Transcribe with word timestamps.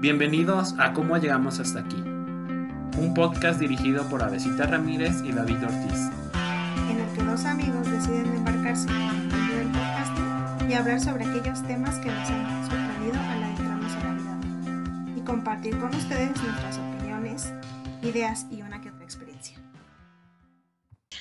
Bienvenidos 0.00 0.74
a 0.78 0.94
Cómo 0.94 1.18
Llegamos 1.18 1.60
Hasta 1.60 1.80
Aquí, 1.80 1.96
un 1.98 3.12
podcast 3.14 3.60
dirigido 3.60 4.08
por 4.08 4.22
Avesita 4.22 4.64
Ramírez 4.64 5.22
y 5.22 5.30
David 5.30 5.62
Ortiz. 5.62 6.08
En 6.88 7.00
el 7.00 7.14
que 7.14 7.22
dos 7.22 7.44
amigos 7.44 7.90
deciden 7.90 8.34
embarcarse 8.34 8.88
en 8.88 9.30
el 9.30 9.48
del 9.58 9.66
podcasting 9.66 10.70
y 10.70 10.72
hablar 10.72 11.02
sobre 11.02 11.26
aquellos 11.26 11.62
temas 11.64 11.96
que 11.98 12.06
nos 12.06 12.30
han 12.30 12.70
sorprendido 12.70 13.20
al 13.20 13.42
adentrarnos 13.42 13.92
en 13.92 14.02
la 14.02 14.14
vida 14.14 15.18
y 15.18 15.20
compartir 15.20 15.78
con 15.78 15.94
ustedes 15.94 16.30
nuestras 16.30 16.78
opiniones, 16.78 17.52
ideas 18.02 18.46
y 18.50 18.62
una 18.62 18.80
que 18.80 18.88
otra 18.88 19.04
experiencia. 19.04 19.58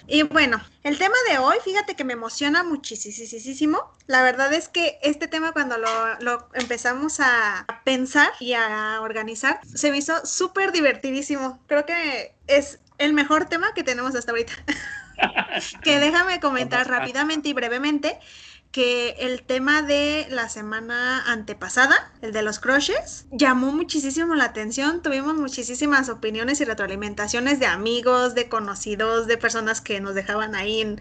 Y 0.07 0.23
bueno, 0.23 0.57
el 0.83 0.97
tema 0.97 1.15
de 1.29 1.39
hoy, 1.39 1.57
fíjate 1.63 1.95
que 1.95 2.03
me 2.03 2.13
emociona 2.13 2.63
muchísimo. 2.63 3.91
La 4.07 4.21
verdad 4.23 4.53
es 4.53 4.69
que 4.69 4.97
este 5.01 5.27
tema 5.27 5.51
cuando 5.51 5.77
lo, 5.77 6.49
empezamos 6.53 7.19
a 7.19 7.65
pensar 7.83 8.29
y 8.39 8.53
a 8.53 8.99
organizar, 9.01 9.59
se 9.65 9.91
me 9.91 9.97
hizo 9.97 10.25
súper 10.25 10.71
divertidísimo. 10.71 11.59
Creo 11.67 11.85
que 11.85 12.33
es 12.47 12.79
el 12.97 13.13
mejor 13.13 13.45
tema 13.45 13.73
que 13.73 13.83
tenemos 13.83 14.15
hasta 14.15 14.31
ahorita. 14.31 14.53
que 15.83 15.99
déjame 15.99 16.39
comentar 16.39 16.87
rápidamente 16.87 17.49
y 17.49 17.53
brevemente 17.53 18.19
que 18.71 19.15
el 19.19 19.41
tema 19.43 19.81
de 19.81 20.27
la 20.29 20.47
semana 20.47 21.23
antepasada, 21.25 22.11
el 22.21 22.31
de 22.31 22.43
los 22.43 22.59
crushes, 22.59 23.25
llamó 23.31 23.71
muchísimo 23.71 24.35
la 24.35 24.45
atención. 24.45 25.01
Tuvimos 25.01 25.35
muchísimas 25.35 26.09
opiniones 26.09 26.61
y 26.61 26.65
retroalimentaciones 26.65 27.59
de 27.59 27.65
amigos, 27.65 28.35
de 28.35 28.47
conocidos, 28.47 29.25
de 29.25 29.37
personas 29.37 29.81
que 29.81 29.99
nos 29.99 30.13
dejaban 30.13 30.53
ahí 30.53 30.81
en, 30.81 30.99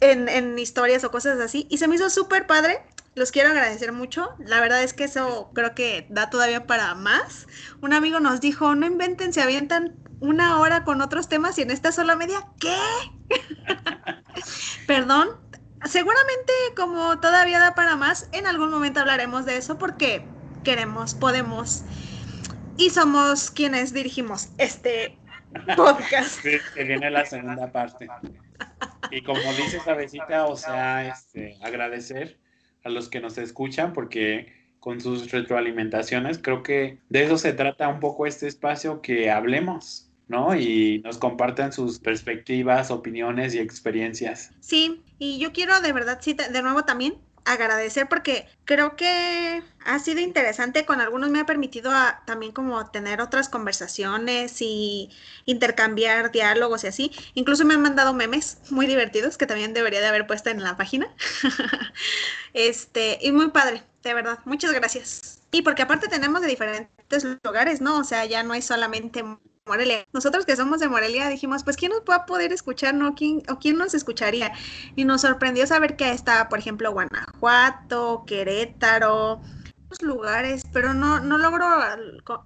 en, 0.00 0.58
historias 0.58 1.04
o 1.04 1.12
cosas 1.12 1.38
así. 1.38 1.66
Y 1.70 1.78
se 1.78 1.86
me 1.86 1.94
hizo 1.94 2.10
súper 2.10 2.46
padre. 2.46 2.80
Los 3.14 3.30
quiero 3.30 3.50
agradecer 3.50 3.92
mucho. 3.92 4.34
La 4.38 4.60
verdad 4.60 4.82
es 4.82 4.92
que 4.92 5.04
eso 5.04 5.50
creo 5.54 5.74
que 5.74 6.06
da 6.10 6.28
todavía 6.28 6.66
para 6.66 6.94
más. 6.96 7.46
Un 7.80 7.92
amigo 7.92 8.18
nos 8.18 8.40
dijo, 8.40 8.74
no 8.74 8.84
inventen, 8.84 9.32
se 9.32 9.40
avientan 9.40 9.94
una 10.20 10.58
hora 10.58 10.84
con 10.84 11.00
otros 11.00 11.28
temas 11.28 11.58
y 11.58 11.62
en 11.62 11.70
esta 11.70 11.92
sola 11.92 12.16
media, 12.16 12.48
¿qué? 12.58 12.76
Perdón, 14.86 15.28
seguramente 15.84 16.52
como 16.76 17.20
todavía 17.20 17.58
da 17.58 17.74
para 17.74 17.96
más, 17.96 18.28
en 18.32 18.46
algún 18.46 18.70
momento 18.70 19.00
hablaremos 19.00 19.44
de 19.44 19.56
eso 19.56 19.78
porque 19.78 20.24
queremos, 20.64 21.14
podemos 21.14 21.82
y 22.76 22.90
somos 22.90 23.50
quienes 23.50 23.92
dirigimos 23.92 24.48
este 24.58 25.18
podcast. 25.76 26.40
Sí, 26.42 26.58
que 26.74 26.84
viene 26.84 27.10
la 27.10 27.24
segunda 27.24 27.70
parte. 27.72 28.08
Y 29.10 29.22
como 29.22 29.40
dice 29.40 29.80
Sabecita, 29.80 30.46
o 30.46 30.56
sea, 30.56 31.06
este, 31.06 31.58
agradecer 31.62 32.38
a 32.84 32.88
los 32.88 33.08
que 33.08 33.20
nos 33.20 33.38
escuchan 33.38 33.92
porque 33.92 34.52
con 34.80 35.00
sus 35.00 35.30
retroalimentaciones 35.30 36.38
creo 36.38 36.62
que 36.62 36.98
de 37.08 37.24
eso 37.24 37.38
se 37.38 37.52
trata 37.52 37.88
un 37.88 38.00
poco 38.00 38.26
este 38.26 38.46
espacio 38.46 39.02
que 39.02 39.30
hablemos 39.30 40.05
¿no? 40.28 40.54
Y 40.54 41.00
nos 41.04 41.18
compartan 41.18 41.72
sus 41.72 41.98
perspectivas, 41.98 42.90
opiniones 42.90 43.54
y 43.54 43.58
experiencias. 43.58 44.50
Sí, 44.60 45.02
y 45.18 45.38
yo 45.38 45.52
quiero 45.52 45.80
de 45.80 45.92
verdad, 45.92 46.18
sí, 46.20 46.34
de 46.34 46.62
nuevo 46.62 46.84
también 46.84 47.14
agradecer 47.46 48.08
porque 48.08 48.46
creo 48.64 48.96
que 48.96 49.62
ha 49.84 49.98
sido 50.00 50.20
interesante, 50.20 50.84
con 50.84 51.00
algunos 51.00 51.30
me 51.30 51.40
ha 51.40 51.46
permitido 51.46 51.92
también 52.26 52.52
como 52.52 52.90
tener 52.90 53.20
otras 53.20 53.48
conversaciones 53.48 54.60
y 54.60 55.10
intercambiar 55.46 56.32
diálogos 56.32 56.84
y 56.84 56.88
así. 56.88 57.12
Incluso 57.34 57.64
me 57.64 57.74
han 57.74 57.82
mandado 57.82 58.12
memes 58.12 58.58
muy 58.70 58.86
divertidos 58.86 59.38
que 59.38 59.46
también 59.46 59.74
debería 59.74 60.00
de 60.00 60.08
haber 60.08 60.26
puesto 60.26 60.50
en 60.50 60.62
la 60.62 60.76
página. 60.76 61.08
este, 62.52 63.18
y 63.22 63.30
muy 63.30 63.50
padre, 63.50 63.84
de 64.02 64.12
verdad. 64.14 64.40
Muchas 64.44 64.72
gracias. 64.72 65.40
Y 65.52 65.62
porque 65.62 65.82
aparte 65.82 66.08
tenemos 66.08 66.42
de 66.42 66.48
diferentes 66.48 67.24
lugares, 67.44 67.80
¿no? 67.80 67.98
O 67.98 68.04
sea, 68.04 68.26
ya 68.26 68.42
no 68.42 68.54
hay 68.54 68.62
solamente 68.62 69.24
Morelia. 69.66 70.04
Nosotros 70.12 70.46
que 70.46 70.56
somos 70.56 70.80
de 70.80 70.88
Morelia 70.88 71.28
dijimos, 71.28 71.64
pues 71.64 71.76
¿quién 71.76 71.90
nos 71.90 72.02
va 72.08 72.16
a 72.16 72.26
poder 72.26 72.52
escuchar, 72.52 72.94
no? 72.94 73.14
¿Quién, 73.14 73.42
o 73.48 73.58
quién 73.58 73.76
nos 73.76 73.94
escucharía? 73.94 74.52
Y 74.94 75.04
nos 75.04 75.22
sorprendió 75.22 75.66
saber 75.66 75.96
que 75.96 76.10
está, 76.10 76.48
por 76.48 76.58
ejemplo, 76.58 76.92
Guanajuato, 76.92 78.24
Querétaro, 78.26 79.40
lugares, 80.00 80.62
pero 80.72 80.94
no, 80.94 81.20
no 81.20 81.38
logro 81.38 81.66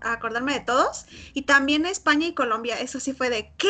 acordarme 0.01 0.55
de 0.55 0.61
todos. 0.61 1.07
Y 1.35 1.43
también 1.43 1.87
España 1.87 2.27
y 2.27 2.35
Colombia, 2.35 2.81
eso 2.81 3.01
sí 3.01 3.13
fue 3.13 3.31
de 3.31 3.53
¿qué? 3.57 3.69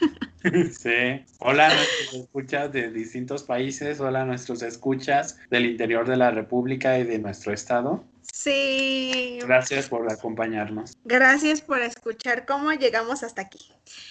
Sí. 0.72 1.22
Hola 1.38 1.66
a 1.66 1.74
nuestros 1.74 2.14
escuchas 2.14 2.72
de 2.72 2.90
distintos 2.90 3.42
países, 3.42 4.00
hola 4.00 4.22
a 4.22 4.24
nuestros 4.24 4.62
escuchas 4.62 5.36
del 5.50 5.66
interior 5.66 6.08
de 6.08 6.16
la 6.16 6.30
República 6.30 6.98
y 6.98 7.04
de 7.04 7.18
nuestro 7.18 7.52
estado. 7.52 8.04
Sí. 8.42 9.38
Gracias 9.42 9.90
por 9.90 10.10
acompañarnos. 10.10 10.96
Gracias 11.04 11.60
por 11.60 11.82
escuchar 11.82 12.46
cómo 12.46 12.72
llegamos 12.72 13.22
hasta 13.22 13.42
aquí. 13.42 13.58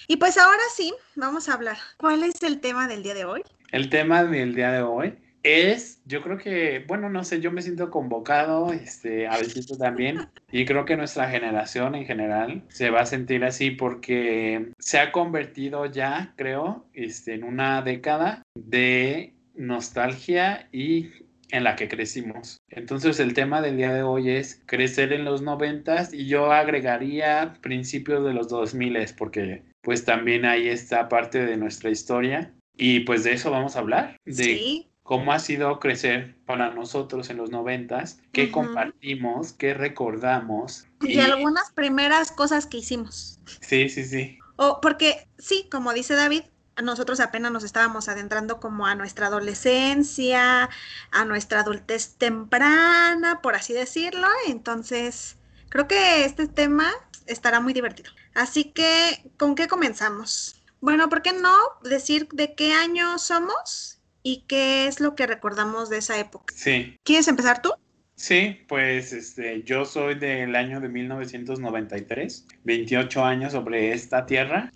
Y 0.06 0.18
pues 0.18 0.38
ahora 0.38 0.62
sí, 0.72 0.94
vamos 1.16 1.48
a 1.48 1.54
hablar. 1.54 1.76
¿Cuál 1.96 2.22
es 2.22 2.40
el 2.44 2.60
tema 2.60 2.86
del 2.86 3.02
día 3.02 3.14
de 3.14 3.24
hoy? 3.24 3.42
El 3.72 3.90
tema 3.90 4.22
del 4.22 4.54
día 4.54 4.70
de 4.70 4.82
hoy 4.82 5.18
es, 5.42 6.00
yo 6.04 6.22
creo 6.22 6.38
que, 6.38 6.84
bueno, 6.86 7.10
no 7.10 7.24
sé, 7.24 7.40
yo 7.40 7.50
me 7.50 7.60
siento 7.60 7.90
convocado, 7.90 8.72
este, 8.72 9.26
a 9.26 9.36
veces 9.36 9.66
también, 9.76 10.28
y 10.52 10.64
creo 10.64 10.84
que 10.84 10.96
nuestra 10.96 11.28
generación 11.28 11.96
en 11.96 12.06
general 12.06 12.62
se 12.68 12.90
va 12.90 13.00
a 13.00 13.06
sentir 13.06 13.42
así 13.42 13.72
porque 13.72 14.70
se 14.78 15.00
ha 15.00 15.10
convertido 15.10 15.86
ya, 15.86 16.34
creo, 16.36 16.86
este, 16.92 17.34
en 17.34 17.42
una 17.42 17.82
década 17.82 18.42
de 18.54 19.34
nostalgia 19.56 20.68
y 20.70 21.10
en 21.52 21.64
la 21.64 21.76
que 21.76 21.88
crecimos. 21.88 22.58
Entonces 22.68 23.20
el 23.20 23.34
tema 23.34 23.60
del 23.60 23.76
día 23.76 23.92
de 23.92 24.02
hoy 24.02 24.30
es 24.30 24.62
crecer 24.66 25.12
en 25.12 25.24
los 25.24 25.42
noventas 25.42 26.12
y 26.12 26.26
yo 26.26 26.52
agregaría 26.52 27.54
principios 27.60 28.24
de 28.24 28.34
los 28.34 28.48
dos 28.48 28.74
miles 28.74 29.12
porque 29.12 29.62
pues 29.82 30.04
también 30.04 30.44
ahí 30.44 30.68
está 30.68 31.08
parte 31.08 31.44
de 31.44 31.56
nuestra 31.56 31.90
historia 31.90 32.52
y 32.76 33.00
pues 33.00 33.24
de 33.24 33.32
eso 33.32 33.50
vamos 33.50 33.76
a 33.76 33.80
hablar. 33.80 34.16
De 34.24 34.86
cómo 35.02 35.32
ha 35.32 35.38
sido 35.38 35.80
crecer 35.80 36.36
para 36.46 36.70
nosotros 36.70 37.30
en 37.30 37.36
los 37.36 37.50
noventas, 37.50 38.20
qué 38.32 38.52
compartimos, 38.52 39.52
qué 39.52 39.74
recordamos. 39.74 40.86
Y, 41.00 41.14
y, 41.14 41.18
algunas 41.18 41.72
primeras 41.72 42.30
cosas 42.30 42.66
que 42.66 42.78
hicimos. 42.78 43.40
Sí, 43.60 43.88
sí, 43.88 44.04
sí. 44.04 44.38
O 44.56 44.80
porque 44.80 45.26
sí, 45.38 45.66
como 45.70 45.92
dice 45.92 46.14
David, 46.14 46.42
nosotros 46.82 47.20
apenas 47.20 47.52
nos 47.52 47.64
estábamos 47.64 48.08
adentrando 48.08 48.60
como 48.60 48.86
a 48.86 48.94
nuestra 48.94 49.26
adolescencia, 49.26 50.68
a 51.10 51.24
nuestra 51.24 51.60
adultez 51.60 52.16
temprana, 52.16 53.40
por 53.42 53.54
así 53.54 53.72
decirlo. 53.72 54.28
Entonces, 54.46 55.36
creo 55.68 55.88
que 55.88 56.24
este 56.24 56.48
tema 56.48 56.90
estará 57.26 57.60
muy 57.60 57.72
divertido. 57.72 58.12
Así 58.34 58.64
que, 58.64 59.30
¿con 59.36 59.54
qué 59.54 59.68
comenzamos? 59.68 60.60
Bueno, 60.80 61.08
¿por 61.08 61.22
qué 61.22 61.32
no 61.32 61.56
decir 61.82 62.28
de 62.32 62.54
qué 62.54 62.72
año 62.72 63.18
somos 63.18 64.00
y 64.22 64.44
qué 64.46 64.86
es 64.86 65.00
lo 65.00 65.14
que 65.14 65.26
recordamos 65.26 65.90
de 65.90 65.98
esa 65.98 66.18
época? 66.18 66.54
Sí. 66.56 66.96
¿Quieres 67.04 67.28
empezar 67.28 67.60
tú? 67.62 67.72
Sí, 68.20 68.60
pues 68.68 69.14
este, 69.14 69.62
yo 69.62 69.86
soy 69.86 70.14
del 70.14 70.54
año 70.54 70.78
de 70.80 70.90
1993, 70.90 72.46
28 72.64 73.24
años 73.24 73.52
sobre 73.52 73.92
esta 73.92 74.26
tierra. 74.26 74.70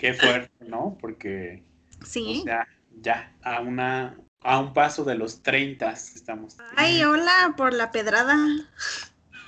Qué 0.00 0.14
fuerte, 0.14 0.64
¿no? 0.66 0.96
Porque. 1.00 1.62
Sí. 2.06 2.40
O 2.40 2.44
sea, 2.44 2.66
ya, 3.00 3.32
a 3.42 3.60
una. 3.60 4.18
A 4.42 4.58
un 4.58 4.72
paso 4.72 5.04
de 5.04 5.14
los 5.14 5.42
30 5.42 5.90
estamos. 5.90 6.56
Ay, 6.74 7.04
hola, 7.04 7.52
por 7.58 7.74
la 7.74 7.90
pedrada. 7.92 8.38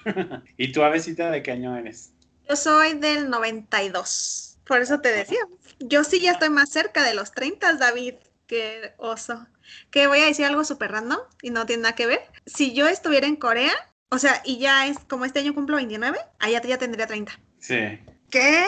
¿Y 0.59 0.73
tu 0.73 0.83
avecita 0.83 1.31
de 1.31 1.43
qué 1.43 1.53
año 1.53 1.75
eres? 1.75 2.13
Yo 2.47 2.57
soy 2.57 2.93
del 2.99 3.31
92. 3.31 4.59
Por 4.67 4.83
eso 4.83 5.01
te 5.01 5.11
decía. 5.11 5.41
Yo 5.79 6.05
sí 6.05 6.21
ya 6.21 6.33
estoy 6.33 6.51
más 6.51 6.71
cerca 6.71 7.03
de 7.05 7.15
los 7.15 7.33
30, 7.33 7.73
David, 7.75 8.15
que 8.47 8.93
oso. 8.99 9.47
Que 9.91 10.07
voy 10.07 10.21
a 10.21 10.27
decir 10.27 10.45
algo 10.45 10.63
súper 10.63 10.93
random 10.93 11.21
y 11.41 11.49
no 11.49 11.65
tiene 11.65 11.85
nada 11.85 11.95
que 11.95 12.07
ver. 12.07 12.21
Si 12.45 12.75
yo 12.75 12.87
estuviera 12.87 13.27
en 13.27 13.37
Corea, 13.37 13.73
o 14.11 14.19
sea, 14.19 14.43
y 14.45 14.59
ya 14.59 14.87
es 14.87 14.99
como 15.09 15.25
este 15.25 15.39
año 15.39 15.55
cumplo 15.55 15.77
29, 15.77 16.19
allá 16.39 16.61
ya 16.61 16.77
tendría 16.77 17.07
30. 17.07 17.33
Sí. 17.59 17.99
¿Qué? 18.31 18.67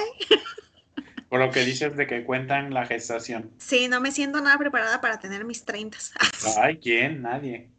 Por 1.35 1.41
lo 1.41 1.51
que 1.51 1.65
dices 1.65 1.97
de 1.97 2.07
que 2.07 2.23
cuentan 2.23 2.73
la 2.73 2.87
gestación. 2.87 3.51
Sí, 3.59 3.89
no 3.89 4.01
me 4.01 4.13
siento 4.13 4.41
nada 4.41 4.57
preparada 4.57 5.01
para 5.01 5.19
tener 5.19 5.45
mis 5.45 5.65
30. 5.65 5.99
Ay, 6.63 6.79
¿quién? 6.79 7.23
Nadie. 7.23 7.71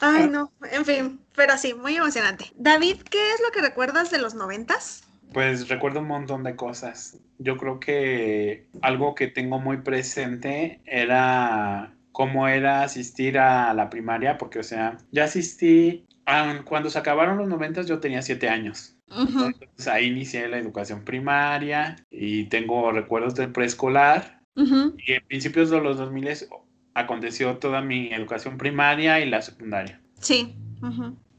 Ay, 0.00 0.28
no, 0.28 0.50
en 0.72 0.84
fin, 0.84 1.20
pero 1.36 1.56
sí, 1.56 1.72
muy 1.72 1.94
emocionante. 1.94 2.46
David, 2.56 2.96
¿qué 3.08 3.32
es 3.32 3.40
lo 3.46 3.52
que 3.52 3.60
recuerdas 3.60 4.10
de 4.10 4.18
los 4.18 4.34
noventas? 4.34 5.04
Pues 5.32 5.68
recuerdo 5.68 6.00
un 6.00 6.08
montón 6.08 6.42
de 6.42 6.56
cosas. 6.56 7.16
Yo 7.38 7.56
creo 7.58 7.78
que 7.78 8.66
algo 8.82 9.14
que 9.14 9.28
tengo 9.28 9.60
muy 9.60 9.76
presente 9.82 10.80
era 10.84 11.94
cómo 12.10 12.48
era 12.48 12.82
asistir 12.82 13.38
a 13.38 13.72
la 13.72 13.88
primaria, 13.88 14.36
porque, 14.36 14.58
o 14.58 14.64
sea, 14.64 14.98
ya 15.12 15.26
asistí, 15.26 16.08
cuando 16.64 16.90
se 16.90 16.98
acabaron 16.98 17.38
los 17.38 17.46
noventas 17.46 17.86
yo 17.86 18.00
tenía 18.00 18.22
siete 18.22 18.48
años. 18.48 18.96
Entonces 19.10 19.88
ahí 19.88 20.06
inicié 20.06 20.48
la 20.48 20.58
educación 20.58 21.04
primaria 21.04 21.96
y 22.10 22.44
tengo 22.44 22.92
recuerdos 22.92 23.34
del 23.34 23.52
preescolar. 23.52 24.40
Y 24.56 25.12
en 25.12 25.26
principios 25.26 25.70
de 25.70 25.80
los 25.80 25.96
2000 25.96 26.48
aconteció 26.94 27.56
toda 27.58 27.80
mi 27.80 28.12
educación 28.12 28.58
primaria 28.58 29.20
y 29.20 29.28
la 29.28 29.42
secundaria. 29.42 30.00
Sí. 30.20 30.54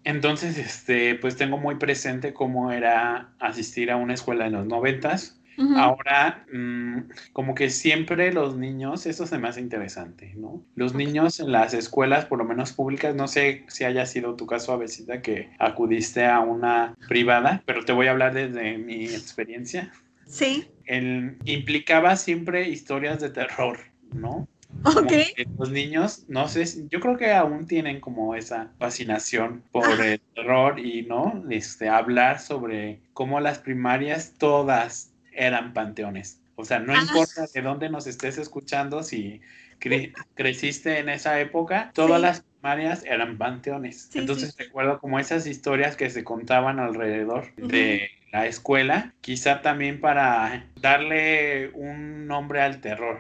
Entonces, 0.04 0.58
este, 0.58 1.16
pues 1.16 1.36
tengo 1.36 1.58
muy 1.58 1.76
presente 1.76 2.34
cómo 2.34 2.72
era 2.72 3.34
asistir 3.40 3.92
a 3.92 3.98
una 3.98 4.16
escuela 4.16 4.48
en 4.48 4.54
los 4.54 4.66
noventas. 4.66 5.41
Ahora, 5.76 6.46
mm, 6.52 7.12
como 7.34 7.56
que 7.56 7.70
siempre 7.70 8.34
los 8.34 8.58
niños, 8.58 9.06
eso 9.06 9.28
se 9.28 9.38
me 9.38 9.48
hace 9.48 9.62
interesante, 9.62 10.34
¿no? 10.36 10.64
Los 10.76 10.96
niños 10.96 11.40
en 11.40 11.52
las 11.52 11.74
escuelas, 11.74 12.26
por 12.26 12.40
lo 12.40 12.46
menos 12.46 12.74
públicas, 12.74 13.16
no 13.16 13.28
sé 13.28 13.66
si 13.68 13.84
haya 13.84 14.06
sido 14.06 14.36
tu 14.36 14.48
caso, 14.48 14.74
Avesita, 14.74 15.22
que 15.22 15.52
acudiste 15.60 16.26
a 16.26 16.40
una 16.40 16.96
privada, 17.08 17.62
pero 17.66 17.86
te 17.86 17.92
voy 17.92 18.08
a 18.08 18.12
hablar 18.12 18.34
desde 18.34 18.78
mi 18.78 19.06
experiencia. 19.06 19.92
Sí. 20.26 20.68
El, 20.86 21.38
implicaba 21.46 22.16
siempre 22.16 22.70
historias 22.70 23.20
de 23.20 23.30
terror, 23.30 23.80
¿no? 24.14 24.48
Ok. 24.84 25.12
Los 25.60 25.70
niños, 25.70 26.26
no 26.28 26.48
sé, 26.48 26.66
yo 26.90 27.00
creo 27.00 27.18
que 27.18 27.32
aún 27.32 27.68
tienen 27.68 28.00
como 28.00 28.36
esa 28.36 28.72
fascinación 28.80 29.64
por 29.72 30.02
el 30.02 30.20
terror 30.34 30.80
y, 30.80 31.04
¿no? 31.04 31.44
Este, 31.50 31.90
hablar 31.90 32.40
sobre 32.40 33.02
cómo 33.14 33.40
las 33.40 33.60
primarias 33.60 34.34
todas 34.38 35.11
eran 35.32 35.74
panteones. 35.74 36.40
O 36.56 36.66
sea, 36.66 36.80
no 36.80 36.94
ah. 36.94 37.02
importa 37.02 37.48
de 37.54 37.62
dónde 37.62 37.90
nos 37.90 38.08
estés 38.08 38.38
escuchando, 38.38 39.04
si 39.04 39.42
creciste 40.36 41.00
en 41.00 41.10
esa 41.10 41.40
época, 41.40 41.92
todas 41.94 42.22
las 42.22 42.42
primarias 42.42 43.04
eran 43.06 43.38
panteones. 43.38 44.10
Entonces 44.14 44.56
recuerdo 44.58 45.00
como 45.00 45.20
esas 45.20 45.48
historias 45.48 45.96
que 45.96 46.10
se 46.10 46.24
contaban 46.24 46.80
alrededor 46.80 47.54
de 47.56 48.12
la 48.32 48.46
escuela, 48.46 49.14
quizá 49.22 49.62
también 49.62 50.00
para 50.00 50.66
darle 50.80 51.70
un 51.74 52.28
nombre 52.28 52.62
al 52.62 52.80
terror, 52.80 53.20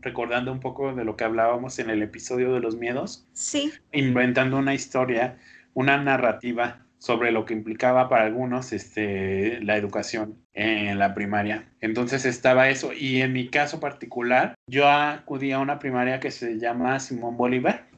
recordando 0.00 0.52
un 0.52 0.60
poco 0.60 0.94
de 0.94 1.04
lo 1.04 1.16
que 1.16 1.24
hablábamos 1.24 1.78
en 1.78 1.90
el 1.90 2.02
episodio 2.02 2.52
de 2.52 2.60
los 2.60 2.76
miedos. 2.76 3.26
Sí. 3.32 3.72
Inventando 3.92 4.58
una 4.58 4.74
historia, 4.74 5.38
una 5.74 5.96
narrativa 5.96 6.82
sobre 7.02 7.32
lo 7.32 7.44
que 7.44 7.52
implicaba 7.52 8.08
para 8.08 8.26
algunos 8.26 8.72
este, 8.72 9.58
la 9.62 9.76
educación 9.76 10.38
en 10.52 11.00
la 11.00 11.14
primaria. 11.14 11.68
Entonces 11.80 12.24
estaba 12.24 12.68
eso. 12.68 12.92
Y 12.92 13.22
en 13.22 13.32
mi 13.32 13.48
caso 13.48 13.80
particular, 13.80 14.54
yo 14.68 14.88
acudí 14.88 15.50
a 15.50 15.58
una 15.58 15.80
primaria 15.80 16.20
que 16.20 16.30
se 16.30 16.60
llama 16.60 17.00
Simón 17.00 17.36
Bolívar. 17.36 17.88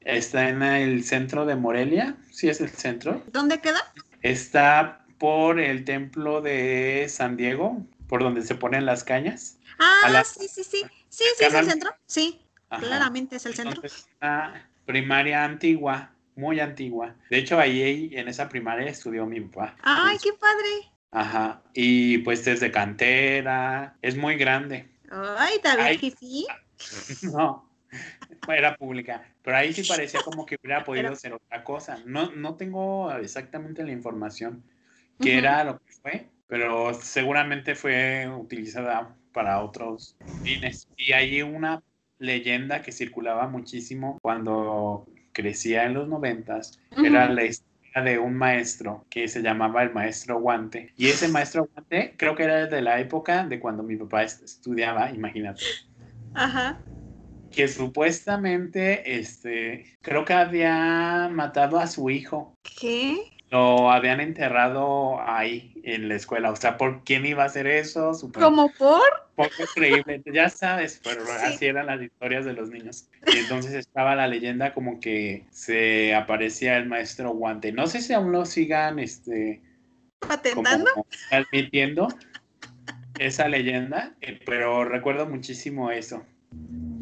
Está 0.00 0.50
en 0.50 0.62
el 0.62 1.02
centro 1.02 1.46
de 1.46 1.56
Morelia. 1.56 2.16
Sí, 2.30 2.50
es 2.50 2.60
el 2.60 2.68
centro. 2.68 3.22
¿Dónde 3.32 3.62
queda? 3.62 3.80
Está 4.20 5.06
por 5.16 5.58
el 5.58 5.86
templo 5.86 6.42
de 6.42 7.06
San 7.08 7.38
Diego, 7.38 7.82
por 8.06 8.22
donde 8.22 8.42
se 8.42 8.54
ponen 8.54 8.84
las 8.84 9.02
cañas. 9.02 9.56
Ah, 9.78 10.22
sí, 10.26 10.46
sí, 10.46 10.62
sí. 10.62 10.84
Sí, 11.08 11.24
sí, 11.38 11.44
es 11.46 11.54
el 11.54 11.64
centro. 11.64 11.90
Sí, 12.04 12.42
claramente 12.68 13.36
es 13.36 13.46
el 13.46 13.54
centro. 13.54 13.80
una 14.20 14.68
primaria 14.84 15.42
antigua, 15.42 16.11
muy 16.36 16.60
antigua. 16.60 17.14
De 17.30 17.38
hecho, 17.38 17.58
ahí 17.58 18.10
en 18.12 18.28
esa 18.28 18.48
primaria 18.48 18.88
estudió 18.88 19.26
mi 19.26 19.40
papá. 19.40 19.76
¡Ay, 19.82 20.16
qué 20.22 20.30
padre! 20.32 20.92
Ajá. 21.10 21.62
Y 21.74 22.18
pues 22.18 22.44
desde 22.44 22.70
cantera, 22.70 23.96
es 24.02 24.16
muy 24.16 24.36
grande. 24.36 24.88
Ay, 25.10 25.56
David, 25.62 26.00
que 26.00 26.10
sí. 26.10 26.46
No, 27.22 27.68
era 28.48 28.76
pública. 28.76 29.22
Pero 29.42 29.56
ahí 29.56 29.72
sí 29.72 29.82
parecía 29.84 30.20
como 30.24 30.46
que 30.46 30.56
hubiera 30.62 30.84
podido 30.84 31.14
ser 31.14 31.34
otra 31.34 31.62
cosa. 31.64 31.98
No, 32.06 32.32
no 32.32 32.56
tengo 32.56 33.12
exactamente 33.12 33.84
la 33.84 33.92
información 33.92 34.64
que 35.20 35.38
era 35.38 35.62
lo 35.62 35.78
que 35.78 35.92
fue, 35.92 36.28
pero 36.48 36.94
seguramente 36.94 37.76
fue 37.76 38.28
utilizada 38.28 39.14
para 39.32 39.62
otros 39.62 40.16
fines. 40.42 40.88
Y 40.96 41.12
hay 41.12 41.42
una 41.42 41.82
leyenda 42.18 42.82
que 42.82 42.90
circulaba 42.90 43.46
muchísimo 43.48 44.18
cuando 44.20 45.06
crecía 45.32 45.84
en 45.84 45.94
los 45.94 46.08
noventas, 46.08 46.78
era 46.96 47.28
la 47.28 47.44
historia 47.44 48.02
de 48.04 48.18
un 48.18 48.34
maestro 48.34 49.04
que 49.10 49.28
se 49.28 49.42
llamaba 49.42 49.82
el 49.82 49.92
maestro 49.92 50.40
Guante. 50.40 50.92
Y 50.96 51.08
ese 51.08 51.28
maestro 51.28 51.68
Guante 51.72 52.14
creo 52.16 52.34
que 52.34 52.44
era 52.44 52.66
de 52.66 52.82
la 52.82 53.00
época 53.00 53.46
de 53.46 53.60
cuando 53.60 53.82
mi 53.82 53.96
papá 53.96 54.22
estudiaba, 54.22 55.10
imagínate. 55.10 55.62
Ajá. 56.34 56.80
Que 57.50 57.68
supuestamente, 57.68 59.18
este, 59.18 59.98
creo 60.00 60.24
que 60.24 60.32
había 60.32 61.28
matado 61.30 61.78
a 61.78 61.86
su 61.86 62.08
hijo. 62.08 62.54
¿Qué? 62.62 63.31
Lo 63.52 63.92
habían 63.92 64.20
enterrado 64.20 65.20
ahí 65.20 65.74
en 65.84 66.08
la 66.08 66.14
escuela. 66.14 66.50
O 66.50 66.56
sea, 66.56 66.78
¿por 66.78 67.04
quién 67.04 67.26
iba 67.26 67.42
a 67.42 67.46
hacer 67.46 67.66
eso? 67.66 68.12
¿Cómo 68.32 68.72
por? 68.78 69.02
Poco 69.36 69.64
creíble, 69.74 70.22
ya 70.24 70.48
sabes, 70.48 70.98
pero 71.04 71.22
así 71.44 71.66
eran 71.66 71.86
las 71.86 72.00
historias 72.00 72.46
de 72.46 72.54
los 72.54 72.70
niños. 72.70 73.10
Y 73.26 73.36
entonces 73.36 73.74
estaba 73.74 74.14
la 74.14 74.26
leyenda 74.26 74.72
como 74.72 75.00
que 75.00 75.44
se 75.50 76.14
aparecía 76.14 76.78
el 76.78 76.86
maestro 76.86 77.32
Guante. 77.32 77.72
No 77.72 77.86
sé 77.86 78.00
si 78.00 78.14
aún 78.14 78.32
lo 78.32 78.46
sigan 78.46 78.98
este, 78.98 79.60
patentando, 80.26 80.88
admitiendo 81.30 82.08
esa 83.18 83.48
leyenda, 83.48 84.14
eh, 84.22 84.40
pero 84.46 84.86
recuerdo 84.86 85.26
muchísimo 85.26 85.90
eso. 85.90 86.24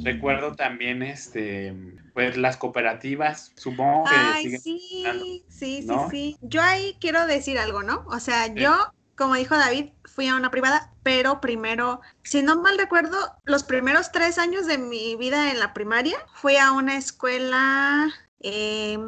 Recuerdo 0.02 0.54
también 0.54 1.02
este 1.02 1.74
pues 2.14 2.36
las 2.36 2.56
cooperativas, 2.56 3.52
supongo 3.56 4.04
que 4.04 4.16
Ay, 4.16 4.58
sí, 4.58 5.04
sí, 5.48 5.82
sí, 5.82 5.86
sí. 6.10 6.36
Yo 6.40 6.62
ahí 6.62 6.96
quiero 7.00 7.26
decir 7.26 7.58
algo, 7.58 7.82
¿no? 7.82 8.04
O 8.08 8.18
sea, 8.18 8.52
yo, 8.52 8.74
como 9.16 9.34
dijo 9.34 9.56
David, 9.56 9.90
fui 10.04 10.26
a 10.26 10.36
una 10.36 10.50
privada, 10.50 10.92
pero 11.02 11.40
primero, 11.40 12.00
si 12.22 12.42
no 12.42 12.60
mal 12.60 12.78
recuerdo, 12.78 13.16
los 13.44 13.62
primeros 13.62 14.10
tres 14.12 14.38
años 14.38 14.66
de 14.66 14.78
mi 14.78 15.16
vida 15.16 15.50
en 15.50 15.60
la 15.60 15.72
primaria, 15.72 16.18
fui 16.34 16.56
a 16.56 16.72
una 16.72 16.96
escuela... 16.96 18.12
Eh, 18.40 18.98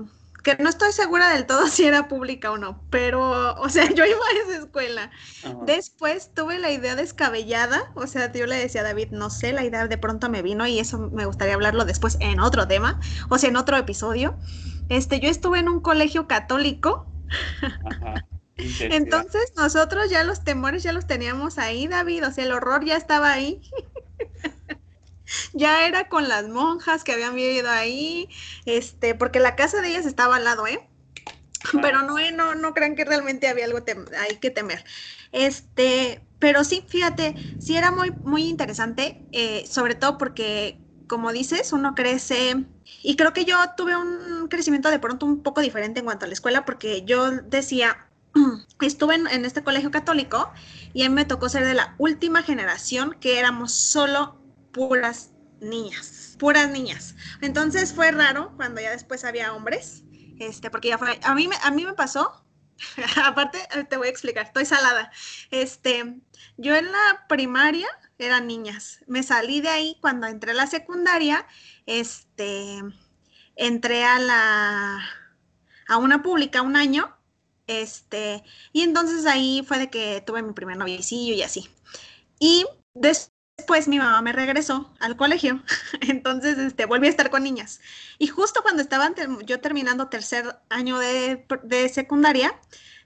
que 0.43 0.57
no 0.57 0.69
estoy 0.69 0.93
segura 0.93 1.31
del 1.31 1.47
todo 1.47 1.67
si 1.69 1.85
era 1.85 2.09
pública 2.09 2.51
o 2.51 2.59
no, 2.59 2.85
pero, 2.91 3.55
o 3.55 3.69
sea, 3.69 3.89
yo 3.91 4.05
iba 4.05 4.19
a 4.19 4.49
esa 4.49 4.63
escuela. 4.63 5.11
Después 5.67 6.33
tuve 6.35 6.59
la 6.59 6.71
idea 6.71 6.97
descabellada, 6.97 7.93
o 7.95 8.07
sea, 8.07 8.33
yo 8.33 8.47
le 8.47 8.57
decía 8.57 8.83
a 8.83 8.85
David, 8.85 9.09
no 9.11 9.31
sé, 9.31 9.53
la 9.53 9.65
idea 9.65 9.87
de 9.87 9.99
pronto 9.99 10.29
me 10.29 10.43
vino 10.43 10.67
y 10.67 10.79
eso 10.79 10.99
me 10.99 11.27
gustaría 11.27 11.55
hablarlo 11.55 11.85
después 11.85 12.17
en 12.21 12.41
otro 12.41 12.67
tema, 12.67 13.01
o 13.29 13.39
sea, 13.39 13.49
en 13.49 13.57
otro 13.57 13.77
episodio. 13.77 14.37
Este, 14.89 15.21
yo 15.21 15.29
estuve 15.29 15.59
en 15.61 15.69
un 15.69 15.81
colegio 15.81 16.27
católico. 16.27 17.07
Entonces 18.57 19.53
nosotros 19.57 20.11
ya 20.11 20.23
los 20.25 20.45
temores 20.45 20.83
ya 20.83 20.93
los 20.93 21.07
teníamos 21.07 21.59
ahí, 21.59 21.89
David, 21.89 22.27
o 22.27 22.33
sea, 22.33 22.45
el 22.45 22.53
horror 22.53 22.85
ya 22.85 22.97
estaba 22.97 23.33
ahí. 23.33 23.63
ya 25.53 25.87
era 25.87 26.09
con 26.09 26.29
las 26.29 26.49
monjas 26.49 27.05
que 27.05 27.13
habían 27.13 27.35
vivido 27.35 27.71
ahí, 27.71 28.29
este, 28.65 29.15
porque 29.15 29.41
la 29.41 29.57
casa 29.57 29.81
de 29.81 29.89
ellas 29.89 30.07
estaba 30.07 30.37
al 30.37 30.45
lado, 30.45 30.67
¿eh? 30.67 30.89
Pero 31.81 32.03
no, 32.03 32.19
¿eh? 32.19 32.33
no, 32.33 32.55
no 32.55 32.75
crean 32.75 32.97
que 32.97 33.05
realmente 33.05 33.49
había 33.49 33.67
algo 33.67 33.79
hay 34.19 34.37
que 34.37 34.51
temer. 34.51 34.85
Este, 35.31 36.21
pero 36.39 36.65
sí, 36.65 36.85
fíjate, 36.89 37.37
sí 37.59 37.77
era 37.77 37.91
muy, 37.91 38.13
muy 38.25 38.49
interesante, 38.49 39.25
eh, 39.33 39.65
sobre 39.71 39.95
todo 39.95 40.19
porque, 40.19 40.81
como 41.07 41.33
dices, 41.33 41.73
uno 41.73 41.95
crece, 41.95 42.65
y 43.03 43.17
creo 43.17 43.33
que 43.33 43.45
yo 43.45 43.57
tuve 43.77 43.97
un 43.97 44.49
crecimiento 44.49 44.91
de 44.91 44.99
pronto 44.99 45.25
un 45.25 45.43
poco 45.43 45.61
diferente 45.61 46.01
en 46.01 46.07
cuanto 46.07 46.25
a 46.25 46.29
la 46.29 46.35
escuela, 46.35 46.65
porque 46.65 47.05
yo 47.05 47.31
decía, 47.31 48.09
estuve 48.81 49.15
en, 49.15 49.29
en 49.29 49.45
este 49.45 49.63
colegio 49.63 49.91
católico 49.91 50.53
y 50.93 51.05
a 51.05 51.09
mí 51.09 51.15
me 51.15 51.25
tocó 51.25 51.49
ser 51.49 51.65
de 51.65 51.75
la 51.75 51.95
última 51.99 52.43
generación 52.43 53.17
que 53.21 53.39
éramos 53.39 53.73
solo 53.73 54.42
puras 54.73 55.33
niñas, 55.61 56.37
puras 56.39 56.69
niñas. 56.71 57.15
Entonces 57.41 57.93
fue 57.93 58.11
raro 58.11 58.53
cuando 58.57 58.81
ya 58.81 58.91
después 58.91 59.25
había 59.25 59.55
hombres, 59.55 60.05
este, 60.39 60.71
porque 60.71 60.89
ya 60.89 60.99
fue, 60.99 61.19
a 61.23 61.35
mí, 61.35 61.49
a 61.63 61.71
mí 61.71 61.85
me 61.87 61.95
pasó, 61.95 62.45
aparte 63.25 63.59
eh, 63.75 63.85
te 63.85 63.97
voy 63.97 64.09
a 64.09 64.11
explicar, 64.11 64.47
estoy 64.47 64.65
salada, 64.65 65.13
este, 65.51 66.21
yo 66.57 66.75
en 66.75 66.91
la 66.91 67.27
primaria 67.29 67.89
eran 68.19 68.47
niñas, 68.47 69.01
me 69.07 69.23
salí 69.23 69.61
de 69.61 69.69
ahí 69.69 69.99
cuando 70.01 70.27
entré 70.27 70.53
a 70.53 70.55
la 70.55 70.67
secundaria, 70.67 71.47
este, 71.87 72.81
entré 73.57 74.05
a 74.05 74.19
la, 74.19 75.05
a 75.89 75.97
una 75.97 76.23
pública 76.23 76.63
un 76.63 76.77
año, 76.77 77.17
este, 77.67 78.43
y 78.73 78.83
entonces 78.83 79.27
ahí 79.27 79.65
fue 79.67 79.79
de 79.79 79.91
que 79.91 80.23
tuve 80.27 80.43
mi 80.43 80.53
primer 80.53 80.77
noviecillo 80.77 81.35
y 81.35 81.43
así. 81.43 81.71
Y 82.39 82.67
después 82.95 83.32
Después 83.57 83.87
mi 83.87 83.99
mamá 83.99 84.23
me 84.23 84.33
regresó 84.33 84.93
al 84.99 85.17
colegio, 85.17 85.63
entonces 86.01 86.59
este, 86.59 86.87
volví 86.87 87.07
a 87.07 87.11
estar 87.11 87.31
con 87.31 87.43
niñas. 87.43 87.81
Y 88.19 88.27
justo 88.27 88.63
cuando 88.63 88.83
estaba 88.83 89.11
yo 89.45 89.61
terminando 89.61 90.09
tercer 90.09 90.57
año 90.69 90.99
de, 90.99 91.91
secundaria, 91.93 92.59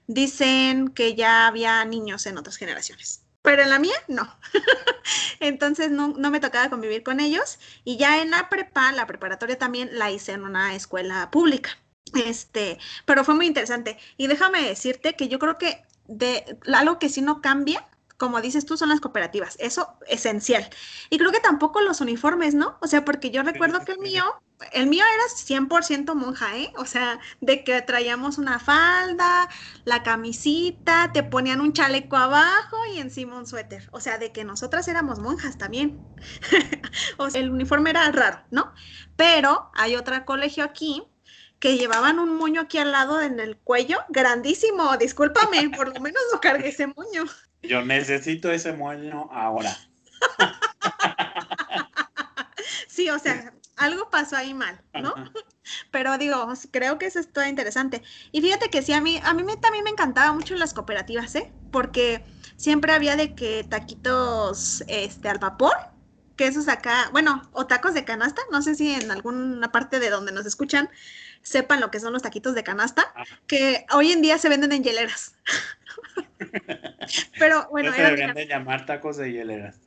dicen 0.07 0.89
que 0.89 1.15
ya 1.15 1.47
había 1.47 1.83
niños 1.85 2.25
en 2.25 2.37
otras 2.37 2.57
generaciones. 2.57 3.23
Pero 3.41 3.61
en 3.61 3.69
la 3.69 3.79
mía, 3.79 3.95
no. 4.07 4.37
entonces 5.39 5.91
no, 5.91 6.09
no, 6.09 6.31
me 6.31 6.39
tocaba 6.39 6.69
convivir 6.69 7.03
con 7.03 7.19
ellos. 7.19 7.59
Y 7.83 7.97
ya 7.97 8.21
en 8.21 8.31
la 8.31 8.49
prepa, 8.49 8.91
la 8.91 9.07
preparatoria 9.07 9.57
también 9.57 9.89
la 9.97 10.11
hice 10.11 10.33
en 10.33 10.43
una 10.43 10.75
escuela 10.75 11.29
pública. 11.31 11.69
Este, 12.25 12.77
pero 13.05 13.23
fue 13.23 13.35
muy 13.35 13.45
interesante. 13.45 13.97
Y 14.17 14.27
déjame 14.27 14.63
decirte 14.63 15.15
que 15.15 15.27
yo 15.27 15.39
creo 15.39 15.57
que 15.57 15.83
de 16.07 16.57
algo 16.73 16.99
que 16.99 17.09
sí 17.09 17.21
no 17.21 17.41
cambia 17.41 17.85
como 18.17 18.41
dices 18.41 18.65
tú, 18.65 18.77
son 18.77 18.89
las 18.89 18.99
cooperativas. 18.99 19.55
Eso 19.59 19.95
esencial. 20.07 20.67
Y 21.09 21.17
creo 21.17 21.31
que 21.31 21.39
tampoco 21.39 21.81
los 21.81 22.01
uniformes, 22.01 22.55
¿no? 22.55 22.77
O 22.81 22.87
sea, 22.87 23.05
porque 23.05 23.29
yo 23.29 23.43
recuerdo 23.43 23.85
que 23.85 23.91
el 23.91 23.99
mío, 23.99 24.23
el 24.73 24.87
mío 24.87 25.03
era 25.13 25.23
100% 25.29 26.15
monja, 26.15 26.57
¿eh? 26.57 26.73
O 26.77 26.85
sea, 26.85 27.19
de 27.41 27.63
que 27.63 27.81
traíamos 27.83 28.39
una 28.39 28.59
falda, 28.59 29.47
la 29.85 30.01
camisita, 30.01 31.11
te 31.13 31.21
ponían 31.21 31.61
un 31.61 31.73
chaleco 31.73 32.17
abajo 32.17 32.77
y 32.93 32.99
encima 32.99 33.37
un 33.37 33.45
suéter. 33.45 33.87
O 33.91 33.99
sea, 33.99 34.17
de 34.17 34.31
que 34.31 34.43
nosotras 34.43 34.87
éramos 34.87 35.19
monjas 35.19 35.57
también. 35.59 35.99
o 37.17 37.29
sea, 37.29 37.41
el 37.41 37.51
uniforme 37.51 37.91
era 37.91 38.11
raro, 38.11 38.41
¿no? 38.49 38.73
Pero 39.15 39.69
hay 39.75 39.95
otro 39.95 40.25
colegio 40.25 40.63
aquí 40.63 41.03
que 41.59 41.77
llevaban 41.77 42.19
un 42.19 42.35
moño 42.35 42.61
aquí 42.61 42.77
al 42.77 42.91
lado 42.91 43.21
en 43.21 43.39
el 43.39 43.57
cuello, 43.57 43.99
grandísimo, 44.09 44.95
discúlpame, 44.97 45.69
por 45.75 45.93
lo 45.93 45.99
menos 46.01 46.21
no 46.31 46.39
cargué 46.39 46.69
ese 46.69 46.87
moño. 46.87 47.25
Yo 47.63 47.83
necesito 47.83 48.51
ese 48.51 48.73
moño 48.73 49.29
ahora. 49.31 49.75
sí, 52.87 53.09
o 53.09 53.19
sea, 53.19 53.53
algo 53.77 54.09
pasó 54.09 54.35
ahí 54.35 54.53
mal, 54.53 54.81
¿no? 54.93 55.13
Pero 55.91 56.17
digo, 56.17 56.47
creo 56.71 56.97
que 56.97 57.07
eso 57.07 57.19
está 57.19 57.49
interesante. 57.49 58.03
Y 58.31 58.41
fíjate 58.41 58.69
que 58.69 58.81
sí, 58.81 58.93
a 58.93 59.01
mí, 59.01 59.19
a 59.23 59.33
mí 59.33 59.43
también 59.61 59.83
me 59.83 59.89
encantaba 59.89 60.31
mucho 60.33 60.55
las 60.55 60.73
cooperativas, 60.73 61.33
¿eh? 61.35 61.53
Porque 61.71 62.25
siempre 62.55 62.93
había 62.93 63.15
de 63.15 63.35
que 63.35 63.63
taquitos 63.63 64.83
este, 64.87 65.29
al 65.29 65.39
vapor, 65.39 65.75
que 66.35 66.47
esos 66.47 66.67
acá, 66.67 67.09
bueno, 67.11 67.49
o 67.51 67.65
tacos 67.65 67.93
de 67.93 68.05
canasta, 68.05 68.41
no 68.51 68.61
sé 68.61 68.75
si 68.75 68.93
en 68.93 69.11
alguna 69.11 69.71
parte 69.71 69.99
de 69.99 70.09
donde 70.09 70.31
nos 70.31 70.45
escuchan 70.45 70.89
sepan 71.41 71.79
lo 71.79 71.91
que 71.91 71.99
son 71.99 72.13
los 72.13 72.21
taquitos 72.21 72.55
de 72.55 72.63
canasta, 72.63 73.13
que 73.47 73.85
hoy 73.91 74.11
en 74.11 74.21
día 74.21 74.37
se 74.37 74.49
venden 74.49 74.71
en 74.71 74.83
hieleras. 74.83 75.35
Pero 77.39 77.67
bueno, 77.69 77.93
se 77.93 78.01
deberían 78.01 78.35
de 78.35 78.47
llamar 78.47 78.85
tacos 78.85 79.17
de 79.17 79.31
hieleras. 79.31 79.79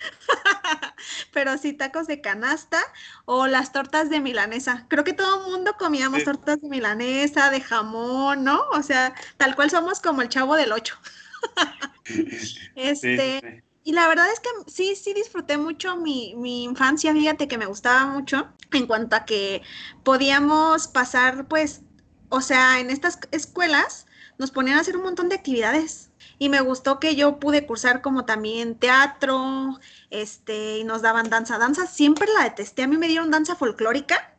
Pero 1.32 1.58
sí, 1.58 1.72
tacos 1.72 2.06
de 2.06 2.20
canasta 2.20 2.80
o 3.24 3.46
las 3.46 3.72
tortas 3.72 4.10
de 4.10 4.20
milanesa. 4.20 4.86
Creo 4.88 5.04
que 5.04 5.12
todo 5.12 5.44
el 5.44 5.50
mundo 5.50 5.76
comíamos 5.78 6.24
tortas 6.24 6.60
de 6.60 6.68
milanesa, 6.68 7.50
de 7.50 7.60
jamón, 7.60 8.44
¿no? 8.44 8.62
O 8.72 8.82
sea, 8.82 9.14
tal 9.36 9.54
cual 9.54 9.70
somos 9.70 10.00
como 10.00 10.22
el 10.22 10.28
chavo 10.28 10.56
del 10.56 10.72
ocho. 10.72 10.98
este, 12.74 13.62
y 13.84 13.92
la 13.92 14.08
verdad 14.08 14.30
es 14.30 14.40
que 14.40 14.48
sí, 14.66 14.94
sí 14.94 15.14
disfruté 15.14 15.56
mucho 15.56 15.96
mi, 15.96 16.34
mi, 16.36 16.64
infancia, 16.64 17.12
fíjate 17.12 17.48
que 17.48 17.58
me 17.58 17.66
gustaba 17.66 18.06
mucho 18.06 18.48
en 18.72 18.86
cuanto 18.86 19.16
a 19.16 19.24
que 19.24 19.62
podíamos 20.04 20.88
pasar, 20.88 21.48
pues, 21.48 21.82
o 22.28 22.40
sea, 22.40 22.78
en 22.80 22.90
estas 22.90 23.18
escuelas 23.30 24.06
nos 24.38 24.50
ponían 24.50 24.78
a 24.78 24.80
hacer 24.82 24.96
un 24.96 25.02
montón 25.02 25.28
de 25.28 25.36
actividades 25.36 26.10
y 26.38 26.48
me 26.48 26.60
gustó 26.60 27.00
que 27.00 27.16
yo 27.16 27.38
pude 27.38 27.66
cursar 27.66 28.02
como 28.02 28.24
también 28.24 28.78
teatro, 28.78 29.78
este, 30.10 30.78
y 30.78 30.84
nos 30.84 31.02
daban 31.02 31.30
danza, 31.30 31.58
danza, 31.58 31.86
siempre 31.86 32.28
la 32.34 32.44
detesté, 32.44 32.82
a 32.82 32.88
mí 32.88 32.96
me 32.96 33.08
dieron 33.08 33.30
danza 33.30 33.56
folclórica 33.56 34.34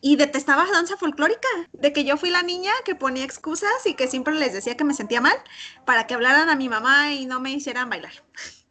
y 0.00 0.16
detestaba 0.16 0.66
danza 0.70 0.96
folclórica, 0.96 1.48
de 1.72 1.92
que 1.92 2.04
yo 2.04 2.16
fui 2.16 2.30
la 2.30 2.42
niña 2.42 2.72
que 2.84 2.94
ponía 2.94 3.24
excusas 3.24 3.84
y 3.84 3.94
que 3.94 4.08
siempre 4.08 4.34
les 4.34 4.52
decía 4.52 4.76
que 4.76 4.84
me 4.84 4.94
sentía 4.94 5.20
mal 5.20 5.36
para 5.84 6.06
que 6.06 6.14
hablaran 6.14 6.48
a 6.48 6.56
mi 6.56 6.68
mamá 6.68 7.12
y 7.12 7.26
no 7.26 7.40
me 7.40 7.52
hicieran 7.52 7.90
bailar. 7.90 8.12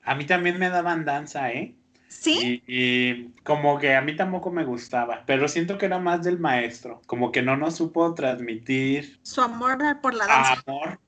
A 0.09 0.15
mí 0.15 0.25
también 0.25 0.57
me 0.57 0.71
daban 0.71 1.05
danza, 1.05 1.51
¿eh? 1.51 1.75
Sí. 2.07 2.63
Y, 2.65 3.27
como 3.43 3.77
que 3.77 3.95
a 3.95 4.01
mí 4.01 4.15
tampoco 4.15 4.49
me 4.49 4.65
gustaba, 4.65 5.21
pero 5.27 5.47
siento 5.47 5.77
que 5.77 5.85
era 5.85 5.99
más 5.99 6.23
del 6.23 6.39
maestro, 6.39 6.99
como 7.05 7.31
que 7.31 7.43
no 7.43 7.55
nos 7.57 7.75
supo 7.75 8.15
transmitir 8.15 9.19
su 9.21 9.39
amor 9.39 9.77
por 10.01 10.15
la 10.15 10.25
danza. 10.25 10.63
Amor, 10.65 10.99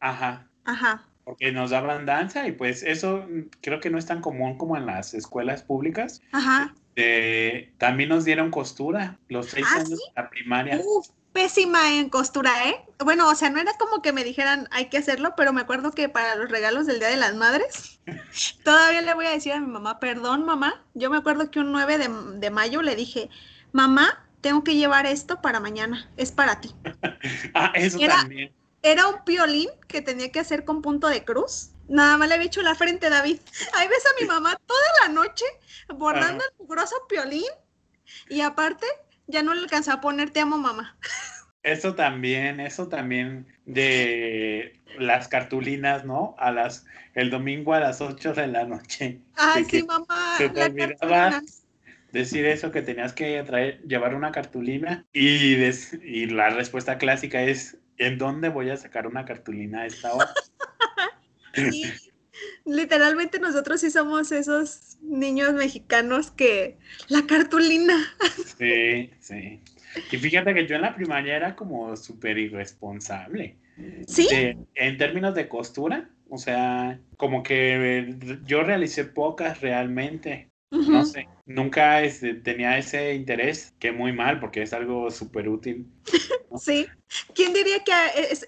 ajá. 0.00 0.48
Ajá. 0.64 1.04
Porque 1.24 1.52
nos 1.52 1.68
daban 1.68 2.06
danza 2.06 2.48
y 2.48 2.52
pues 2.52 2.82
eso 2.82 3.26
creo 3.60 3.78
que 3.78 3.90
no 3.90 3.98
es 3.98 4.06
tan 4.06 4.22
común 4.22 4.56
como 4.56 4.78
en 4.78 4.86
las 4.86 5.12
escuelas 5.12 5.62
públicas. 5.62 6.22
Ajá. 6.32 6.74
también 7.76 8.08
nos 8.08 8.24
dieron 8.24 8.50
costura 8.50 9.18
los 9.28 9.50
seis 9.50 9.66
¿Ah, 9.70 9.80
años 9.80 9.90
de 9.90 10.12
la 10.16 10.30
primaria 10.30 10.80
pésima 11.36 11.92
en 11.92 12.08
costura, 12.08 12.66
¿eh? 12.66 12.82
Bueno, 13.04 13.28
o 13.28 13.34
sea, 13.34 13.50
no 13.50 13.60
era 13.60 13.74
como 13.74 14.00
que 14.00 14.10
me 14.10 14.24
dijeran 14.24 14.68
hay 14.70 14.88
que 14.88 14.96
hacerlo, 14.96 15.34
pero 15.36 15.52
me 15.52 15.60
acuerdo 15.60 15.90
que 15.90 16.08
para 16.08 16.34
los 16.34 16.50
regalos 16.50 16.86
del 16.86 16.98
Día 16.98 17.08
de 17.08 17.18
las 17.18 17.34
Madres, 17.34 18.00
todavía 18.64 19.02
le 19.02 19.12
voy 19.12 19.26
a 19.26 19.32
decir 19.32 19.52
a 19.52 19.60
mi 19.60 19.66
mamá, 19.66 20.00
perdón 20.00 20.46
mamá, 20.46 20.82
yo 20.94 21.10
me 21.10 21.18
acuerdo 21.18 21.50
que 21.50 21.60
un 21.60 21.72
9 21.72 22.08
de, 22.38 22.50
mayo 22.50 22.80
le 22.80 22.96
dije, 22.96 23.28
mamá, 23.72 24.26
tengo 24.40 24.64
que 24.64 24.76
llevar 24.76 25.04
esto 25.04 25.42
para 25.42 25.60
mañana, 25.60 26.10
es 26.16 26.32
para 26.32 26.62
ti. 26.62 26.74
ah, 27.54 27.70
eso 27.74 27.98
también. 27.98 28.50
Era 28.80 29.06
un 29.06 29.22
piolín 29.26 29.68
que 29.88 30.00
tenía 30.00 30.32
que 30.32 30.40
hacer 30.40 30.64
con 30.64 30.80
punto 30.80 31.06
de 31.08 31.22
cruz. 31.22 31.72
Nada 31.86 32.16
más 32.16 32.28
le 32.28 32.36
había 32.36 32.46
hecho 32.46 32.62
la 32.62 32.74
frente, 32.74 33.10
David. 33.10 33.40
Ahí 33.74 33.88
ves 33.88 34.04
a 34.06 34.22
mi 34.22 34.26
mamá 34.26 34.58
toda 34.64 34.88
la 35.02 35.08
noche 35.12 35.44
bordando 35.88 36.42
el 36.58 36.66
grosso 36.66 36.96
piolín 37.10 37.44
y 38.30 38.40
aparte 38.40 38.86
ya 39.26 39.42
no 39.42 39.54
le 39.54 39.60
alcanzó 39.60 39.92
a 39.92 40.00
poner 40.00 40.30
te 40.30 40.40
amo 40.40 40.58
mamá. 40.58 40.96
Eso 41.62 41.94
también, 41.96 42.60
eso 42.60 42.88
también 42.88 43.46
de 43.64 44.80
las 44.98 45.26
cartulinas, 45.26 46.04
¿no? 46.04 46.36
A 46.38 46.52
las, 46.52 46.86
el 47.14 47.28
domingo 47.30 47.74
a 47.74 47.80
las 47.80 48.00
8 48.00 48.34
de 48.34 48.46
la 48.46 48.64
noche. 48.64 49.20
Ay, 49.34 49.64
sí, 49.64 49.82
mamá. 49.82 50.36
Se 50.38 50.48
te 50.48 50.62
olvidaba 50.62 51.42
decir 52.12 52.46
eso, 52.46 52.70
que 52.70 52.82
tenías 52.82 53.12
que 53.12 53.42
traer, 53.42 53.82
llevar 53.82 54.14
una 54.14 54.30
cartulina 54.30 55.04
y, 55.12 55.56
y 56.02 56.26
la 56.26 56.50
respuesta 56.50 56.98
clásica 56.98 57.42
es, 57.42 57.78
¿en 57.98 58.16
dónde 58.18 58.48
voy 58.48 58.70
a 58.70 58.76
sacar 58.76 59.08
una 59.08 59.24
cartulina 59.24 59.82
a 59.82 59.86
esta 59.86 60.14
hora? 60.14 60.32
sí, 61.54 61.92
literalmente 62.64 63.38
nosotros 63.38 63.80
sí 63.80 63.90
somos 63.90 64.32
esos 64.32 64.98
niños 65.02 65.52
mexicanos 65.54 66.30
que 66.30 66.78
la 67.08 67.26
cartulina. 67.26 67.96
Sí, 68.58 69.10
sí. 69.20 69.60
Y 70.10 70.16
fíjate 70.16 70.54
que 70.54 70.66
yo 70.66 70.76
en 70.76 70.82
la 70.82 70.94
primaria 70.94 71.36
era 71.36 71.56
como 71.56 71.96
súper 71.96 72.38
irresponsable. 72.38 73.56
¿Sí? 74.06 74.26
en 74.74 74.96
términos 74.96 75.34
de 75.34 75.48
costura, 75.48 76.08
o 76.30 76.38
sea, 76.38 76.98
como 77.18 77.42
que 77.42 78.14
yo 78.46 78.62
realicé 78.62 79.04
pocas 79.04 79.60
realmente. 79.60 80.50
No 80.70 81.04
sé, 81.04 81.28
nunca 81.46 82.02
este, 82.02 82.34
tenía 82.34 82.76
ese 82.76 83.14
interés, 83.14 83.72
que 83.78 83.92
muy 83.92 84.12
mal, 84.12 84.40
porque 84.40 84.62
es 84.62 84.72
algo 84.72 85.10
súper 85.10 85.48
útil. 85.48 85.86
Sí. 86.58 86.86
¿Quién 87.34 87.52
diría 87.52 87.84
que 87.84 87.92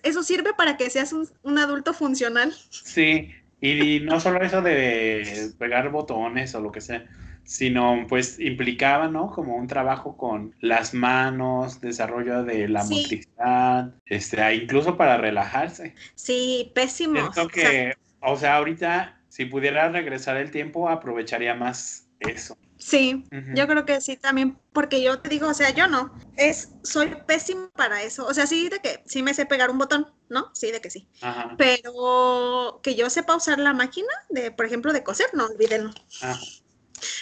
eso 0.02 0.22
sirve 0.22 0.54
para 0.54 0.78
que 0.78 0.88
seas 0.88 1.14
un 1.42 1.58
adulto 1.58 1.92
funcional? 1.92 2.54
Sí, 2.70 3.30
y 3.60 4.00
no 4.00 4.20
solo 4.20 4.40
eso 4.42 4.62
de 4.62 5.50
pegar 5.58 5.90
botones 5.90 6.54
o 6.54 6.60
lo 6.60 6.70
que 6.70 6.80
sea, 6.80 7.04
sino 7.44 8.06
pues 8.08 8.38
implicaba, 8.38 9.08
¿no? 9.08 9.30
Como 9.30 9.56
un 9.56 9.66
trabajo 9.66 10.16
con 10.16 10.54
las 10.60 10.94
manos, 10.94 11.80
desarrollo 11.80 12.44
de 12.44 12.68
la 12.68 12.84
motricidad, 12.84 13.94
este, 14.06 14.54
incluso 14.54 14.96
para 14.96 15.16
relajarse. 15.16 15.94
Sí, 16.14 16.70
pésimo. 16.74 17.20
Siento 17.32 17.48
que, 17.48 17.94
o 18.20 18.36
sea, 18.36 18.56
ahorita, 18.56 19.18
si 19.28 19.46
pudiera 19.46 19.88
regresar 19.88 20.36
el 20.36 20.50
tiempo, 20.50 20.88
aprovecharía 20.88 21.54
más 21.54 22.06
eso. 22.20 22.56
Sí, 22.78 23.24
yo 23.54 23.66
creo 23.66 23.84
que 23.84 24.00
sí 24.00 24.16
también, 24.16 24.56
porque 24.72 25.02
yo 25.02 25.18
te 25.18 25.28
digo, 25.28 25.48
o 25.48 25.54
sea, 25.54 25.70
yo 25.70 25.88
no, 25.88 26.16
es, 26.36 26.70
soy 26.84 27.16
pésimo 27.26 27.70
para 27.70 28.02
eso, 28.02 28.24
o 28.24 28.32
sea, 28.32 28.46
sí 28.46 28.68
de 28.68 28.78
que 28.78 29.02
sí 29.04 29.22
me 29.22 29.34
sé 29.34 29.46
pegar 29.46 29.70
un 29.70 29.78
botón, 29.78 30.12
¿no? 30.28 30.50
Sí, 30.54 30.70
de 30.70 30.80
que 30.80 30.88
sí, 30.88 31.08
pero 31.56 32.78
que 32.82 32.94
yo 32.94 33.10
sepa 33.10 33.34
usar 33.34 33.58
la 33.58 33.72
máquina 33.72 34.12
de, 34.28 34.52
por 34.52 34.64
ejemplo, 34.64 34.92
de 34.92 35.02
coser, 35.02 35.26
no, 35.32 35.46
olvídenlo. 35.46 35.90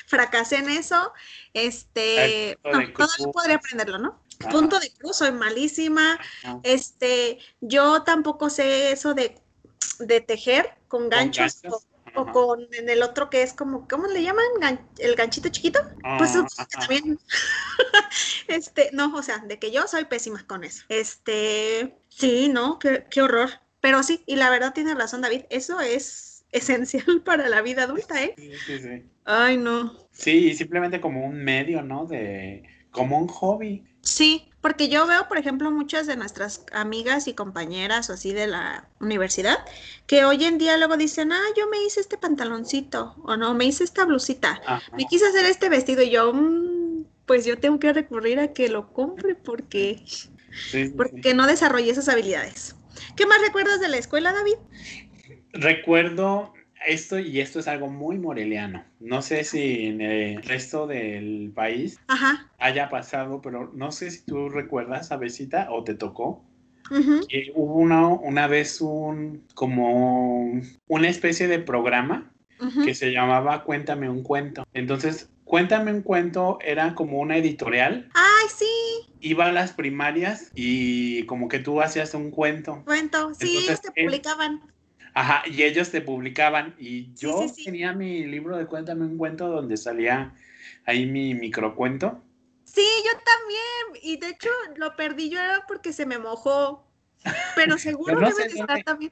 Fracasé 0.06 0.56
en 0.56 0.68
eso, 0.68 1.12
este, 1.54 2.58
no, 2.62 2.92
todavía 2.92 3.32
podría 3.32 3.56
aprenderlo, 3.56 3.98
¿no? 3.98 4.22
Punto 4.50 4.78
de 4.78 4.92
cruz, 4.92 5.16
soy 5.16 5.32
malísima, 5.32 6.20
este, 6.64 7.38
yo 7.62 8.02
tampoco 8.02 8.50
sé 8.50 8.92
eso 8.92 9.14
de, 9.14 9.40
de 10.00 10.20
tejer 10.20 10.74
con 10.88 11.08
ganchos. 11.08 11.62
O 12.16 12.26
con 12.32 12.66
en 12.72 12.88
el 12.88 13.02
otro 13.02 13.30
que 13.30 13.42
es 13.42 13.52
como, 13.52 13.86
¿cómo 13.88 14.06
le 14.06 14.22
llaman? 14.22 14.44
el 14.98 15.14
ganchito 15.14 15.48
chiquito. 15.48 15.80
pues 16.18 16.34
ah, 16.36 16.66
también. 16.70 17.18
este, 18.48 18.90
no, 18.92 19.14
o 19.14 19.22
sea, 19.22 19.38
de 19.38 19.58
que 19.58 19.70
yo 19.70 19.86
soy 19.86 20.06
pésima 20.06 20.46
con 20.46 20.64
eso. 20.64 20.84
Este, 20.88 21.96
sí, 22.08 22.48
no, 22.48 22.78
qué, 22.78 23.06
qué 23.10 23.22
horror. 23.22 23.50
Pero 23.80 24.02
sí, 24.02 24.22
y 24.26 24.36
la 24.36 24.50
verdad 24.50 24.72
tiene 24.72 24.94
razón, 24.94 25.20
David, 25.20 25.42
eso 25.50 25.80
es 25.80 26.44
esencial 26.52 27.22
para 27.24 27.48
la 27.48 27.62
vida 27.62 27.84
adulta, 27.84 28.22
¿eh? 28.22 28.34
Sí, 28.36 28.52
sí, 28.66 28.78
sí. 28.78 29.04
Ay, 29.24 29.56
no. 29.56 30.08
Sí, 30.12 30.54
simplemente 30.54 31.00
como 31.00 31.24
un 31.24 31.36
medio, 31.36 31.82
¿no? 31.82 32.06
De, 32.06 32.62
como 32.90 33.18
un 33.18 33.28
hobby. 33.28 33.84
Sí, 34.00 34.50
porque 34.66 34.88
yo 34.88 35.06
veo, 35.06 35.28
por 35.28 35.38
ejemplo, 35.38 35.70
muchas 35.70 36.08
de 36.08 36.16
nuestras 36.16 36.66
amigas 36.72 37.28
y 37.28 37.34
compañeras 37.34 38.10
o 38.10 38.14
así 38.14 38.32
de 38.32 38.48
la 38.48 38.88
universidad, 38.98 39.58
que 40.08 40.24
hoy 40.24 40.44
en 40.44 40.58
día 40.58 40.76
luego 40.76 40.96
dicen, 40.96 41.30
ah, 41.30 41.44
yo 41.56 41.68
me 41.68 41.80
hice 41.84 42.00
este 42.00 42.18
pantaloncito, 42.18 43.14
o 43.22 43.36
no, 43.36 43.54
me 43.54 43.64
hice 43.64 43.84
esta 43.84 44.04
blusita, 44.04 44.60
me 44.96 45.04
quise 45.04 45.24
hacer 45.24 45.44
este 45.44 45.68
vestido 45.68 46.02
y 46.02 46.10
yo, 46.10 46.32
mm, 46.32 47.04
pues 47.26 47.44
yo 47.44 47.58
tengo 47.58 47.78
que 47.78 47.92
recurrir 47.92 48.40
a 48.40 48.52
que 48.52 48.68
lo 48.68 48.92
compre 48.92 49.36
porque, 49.36 50.02
porque 50.96 51.32
no 51.32 51.46
desarrollé 51.46 51.92
esas 51.92 52.08
habilidades. 52.08 52.74
¿Qué 53.14 53.24
más 53.24 53.40
recuerdas 53.42 53.78
de 53.78 53.86
la 53.86 53.98
escuela, 53.98 54.32
David? 54.32 54.56
Recuerdo 55.52 56.55
esto 56.86 57.18
y 57.18 57.40
esto 57.40 57.58
es 57.60 57.68
algo 57.68 57.88
muy 57.88 58.18
moreliano. 58.18 58.84
No 59.00 59.22
sé 59.22 59.44
si 59.44 59.86
en 59.86 60.00
el 60.00 60.42
resto 60.42 60.86
del 60.86 61.52
país 61.54 61.98
Ajá. 62.08 62.50
haya 62.58 62.88
pasado, 62.88 63.40
pero 63.42 63.70
no 63.74 63.92
sé 63.92 64.10
si 64.10 64.24
tú 64.24 64.48
recuerdas, 64.48 65.12
Abecita, 65.12 65.68
o 65.70 65.84
te 65.84 65.94
tocó. 65.94 66.44
que 67.28 67.50
hubo 67.54 67.74
una, 67.74 68.06
una 68.08 68.46
vez 68.46 68.80
un 68.80 69.44
como 69.54 70.60
una 70.86 71.08
especie 71.08 71.48
de 71.48 71.58
programa 71.58 72.32
que 72.84 72.94
se 72.94 73.10
llamaba 73.12 73.64
Cuéntame 73.64 74.08
un 74.08 74.22
cuento. 74.22 74.64
Entonces, 74.72 75.28
Cuéntame 75.44 75.92
un 75.92 76.02
cuento 76.02 76.58
era 76.60 76.94
como 76.96 77.20
una 77.20 77.36
editorial, 77.36 78.08
Ay, 78.14 78.46
sí, 78.52 78.66
iba 79.20 79.46
a 79.46 79.52
las 79.52 79.72
primarias 79.72 80.50
y 80.56 81.22
como 81.26 81.48
que 81.48 81.60
tú 81.60 81.80
hacías 81.80 82.14
un 82.14 82.32
cuento. 82.32 82.82
cuento. 82.84 83.32
Sí, 83.32 83.46
Entonces, 83.46 83.68
ellos 83.68 83.80
te 83.80 84.02
publicaban. 84.02 84.60
Ajá, 85.16 85.42
y 85.46 85.62
ellos 85.62 85.90
te 85.90 86.02
publicaban 86.02 86.74
y 86.78 87.14
yo 87.14 87.40
sí, 87.40 87.48
sí. 87.48 87.64
tenía 87.64 87.94
mi 87.94 88.26
libro 88.26 88.54
de 88.58 88.66
Cuéntame 88.66 89.06
un 89.06 89.16
cuento 89.16 89.48
donde 89.48 89.78
salía 89.78 90.34
ahí 90.84 91.06
mi 91.06 91.32
microcuento. 91.32 92.22
Sí, 92.64 92.84
yo 93.02 93.12
también. 93.12 94.02
Y 94.02 94.18
de 94.18 94.28
hecho 94.28 94.50
lo 94.76 94.94
perdí 94.94 95.30
yo 95.30 95.40
era 95.40 95.64
porque 95.66 95.94
se 95.94 96.04
me 96.04 96.18
mojó. 96.18 96.86
Pero 97.54 97.78
seguro 97.78 98.20
no 98.20 98.28
debe 98.28 98.46
de 98.46 98.60
estar 98.60 98.84
también. 98.84 99.10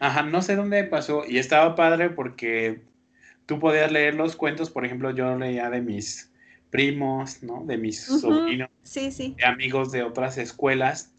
Ajá, 0.00 0.24
no 0.24 0.42
sé 0.42 0.56
dónde 0.56 0.82
pasó 0.82 1.24
y 1.24 1.38
estaba 1.38 1.76
padre 1.76 2.10
porque 2.10 2.82
tú 3.46 3.60
podías 3.60 3.92
leer 3.92 4.16
los 4.16 4.34
cuentos, 4.34 4.70
por 4.70 4.84
ejemplo, 4.84 5.12
yo 5.12 5.38
leía 5.38 5.70
de 5.70 5.80
mis 5.80 6.32
primos, 6.70 7.44
¿no? 7.44 7.62
De 7.64 7.76
mis 7.76 8.04
sobrinos, 8.04 8.70
Sí, 8.82 9.12
sí. 9.12 9.36
de 9.38 9.44
amigos 9.44 9.92
de 9.92 10.02
otras 10.02 10.36
escuelas, 10.36 11.14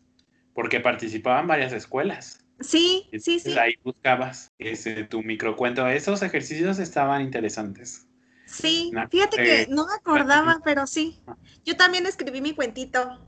porque 0.54 0.82
participaban 0.82 1.48
varias 1.48 1.72
escuelas. 1.72 2.45
Sí, 2.60 3.08
sí, 3.12 3.12
Entonces 3.12 3.54
sí. 3.54 3.60
ahí 3.60 3.74
buscabas 3.84 4.52
ese, 4.58 5.04
tu 5.04 5.22
microcuento. 5.22 5.88
Esos 5.88 6.22
ejercicios 6.22 6.80
estaban 6.80 7.22
interesantes. 7.22 8.08
Sí, 8.46 8.92
fíjate 9.10 9.38
que 9.38 9.68
no 9.70 9.86
me 9.88 9.94
acordaba, 9.94 10.62
pero 10.64 10.88
sí. 10.88 11.22
Yo 11.66 11.76
también 11.76 12.06
escribí 12.06 12.42
mi 12.42 12.54
cuentito. 12.54 13.28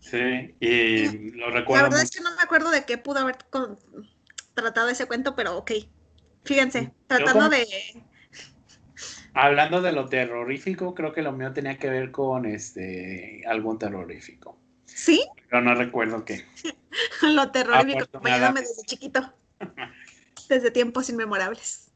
Sí, 0.00 0.54
y 0.60 1.30
lo 1.32 1.50
La 1.50 1.60
recuerdo 1.60 1.84
verdad 1.90 2.02
es 2.02 2.10
que 2.10 2.20
no 2.22 2.34
me 2.34 2.42
acuerdo 2.42 2.70
de 2.70 2.84
qué 2.84 2.96
pudo 2.98 3.18
haber 3.18 3.36
con- 3.50 3.78
tratado 4.54 4.88
ese 4.88 5.06
cuento, 5.06 5.34
pero 5.36 5.58
ok. 5.58 5.72
Fíjense, 6.44 6.92
tratando 7.06 7.32
como- 7.44 7.50
de... 7.50 7.66
Hablando 9.34 9.82
de 9.82 9.92
lo 9.92 10.08
terrorífico, 10.08 10.94
creo 10.94 11.12
que 11.12 11.22
lo 11.22 11.32
mío 11.32 11.52
tenía 11.52 11.78
que 11.78 11.90
ver 11.90 12.10
con 12.10 12.46
este 12.46 13.42
algo 13.46 13.76
terrorífico. 13.76 14.58
Sí, 14.98 15.24
Pero 15.48 15.62
no 15.62 15.76
recuerdo 15.76 16.24
qué. 16.24 16.44
lo 17.22 17.52
terrorífico, 17.52 18.02
acompañándome 18.02 18.62
desde 18.62 18.82
chiquito. 18.84 19.32
Desde 20.48 20.70
tiempos 20.70 21.08
inmemorables. 21.08 21.92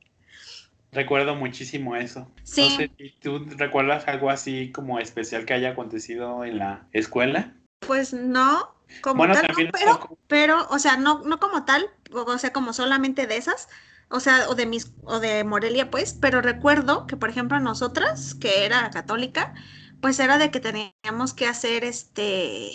Recuerdo 0.92 1.35
muchísimo 1.35 1.97
eso. 1.97 2.30
Sí. 2.44 2.68
No 2.68 2.76
sé 2.76 2.90
si 2.99 3.11
tú 3.18 3.47
recuerdas 3.56 4.06
algo 4.06 4.30
así 4.30 4.71
como 4.73 5.00
especial 5.00 5.47
que 5.47 5.54
haya 5.54 5.71
acontecido 5.71 6.44
en 6.44 6.59
la 6.59 6.87
escuela. 6.92 7.56
Pues 7.80 8.12
no, 8.12 8.75
como 9.00 9.16
bueno, 9.16 9.35
tal, 9.35 9.47
no, 9.49 9.71
pero, 9.73 10.18
pero, 10.28 10.68
o 10.68 10.78
sea, 10.78 10.97
no, 10.97 11.23
no 11.25 11.40
como 11.40 11.64
tal, 11.64 11.88
o, 12.12 12.21
o 12.21 12.38
sea, 12.38 12.52
como 12.52 12.73
solamente 12.73 13.26
de 13.26 13.38
esas, 13.38 13.68
o 14.11 14.21
sea, 14.21 14.49
o 14.49 14.54
de 14.54 14.66
mis, 14.66 14.92
o 15.02 15.18
de 15.18 15.44
Morelia, 15.44 15.90
pues, 15.90 16.12
pero 16.12 16.42
recuerdo 16.42 17.06
que, 17.06 17.16
por 17.16 17.30
ejemplo, 17.30 17.59
nosotras, 17.59 18.35
que 18.35 18.66
era 18.66 18.90
católica, 18.90 19.54
pues 20.02 20.21
era 20.21 20.38
de 20.38 20.52
que 20.52 20.61
teníamos 20.61 21.35
que 21.35 21.47
hacer 21.49 21.85
este 21.85 22.73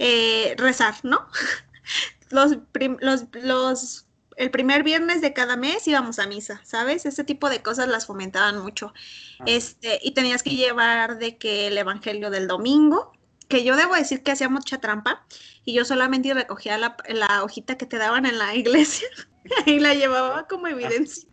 eh, 0.00 0.56
rezar, 0.58 0.96
¿no? 1.04 1.28
Los, 2.30 2.56
prim- 2.72 2.98
los, 3.00 3.24
los, 3.32 4.06
el 4.36 4.50
primer 4.50 4.82
viernes 4.82 5.20
de 5.22 5.32
cada 5.32 5.56
mes 5.56 5.86
íbamos 5.88 6.18
a 6.18 6.26
misa, 6.26 6.60
¿sabes? 6.64 7.06
Ese 7.06 7.24
tipo 7.24 7.48
de 7.50 7.62
cosas 7.62 7.88
las 7.88 8.06
fomentaban 8.06 8.58
mucho. 8.62 8.92
Ah. 9.38 9.44
Este, 9.46 9.98
y 10.02 10.12
tenías 10.12 10.42
que 10.42 10.50
llevar 10.56 11.18
de 11.18 11.38
que 11.38 11.68
el 11.68 11.78
evangelio 11.78 12.30
del 12.30 12.46
domingo, 12.48 13.12
que 13.48 13.64
yo 13.64 13.76
debo 13.76 13.94
decir 13.94 14.22
que 14.22 14.32
hacía 14.32 14.48
mucha 14.50 14.78
trampa, 14.78 15.26
y 15.64 15.72
yo 15.74 15.84
solamente 15.86 16.34
recogía 16.34 16.78
la, 16.78 16.96
la 17.08 17.42
hojita 17.44 17.78
que 17.78 17.86
te 17.86 17.98
daban 17.98 18.26
en 18.26 18.38
la 18.38 18.54
iglesia 18.56 19.08
y 19.66 19.78
la 19.80 19.94
llevaba 19.94 20.46
como 20.46 20.66
evidencia. 20.66 21.28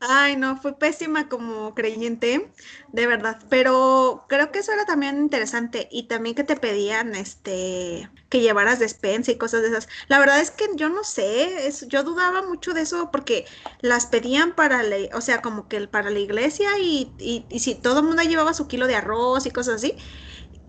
Ay, 0.00 0.36
no, 0.36 0.56
fue 0.56 0.78
pésima 0.78 1.28
como 1.28 1.74
creyente, 1.74 2.50
de 2.92 3.06
verdad. 3.06 3.38
Pero 3.48 4.24
creo 4.28 4.52
que 4.52 4.60
eso 4.60 4.72
era 4.72 4.84
también 4.84 5.18
interesante. 5.18 5.88
Y 5.90 6.04
también 6.04 6.34
que 6.34 6.44
te 6.44 6.56
pedían 6.56 7.14
este 7.14 8.08
que 8.28 8.40
llevaras 8.40 8.78
despensa 8.78 9.32
y 9.32 9.38
cosas 9.38 9.62
de 9.62 9.68
esas. 9.68 9.88
La 10.08 10.18
verdad 10.18 10.40
es 10.40 10.50
que 10.50 10.66
yo 10.76 10.88
no 10.88 11.02
sé, 11.02 11.66
es, 11.66 11.86
yo 11.88 12.04
dudaba 12.04 12.42
mucho 12.42 12.72
de 12.74 12.82
eso 12.82 13.10
porque 13.10 13.46
las 13.80 14.06
pedían 14.06 14.54
para 14.54 14.82
la, 14.82 14.96
o 15.14 15.20
sea, 15.20 15.42
como 15.42 15.66
que 15.68 15.88
para 15.88 16.10
la 16.10 16.18
iglesia 16.20 16.68
y, 16.78 17.12
y, 17.18 17.46
y 17.50 17.58
si 17.60 17.74
todo 17.74 18.00
el 18.00 18.06
mundo 18.06 18.22
llevaba 18.22 18.54
su 18.54 18.68
kilo 18.68 18.86
de 18.86 18.94
arroz 18.94 19.46
y 19.46 19.50
cosas 19.50 19.76
así, 19.76 19.96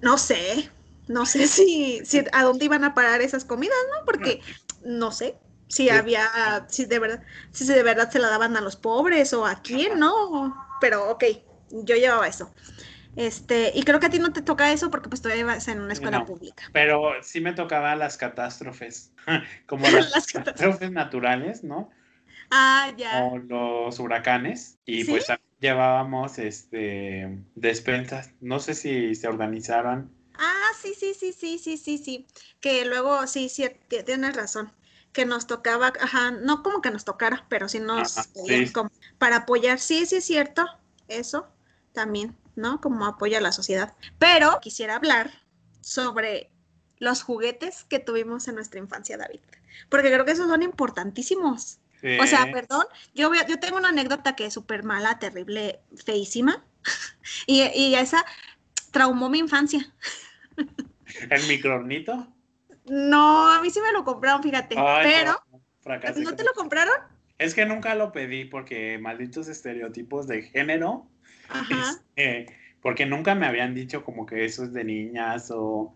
no 0.02 0.18
sé, 0.18 0.72
no 1.08 1.26
sé 1.26 1.48
si, 1.48 2.02
si 2.06 2.24
a 2.32 2.44
dónde 2.44 2.66
iban 2.66 2.84
a 2.84 2.94
parar 2.94 3.22
esas 3.22 3.46
comidas, 3.46 3.78
¿no? 3.94 4.06
Porque 4.06 4.42
no 4.84 5.12
sé 5.12 5.38
si 5.72 5.90
Sí. 5.90 5.90
había, 5.90 6.66
si 6.70 6.86
de 6.86 7.00
verdad, 7.00 7.22
si 7.52 7.66
de 7.66 7.84
verdad 7.84 8.10
se 8.12 8.20
la 8.20 8.30
daban 8.30 8.58
a 8.58 8.62
los 8.62 8.76
pobres 8.76 9.34
o 9.34 9.46
a 9.46 9.62
quién, 9.62 10.00
¿no? 10.00 10.56
Pero 10.82 11.10
ok, 11.10 11.24
yo 11.72 11.96
llevaba 11.96 12.28
eso. 12.28 12.54
Este, 13.16 13.72
y 13.76 13.84
creo 13.84 14.00
que 14.00 14.08
a 14.08 14.10
ti 14.10 14.20
no 14.20 14.32
te 14.34 14.42
toca 14.42 14.72
eso 14.72 14.90
porque 14.90 15.10
pues 15.10 15.22
todavía 15.22 15.42
ibas 15.44 15.68
en 15.68 15.82
una 15.82 15.94
escuela 15.94 16.20
No. 16.20 16.26
pública. 16.26 16.64
Pero 16.74 17.22
sí 17.24 17.42
me 17.42 17.54
tocaban 17.54 18.00
las 18.00 18.18
catástrofes, 18.18 19.14
como 19.68 19.88
las, 19.92 20.14
Las 20.16 20.28
catástrofes 20.28 20.92
naturales, 20.92 21.64
¿no? 21.64 21.90
Ah, 22.52 22.94
ya. 22.98 23.24
O 23.24 23.38
los 23.38 24.00
huracanes. 24.00 24.80
Y 24.86 25.04
¿Sí? 25.04 25.12
pues 25.12 25.26
también 25.28 25.48
llevábamos 25.60 26.40
este 26.40 27.44
despensas. 27.56 28.34
No 28.40 28.60
sé 28.60 28.74
si 28.74 29.16
se 29.16 29.28
organizaron. 29.28 30.12
Ah, 30.38 30.70
sí, 30.82 30.94
sí, 30.98 31.14
sí, 31.14 31.32
sí, 31.34 31.58
sí, 31.60 31.78
sí, 31.78 31.98
sí. 31.98 32.28
Que 32.60 32.86
luego, 32.86 33.28
sí, 33.28 33.50
sí, 33.50 33.70
ti- 33.88 34.04
tienes 34.04 34.36
razón. 34.36 34.72
Que 35.14 35.26
nos 35.26 35.46
tocaba, 35.48 35.92
ajá, 36.00 36.32
no 36.32 36.64
como 36.64 36.82
que 36.82 36.90
nos 36.92 37.04
tocara, 37.06 37.46
pero 37.50 37.68
sí 37.68 37.80
nos 37.80 38.18
Ajá, 38.18 38.30
como 38.74 38.90
para 39.18 39.38
apoyar. 39.38 39.80
Sí, 39.80 40.06
sí 40.06 40.18
es 40.18 40.26
cierto, 40.26 40.66
eso 41.08 41.48
también, 41.94 42.36
¿no? 42.56 42.80
Como 42.80 43.06
apoyo 43.06 43.38
a 43.38 43.42
la 43.42 43.52
sociedad. 43.52 43.94
Pero 44.20 44.60
quisiera 44.62 44.96
hablar 44.96 45.32
sobre 45.82 46.50
los 46.98 47.24
juguetes 47.24 47.84
que 47.90 48.00
tuvimos 48.00 48.48
en 48.48 48.56
nuestra 48.56 48.80
infancia, 48.80 49.18
David. 49.18 49.42
Porque 49.90 50.12
creo 50.12 50.24
que 50.26 50.32
esos 50.32 50.48
son 50.48 50.62
importantísimos. 50.64 51.80
O 52.20 52.26
sea, 52.26 52.50
perdón, 52.52 52.86
yo, 53.14 53.32
a- 53.34 53.46
yo 53.46 53.60
tengo 53.60 53.78
una 53.78 53.90
anécdota 53.90 54.36
que 54.36 54.46
es 54.46 54.54
súper 54.54 54.84
mala, 54.84 55.20
terrible, 55.20 55.82
feísima. 56.06 56.64
y, 57.48 57.62
y 57.64 57.96
esa 57.96 58.24
traumó 58.92 59.30
mi 59.30 59.40
infancia. 59.40 59.94
el 61.30 61.48
microornito. 61.48 62.28
No, 62.94 63.48
a 63.54 63.62
mí 63.62 63.70
sí 63.70 63.80
me 63.82 63.94
lo 63.94 64.04
compraron, 64.04 64.44
fíjate. 64.44 64.76
Ay, 64.78 65.08
pero, 65.10 65.42
no, 65.50 65.62
fracasé 65.82 66.20
¿no 66.20 66.26
con 66.32 66.36
te 66.36 66.44
lo 66.44 66.52
compraron? 66.54 66.94
Es 67.38 67.56
que 67.56 67.66
nunca 67.66 67.96
lo 67.96 68.12
pedí 68.12 68.44
porque 68.46 68.98
malditos 69.00 69.48
estereotipos 69.48 70.28
de 70.28 70.42
género. 70.44 71.08
Ajá. 71.48 72.02
este, 72.16 72.54
porque 72.82 73.06
nunca 73.06 73.34
me 73.34 73.46
habían 73.48 73.74
dicho 73.74 74.04
como 74.04 74.26
que 74.26 74.44
eso 74.44 74.64
es 74.66 74.74
de 74.74 74.84
niñas 74.84 75.50
o 75.52 75.96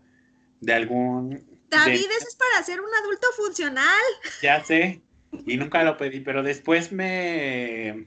de 0.60 0.72
algún. 0.72 1.30
de- 1.30 1.44
David, 1.68 2.06
eso 2.16 2.28
es 2.28 2.36
para 2.36 2.64
ser 2.64 2.80
un 2.80 2.88
adulto 3.02 3.26
funcional. 3.36 4.02
ya 4.42 4.64
sé. 4.64 5.02
Y 5.44 5.58
nunca 5.58 5.82
lo 5.84 5.98
pedí, 5.98 6.20
pero 6.20 6.42
después 6.42 6.92
me 6.92 8.06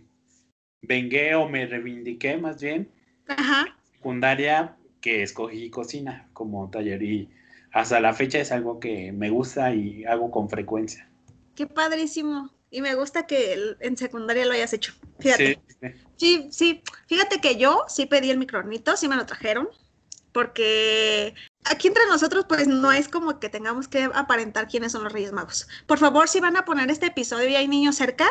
vengué 0.81 1.35
o 1.35 1.47
me 1.47 1.67
reivindiqué 1.67 2.37
más 2.37 2.59
bien. 2.59 2.89
Ajá. 3.27 3.65
Secundaria 3.93 4.75
que 5.01 5.21
escogí 5.21 5.69
cocina 5.69 6.27
como 6.33 6.69
taller 6.71 7.03
y 7.03 7.29
hasta 7.79 7.99
la 7.99 8.13
fecha 8.13 8.39
es 8.39 8.51
algo 8.51 8.79
que 8.79 9.11
me 9.11 9.29
gusta 9.29 9.73
y 9.73 10.05
hago 10.05 10.31
con 10.31 10.49
frecuencia. 10.49 11.09
Qué 11.55 11.65
padrísimo. 11.67 12.51
Y 12.71 12.81
me 12.81 12.93
gusta 12.95 13.25
que 13.25 13.75
en 13.79 13.97
secundaria 13.97 14.45
lo 14.45 14.53
hayas 14.53 14.73
hecho. 14.73 14.93
Fíjate. 15.19 15.59
Sí, 15.67 15.75
sí. 15.81 15.87
Sí, 16.17 16.49
sí. 16.51 16.83
Fíjate 17.07 17.41
que 17.41 17.55
yo 17.55 17.85
sí 17.87 18.05
pedí 18.05 18.29
el 18.29 18.37
microornito, 18.37 18.95
sí 18.95 19.07
me 19.07 19.15
lo 19.15 19.25
trajeron. 19.25 19.69
Porque 20.31 21.33
aquí 21.63 21.87
entre 21.87 22.05
nosotros, 22.05 22.45
pues 22.47 22.67
no 22.67 22.91
es 22.91 23.07
como 23.07 23.39
que 23.39 23.49
tengamos 23.49 23.87
que 23.87 24.09
aparentar 24.13 24.67
quiénes 24.67 24.91
son 24.91 25.03
los 25.03 25.11
Reyes 25.11 25.31
Magos. 25.31 25.67
Por 25.87 25.97
favor, 25.97 26.29
si 26.29 26.39
van 26.39 26.57
a 26.57 26.65
poner 26.65 26.91
este 26.91 27.07
episodio 27.07 27.47
y 27.49 27.55
hay 27.55 27.67
niños 27.67 27.95
cerca, 27.95 28.27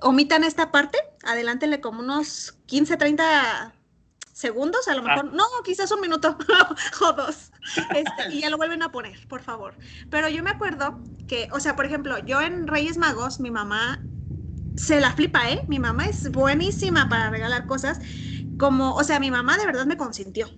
omitan 0.00 0.44
esta 0.44 0.72
parte, 0.72 0.98
adelántenle 1.24 1.80
como 1.80 2.00
unos 2.00 2.56
15, 2.66 2.96
30 2.96 3.74
segundos, 4.32 4.88
a 4.88 4.94
lo 4.94 5.02
mejor, 5.02 5.32
no, 5.32 5.44
quizás 5.64 5.90
un 5.92 6.00
minuto 6.00 6.36
o 7.02 7.12
dos, 7.12 7.52
este, 7.92 8.24
y 8.28 8.40
ya 8.40 8.50
lo 8.50 8.56
vuelven 8.56 8.82
a 8.82 8.92
poner, 8.92 9.18
por 9.28 9.42
favor. 9.42 9.78
Pero 10.08 10.28
yo 10.28 10.42
me 10.42 10.50
acuerdo 10.50 11.02
que, 11.26 11.48
o 11.52 11.60
sea, 11.60 11.76
por 11.76 11.86
ejemplo, 11.86 12.18
yo 12.18 12.40
en 12.42 12.66
Reyes 12.66 12.96
Magos, 12.98 13.40
mi 13.40 13.50
mamá 13.50 14.06
se 14.76 15.00
la 15.00 15.12
flipa, 15.12 15.50
¿eh? 15.50 15.62
Mi 15.68 15.78
mamá 15.78 16.06
es 16.06 16.30
buenísima 16.30 17.08
para 17.08 17.30
regalar 17.30 17.66
cosas, 17.66 18.00
como, 18.56 18.94
o 18.94 19.04
sea, 19.04 19.20
mi 19.20 19.30
mamá 19.30 19.58
de 19.58 19.66
verdad 19.66 19.86
me 19.86 19.96
consintió 19.96 20.48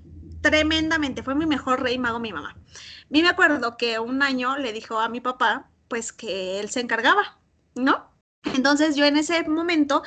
tremendamente, 0.41 1.23
fue 1.23 1.35
mi 1.35 1.47
mejor 1.47 1.83
rey 1.83 1.99
mago 1.99 2.21
mi 2.21 2.33
mamá. 2.33 2.61
Y 3.11 3.23
me 3.23 3.29
acuerdo 3.29 3.77
que 3.77 3.99
un 3.99 4.23
año 4.23 4.57
le 4.59 4.73
dijo 4.73 5.01
a 5.01 5.09
mi 5.09 5.21
papá, 5.21 5.73
pues 5.89 6.13
que 6.13 6.61
él 6.61 6.71
se 6.71 6.81
encargaba, 6.81 7.41
¿no? 7.75 8.13
Entonces 8.45 8.95
yo 8.97 9.05
en 9.07 9.17
ese 9.17 9.49
momento 9.49 10.03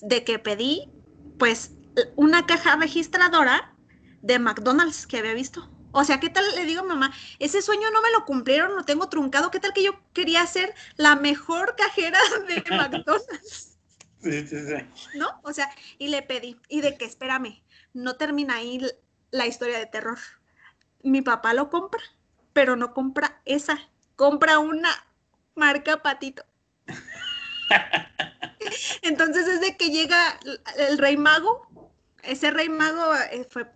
de 0.00 0.24
que 0.24 0.38
pedí, 0.38 0.94
pues, 1.36 1.76
una 2.16 2.46
caja 2.46 2.76
registradora 2.76 3.74
de 4.22 4.38
McDonald's 4.38 5.06
que 5.06 5.18
había 5.18 5.34
visto. 5.34 5.70
O 5.92 6.04
sea, 6.04 6.20
¿qué 6.20 6.30
tal 6.30 6.44
le 6.54 6.64
digo, 6.64 6.84
mamá? 6.84 7.12
Ese 7.38 7.60
sueño 7.60 7.90
no 7.90 8.00
me 8.00 8.10
lo 8.10 8.24
cumplieron, 8.24 8.74
lo 8.74 8.84
tengo 8.84 9.08
truncado. 9.08 9.50
¿Qué 9.50 9.60
tal 9.60 9.74
que 9.74 9.82
yo 9.82 10.00
quería 10.14 10.46
ser 10.46 10.74
la 10.96 11.16
mejor 11.16 11.76
cajera 11.76 12.18
de 12.48 12.64
McDonald's? 12.76 13.76
Sí, 14.22 14.46
sí, 14.46 14.56
sí. 14.66 15.18
¿No? 15.18 15.40
O 15.42 15.52
sea, 15.52 15.68
y 15.98 16.08
le 16.08 16.22
pedí. 16.22 16.58
Y 16.68 16.80
de 16.80 16.96
que, 16.96 17.04
espérame, 17.04 17.62
no 17.92 18.16
termina 18.16 18.56
ahí 18.56 18.80
la 19.30 19.46
historia 19.46 19.78
de 19.78 19.86
terror. 19.86 20.18
Mi 21.02 21.20
papá 21.20 21.52
lo 21.52 21.68
compra, 21.68 22.00
pero 22.52 22.76
no 22.76 22.94
compra 22.94 23.42
esa. 23.44 23.78
Compra 24.16 24.60
una 24.60 24.90
marca 25.54 26.02
patito. 26.02 26.44
Entonces 29.02 29.46
es 29.46 29.60
de 29.60 29.76
que 29.76 29.90
llega 29.90 30.38
el 30.78 30.98
rey 30.98 31.16
mago. 31.16 31.81
Ese 32.22 32.50
rey 32.50 32.68
mago 32.68 33.14
eh, 33.32 33.46
fue, 33.50 33.66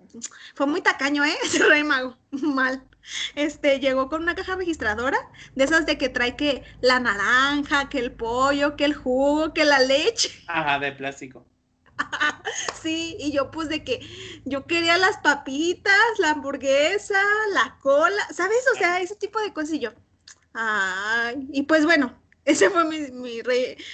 fue 0.55 0.67
muy 0.67 0.81
tacaño, 0.81 1.25
¿eh? 1.25 1.37
Ese 1.45 1.65
rey 1.65 1.85
mago, 1.85 2.17
mal. 2.31 2.83
Este, 3.35 3.79
llegó 3.79 4.09
con 4.09 4.23
una 4.23 4.35
caja 4.35 4.57
registradora, 4.57 5.19
de 5.55 5.65
esas 5.65 5.87
de 5.87 5.97
que 5.99 6.09
trae 6.09 6.37
que 6.37 6.65
la 6.81 6.99
naranja, 6.99 7.89
que 7.89 7.99
el 7.99 8.13
pollo, 8.13 8.77
que 8.77 8.85
el 8.85 8.95
jugo, 8.95 9.53
que 9.53 9.65
la 9.65 9.79
leche. 9.81 10.31
Ajá, 10.49 10.79
de 10.79 10.93
plástico. 10.93 11.47
sí, 12.83 13.17
y 13.19 13.33
yo 13.33 13.51
pues 13.51 13.69
de 13.69 13.83
que 13.83 14.01
yo 14.45 14.67
quería 14.67 14.99
las 14.99 15.19
papitas, 15.19 15.95
la 16.19 16.33
hamburguesa, 16.33 17.23
la 17.53 17.79
cola, 17.81 18.23
¿sabes? 18.33 18.65
O 18.75 18.77
sea, 18.77 19.01
ese 19.01 19.17
tipo 19.17 19.41
de 19.41 19.53
cosas 19.53 19.75
y 19.75 19.81
yo. 19.81 19.93
Ay, 20.53 21.49
y 21.53 21.63
pues 21.63 21.85
bueno, 21.85 22.21
ese 22.47 22.71
fue 22.71 22.85
mi, 22.85 23.43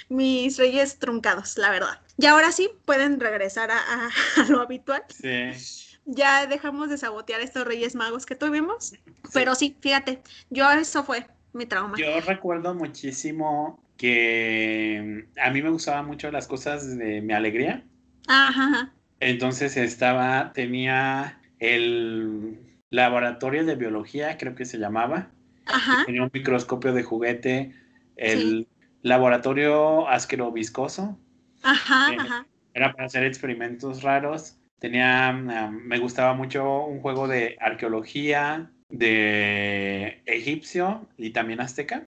mis 0.09 0.57
reyes 0.57 0.99
truncados, 0.99 1.57
la 1.57 1.71
verdad. 1.71 1.99
Y 2.17 2.27
ahora 2.27 2.51
sí, 2.51 2.69
pueden 2.85 3.19
regresar 3.19 3.71
a, 3.71 4.09
lo 4.49 4.61
habitual. 4.61 5.03
Sí. 5.09 5.97
Ya 6.05 6.45
dejamos 6.45 6.89
de 6.89 6.97
sabotear 6.97 7.41
estos 7.41 7.65
reyes 7.65 7.95
magos 7.95 8.27
que 8.27 8.35
tuvimos. 8.35 8.93
Pero 9.33 9.55
sí, 9.55 9.75
fíjate, 9.81 10.21
yo 10.51 10.71
eso 10.71 11.03
fue 11.03 11.25
mi 11.53 11.65
trauma. 11.65 11.97
Yo 11.97 12.21
recuerdo 12.21 12.75
muchísimo 12.75 13.83
que 13.97 15.27
a 15.41 15.49
mí 15.49 15.61
me 15.63 15.69
gustaban 15.69 16.05
mucho 16.05 16.29
las 16.29 16.47
cosas 16.47 16.95
de 16.95 17.21
mi 17.21 17.33
alegría. 17.33 17.83
Ajá. 18.27 18.93
Entonces 19.19 19.77
estaba, 19.77 20.53
tenía 20.53 21.39
el 21.57 22.59
laboratorio 22.91 23.65
de 23.65 23.75
biología, 23.75 24.37
creo 24.37 24.53
que 24.53 24.65
se 24.65 24.77
llamaba. 24.77 25.31
Ajá. 25.65 26.03
Tenía 26.05 26.21
un 26.21 26.31
microscopio 26.31 26.93
de 26.93 27.01
juguete 27.01 27.82
el 28.15 28.67
laboratorio 29.01 30.07
asquero 30.07 30.51
viscoso. 30.51 31.17
Ajá, 31.61 32.11
ajá. 32.17 32.47
Era 32.73 32.93
para 32.93 33.05
hacer 33.05 33.23
experimentos 33.23 34.01
raros. 34.01 34.57
Tenía, 34.79 35.31
me 35.31 35.99
gustaba 35.99 36.33
mucho 36.33 36.85
un 36.85 36.99
juego 36.99 37.27
de 37.27 37.55
arqueología 37.59 38.71
de 38.89 40.21
egipcio 40.25 41.07
y 41.17 41.31
también 41.31 41.61
azteca. 41.61 42.05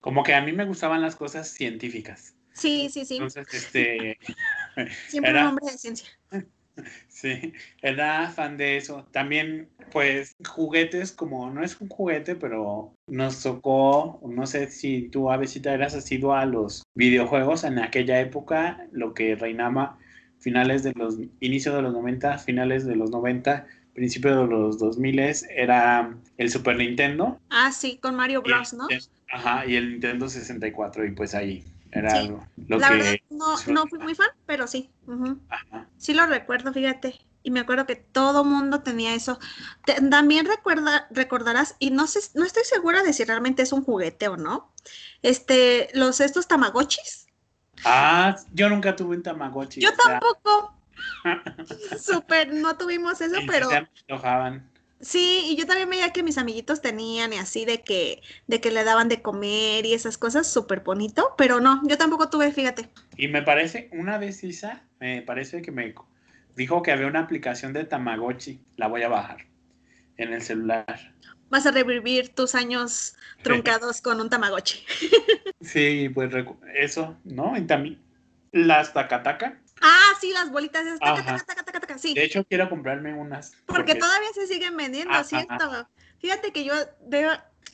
Como 0.00 0.22
que 0.22 0.34
a 0.34 0.40
mí 0.40 0.52
me 0.52 0.64
gustaban 0.64 1.00
las 1.00 1.16
cosas 1.16 1.48
científicas. 1.48 2.34
Sí, 2.54 2.88
sí, 2.90 3.04
sí. 3.04 3.14
Entonces, 3.14 3.46
este... 3.52 4.18
Siempre 5.08 5.30
era, 5.30 5.42
un 5.42 5.48
hombre 5.48 5.70
de 5.70 5.78
ciencia. 5.78 6.08
Sí, 7.08 7.52
era 7.82 8.28
fan 8.30 8.56
de 8.56 8.76
eso. 8.76 9.06
También, 9.12 9.68
pues, 9.92 10.34
juguetes, 10.44 11.12
como 11.12 11.50
no 11.50 11.62
es 11.62 11.80
un 11.80 11.88
juguete, 11.88 12.34
pero 12.34 12.94
nos 13.06 13.42
tocó, 13.42 14.20
no 14.26 14.46
sé 14.46 14.68
si 14.68 15.08
tú, 15.08 15.30
Avesita, 15.30 15.72
eras 15.72 15.94
asiduo 15.94 16.34
a 16.34 16.46
los 16.46 16.82
videojuegos 16.94 17.64
en 17.64 17.78
aquella 17.78 18.20
época, 18.20 18.86
lo 18.90 19.14
que 19.14 19.36
reinaba 19.36 19.98
finales 20.40 20.82
de 20.82 20.92
los, 20.96 21.18
inicios 21.40 21.74
de 21.74 21.82
los 21.82 21.92
90, 21.92 22.38
finales 22.38 22.84
de 22.84 22.96
los 22.96 23.10
90, 23.10 23.66
principios 23.94 24.36
de 24.36 24.46
los 24.46 24.78
2000 24.78 25.20
era 25.50 26.16
el 26.38 26.50
Super 26.50 26.76
Nintendo. 26.76 27.38
Ah, 27.50 27.70
sí, 27.70 27.98
con 27.98 28.16
Mario 28.16 28.42
Bros, 28.42 28.72
¿no? 28.72 28.88
Ajá, 29.30 29.64
y 29.66 29.76
el 29.76 29.92
Nintendo 29.92 30.28
64, 30.28 31.06
y 31.06 31.12
pues 31.12 31.34
ahí 31.34 31.64
era 31.92 32.22
lo 32.22 32.78
la 32.78 32.88
que... 32.88 32.96
Verdad, 32.96 33.14
no, 33.30 33.56
no 33.68 33.86
fui 33.86 33.98
muy 33.98 34.14
fan, 34.14 34.30
pero 34.46 34.66
sí. 34.66 34.90
Sí 35.98 36.14
lo 36.14 36.26
recuerdo, 36.26 36.72
fíjate. 36.72 37.20
Y 37.44 37.50
me 37.50 37.60
acuerdo 37.60 37.86
que 37.86 37.96
todo 37.96 38.44
mundo 38.44 38.82
tenía 38.82 39.14
eso. 39.14 39.38
también 40.10 40.46
recuerda, 40.46 41.06
recordarás, 41.10 41.76
y 41.78 41.90
no 41.90 42.06
sé, 42.06 42.20
no 42.34 42.44
estoy 42.44 42.64
segura 42.64 43.02
de 43.02 43.12
si 43.12 43.24
realmente 43.24 43.62
es 43.62 43.72
un 43.72 43.84
juguete 43.84 44.28
o 44.28 44.36
no. 44.36 44.72
Este, 45.20 45.90
los 45.92 46.20
estos 46.20 46.48
tamagotchis. 46.48 47.26
Ah, 47.84 48.36
yo 48.52 48.68
nunca 48.68 48.96
tuve 48.96 49.16
un 49.16 49.22
tamagotchi. 49.22 49.80
Yo 49.80 49.90
tampoco. 49.94 50.74
Súper, 52.00 52.54
no 52.54 52.76
tuvimos 52.76 53.20
eso, 53.20 53.36
pero. 53.46 53.68
Se 53.68 53.76
antojaban. 53.76 54.71
Sí, 55.02 55.48
y 55.50 55.56
yo 55.56 55.66
también 55.66 55.90
veía 55.90 56.12
que 56.12 56.22
mis 56.22 56.38
amiguitos 56.38 56.80
tenían 56.80 57.32
y 57.32 57.36
así 57.36 57.64
de 57.64 57.82
que, 57.82 58.22
de 58.46 58.60
que 58.60 58.70
le 58.70 58.84
daban 58.84 59.08
de 59.08 59.20
comer 59.20 59.84
y 59.84 59.94
esas 59.94 60.16
cosas, 60.16 60.46
súper 60.46 60.80
bonito, 60.80 61.34
pero 61.36 61.58
no, 61.58 61.82
yo 61.88 61.98
tampoco 61.98 62.30
tuve, 62.30 62.52
fíjate. 62.52 62.88
Y 63.16 63.26
me 63.26 63.42
parece, 63.42 63.90
una 63.92 64.16
vez 64.16 64.44
Isa, 64.44 64.84
me 65.00 65.20
parece 65.22 65.60
que 65.60 65.72
me 65.72 65.92
dijo 66.54 66.82
que 66.82 66.92
había 66.92 67.08
una 67.08 67.18
aplicación 67.18 67.72
de 67.72 67.84
Tamagotchi, 67.84 68.60
la 68.76 68.86
voy 68.86 69.02
a 69.02 69.08
bajar 69.08 69.38
en 70.18 70.32
el 70.32 70.40
celular. 70.40 71.12
Vas 71.50 71.66
a 71.66 71.72
revivir 71.72 72.28
tus 72.28 72.54
años 72.54 73.16
truncados 73.42 74.00
con 74.00 74.20
un 74.20 74.30
Tamagotchi. 74.30 74.84
sí, 75.60 76.10
pues 76.14 76.32
eso, 76.76 77.18
¿no? 77.24 77.56
Y 77.56 77.62
también 77.62 77.98
las 78.52 78.92
tacataca. 78.92 79.58
Ah, 79.82 80.12
sí, 80.20 80.32
las 80.32 80.50
bolitas. 80.50 80.84
Taca, 80.98 81.44
taca, 81.44 81.80
taca, 81.80 81.98
sí. 81.98 82.14
De 82.14 82.24
hecho, 82.24 82.44
quiero 82.44 82.68
comprarme 82.68 83.12
unas. 83.12 83.52
Porque, 83.66 83.94
todavía 83.94 84.28
se 84.34 84.46
siguen 84.46 84.76
vendiendo, 84.76 85.22
¿cierto? 85.24 85.88
Fíjate 86.18 86.52
que 86.52 86.64
yo, 86.64 86.74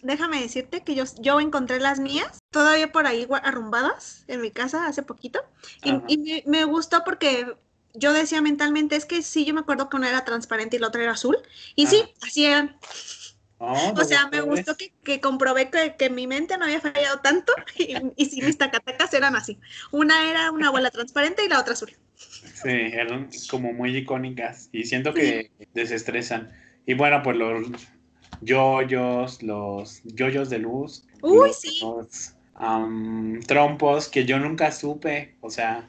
déjame 0.02 0.40
decirte 0.40 0.82
que 0.82 0.94
yo, 0.94 1.04
yo 1.20 1.40
encontré 1.40 1.80
las 1.80 2.00
mías 2.00 2.38
todavía 2.50 2.90
por 2.92 3.06
ahí 3.06 3.26
arrumbadas 3.42 4.24
en 4.26 4.40
mi 4.40 4.50
casa 4.50 4.86
hace 4.86 5.02
poquito. 5.02 5.40
Y, 5.84 6.42
me, 6.46 6.64
gustó 6.64 7.04
porque 7.04 7.54
yo 7.94 8.12
decía 8.12 8.40
mentalmente, 8.40 8.96
es 8.96 9.04
que 9.04 9.22
sí, 9.22 9.44
yo 9.44 9.54
me 9.54 9.60
acuerdo 9.60 9.88
que 9.88 9.96
una 9.96 10.08
era 10.08 10.24
transparente 10.24 10.76
y 10.76 10.78
la 10.78 10.88
otra 10.88 11.02
era 11.02 11.12
azul. 11.12 11.36
Y 11.74 11.86
sí, 11.86 12.02
así 12.22 12.46
eran. 12.46 12.78
Oh, 13.60 13.92
o 13.96 14.04
sea, 14.04 14.28
me 14.28 14.40
gustó 14.40 14.76
que, 14.76 15.20
comprobé 15.20 15.68
que, 15.98 16.10
mi 16.10 16.28
mente 16.28 16.56
no 16.56 16.64
había 16.64 16.80
fallado 16.80 17.18
tanto 17.18 17.52
y, 17.76 17.96
y 18.16 18.26
sí, 18.26 18.40
mis 18.40 18.56
tacatacas 18.56 19.12
eran 19.14 19.34
así. 19.34 19.58
Una 19.90 20.30
era 20.30 20.52
una 20.52 20.70
bola 20.70 20.90
transparente 20.90 21.44
y 21.44 21.48
la 21.48 21.60
otra 21.60 21.72
azul. 21.72 21.96
Sí, 22.16 22.70
eran 22.70 23.30
como 23.50 23.72
muy 23.72 23.96
icónicas 23.96 24.68
y 24.72 24.84
siento 24.84 25.12
que 25.12 25.50
desestresan. 25.74 26.52
Y 26.86 26.94
bueno, 26.94 27.20
pues 27.22 27.36
los 27.36 27.66
yoyos, 28.40 29.42
los 29.42 30.02
yoyos 30.04 30.50
de 30.50 30.58
luz. 30.58 31.06
Uy, 31.22 31.52
sí. 31.52 31.80
Los 31.80 32.34
trompos 33.46 34.08
que 34.08 34.24
yo 34.24 34.38
nunca 34.38 34.72
supe, 34.72 35.36
o 35.40 35.50
sea, 35.50 35.86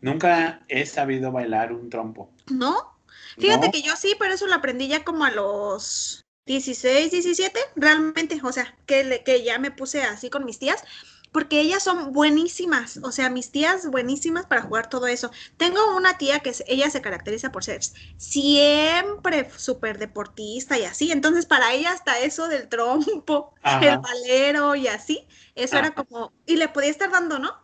nunca 0.00 0.60
he 0.68 0.84
sabido 0.84 1.32
bailar 1.32 1.72
un 1.72 1.88
trompo. 1.88 2.30
¿No? 2.50 2.98
Fíjate 3.38 3.70
que 3.70 3.82
yo 3.82 3.96
sí, 3.96 4.14
pero 4.18 4.34
eso 4.34 4.46
lo 4.46 4.54
aprendí 4.54 4.88
ya 4.88 5.04
como 5.04 5.24
a 5.24 5.30
los 5.30 6.21
16, 6.46 7.10
17, 7.10 7.60
realmente, 7.76 8.40
o 8.42 8.52
sea, 8.52 8.76
que, 8.86 9.22
que 9.24 9.44
ya 9.44 9.58
me 9.58 9.70
puse 9.70 10.02
así 10.02 10.30
con 10.30 10.44
mis 10.44 10.58
tías, 10.58 10.82
porque 11.32 11.60
ellas 11.60 11.82
son 11.82 12.12
buenísimas, 12.12 12.98
o 13.02 13.10
sea, 13.10 13.30
mis 13.30 13.50
tías 13.50 13.90
buenísimas 13.90 14.46
para 14.46 14.62
jugar 14.62 14.88
todo 14.88 15.06
eso. 15.06 15.30
Tengo 15.56 15.96
una 15.96 16.18
tía 16.18 16.40
que 16.40 16.54
ella 16.66 16.90
se 16.90 17.00
caracteriza 17.00 17.50
por 17.50 17.64
ser 17.64 17.80
siempre 18.18 19.50
súper 19.56 19.98
deportista 19.98 20.78
y 20.78 20.84
así, 20.84 21.10
entonces 21.10 21.46
para 21.46 21.72
ella 21.72 21.92
hasta 21.92 22.18
eso 22.20 22.48
del 22.48 22.68
trompo, 22.68 23.54
el 23.64 23.98
valero 23.98 24.74
y 24.74 24.88
así, 24.88 25.26
eso 25.54 25.78
era 25.78 25.94
como, 25.94 26.32
y 26.46 26.56
le 26.56 26.68
podía 26.68 26.90
estar 26.90 27.10
dando, 27.10 27.38
¿no? 27.38 27.54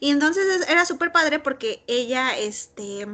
Y 0.00 0.10
entonces 0.10 0.66
era 0.68 0.84
súper 0.84 1.12
padre 1.12 1.38
porque 1.38 1.84
ella, 1.86 2.36
este 2.36 3.06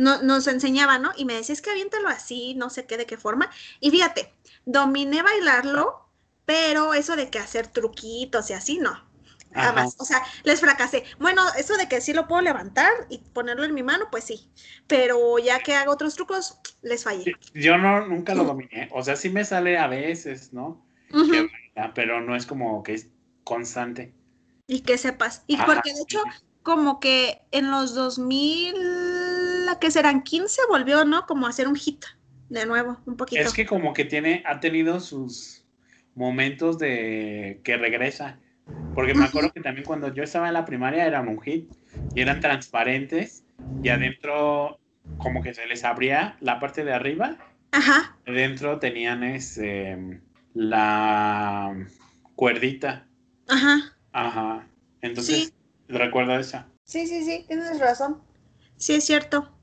no, 0.00 0.22
nos 0.22 0.46
enseñaba, 0.46 0.98
¿no? 0.98 1.12
Y 1.16 1.26
me 1.26 1.34
decía, 1.34 1.52
es 1.52 1.60
que 1.62 1.70
aviéntalo 1.70 2.08
así, 2.08 2.54
no 2.54 2.70
sé 2.70 2.86
qué, 2.86 2.96
de 2.96 3.06
qué 3.06 3.18
forma. 3.18 3.50
Y 3.80 3.90
fíjate, 3.90 4.34
dominé 4.64 5.22
bailarlo, 5.22 6.08
pero 6.46 6.94
eso 6.94 7.16
de 7.16 7.30
que 7.30 7.38
hacer 7.38 7.68
truquitos 7.68 8.48
y 8.50 8.54
así, 8.54 8.78
no. 8.78 9.09
Jamás. 9.52 9.96
O 9.98 10.04
sea, 10.04 10.22
les 10.44 10.60
fracasé. 10.60 11.04
Bueno, 11.18 11.42
eso 11.58 11.76
de 11.76 11.88
que 11.88 12.00
sí 12.00 12.12
lo 12.12 12.28
puedo 12.28 12.42
levantar 12.42 12.90
y 13.08 13.18
ponerlo 13.18 13.64
en 13.64 13.74
mi 13.74 13.82
mano, 13.82 14.06
pues 14.10 14.24
sí. 14.24 14.50
Pero 14.86 15.38
ya 15.38 15.58
que 15.60 15.74
hago 15.74 15.92
otros 15.92 16.14
trucos, 16.14 16.58
les 16.82 17.04
fallé. 17.04 17.36
Yo 17.54 17.76
no, 17.78 18.06
nunca 18.06 18.34
lo 18.34 18.44
dominé. 18.44 18.88
O 18.92 19.02
sea, 19.02 19.16
sí 19.16 19.28
me 19.30 19.44
sale 19.44 19.78
a 19.78 19.86
veces, 19.86 20.52
¿no? 20.52 20.84
pero 21.94 22.20
no 22.20 22.36
es 22.36 22.46
como 22.46 22.82
que 22.82 22.94
es 22.94 23.08
constante. 23.42 24.12
Y 24.66 24.80
que 24.80 24.98
sepas. 24.98 25.42
Y 25.48 25.56
porque 25.56 25.92
de 25.92 26.02
hecho, 26.02 26.22
como 26.62 27.00
que 27.00 27.40
en 27.50 27.70
los 27.70 27.94
2000 27.94 28.74
que 29.80 29.90
serán 29.90 30.22
15, 30.22 30.62
volvió, 30.68 31.04
¿no? 31.04 31.26
Como 31.26 31.46
a 31.46 31.50
hacer 31.50 31.68
un 31.68 31.76
hit 31.76 32.04
de 32.48 32.66
nuevo, 32.66 32.98
un 33.06 33.16
poquito. 33.16 33.40
Es 33.40 33.52
que 33.52 33.66
como 33.66 33.92
que 33.92 34.04
tiene, 34.04 34.42
ha 34.46 34.60
tenido 34.60 35.00
sus 35.00 35.64
momentos 36.14 36.78
de 36.78 37.60
que 37.64 37.76
regresa. 37.76 38.38
Porque 38.94 39.14
me 39.14 39.24
acuerdo 39.24 39.52
que 39.52 39.60
también 39.60 39.86
cuando 39.86 40.12
yo 40.12 40.22
estaba 40.22 40.48
en 40.48 40.54
la 40.54 40.64
primaria 40.64 41.06
eran 41.06 41.28
un 41.28 41.40
hit 41.40 41.70
y 42.14 42.20
eran 42.20 42.40
transparentes 42.40 43.44
y 43.82 43.88
adentro 43.88 44.78
como 45.18 45.42
que 45.42 45.54
se 45.54 45.66
les 45.66 45.84
abría 45.84 46.36
la 46.40 46.60
parte 46.60 46.84
de 46.84 46.92
arriba. 46.92 47.36
Ajá. 47.72 48.16
Adentro 48.26 48.78
tenían 48.78 49.22
ese, 49.22 50.20
la 50.54 51.74
cuerdita. 52.34 53.06
Ajá. 53.48 53.96
Ajá. 54.12 54.66
Entonces, 55.02 55.52
recuerdo 55.88 56.38
esa. 56.38 56.66
Sí, 56.84 57.06
sí, 57.06 57.24
sí, 57.24 57.44
tienes 57.46 57.78
razón. 57.78 58.20
Sí, 58.76 58.94
es 58.94 59.04
cierto. 59.04 59.56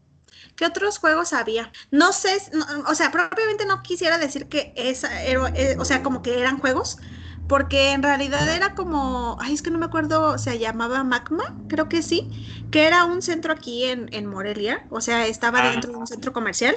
¿Qué 0.55 0.65
otros 0.65 0.97
juegos 0.97 1.33
había? 1.33 1.71
No 1.91 2.13
sé, 2.13 2.37
o 2.87 2.95
sea, 2.95 3.11
propiamente 3.11 3.65
no 3.65 3.83
quisiera 3.83 4.17
decir 4.17 4.47
que 4.47 4.73
esa, 4.75 5.23
era, 5.23 5.49
eh, 5.55 5.75
o 5.77 5.85
sea, 5.85 6.01
como 6.03 6.21
que 6.21 6.39
eran 6.39 6.57
juegos, 6.57 6.97
porque 7.47 7.91
en 7.93 8.03
realidad 8.03 8.47
era 8.53 8.75
como, 8.75 9.37
ay, 9.39 9.53
es 9.53 9.61
que 9.61 9.71
no 9.71 9.79
me 9.79 9.85
acuerdo, 9.85 10.37
se 10.37 10.59
llamaba 10.59 11.03
Magma, 11.03 11.43
creo 11.67 11.87
que 11.89 12.01
sí, 12.01 12.29
que 12.69 12.87
era 12.87 13.05
un 13.05 13.21
centro 13.21 13.53
aquí 13.53 13.85
en, 13.85 14.09
en 14.13 14.25
Morelia, 14.25 14.85
o 14.89 15.01
sea, 15.01 15.25
estaba 15.27 15.59
Ah. 15.63 15.71
dentro 15.71 15.91
de 15.91 15.97
un 15.97 16.07
centro 16.07 16.33
comercial, 16.33 16.75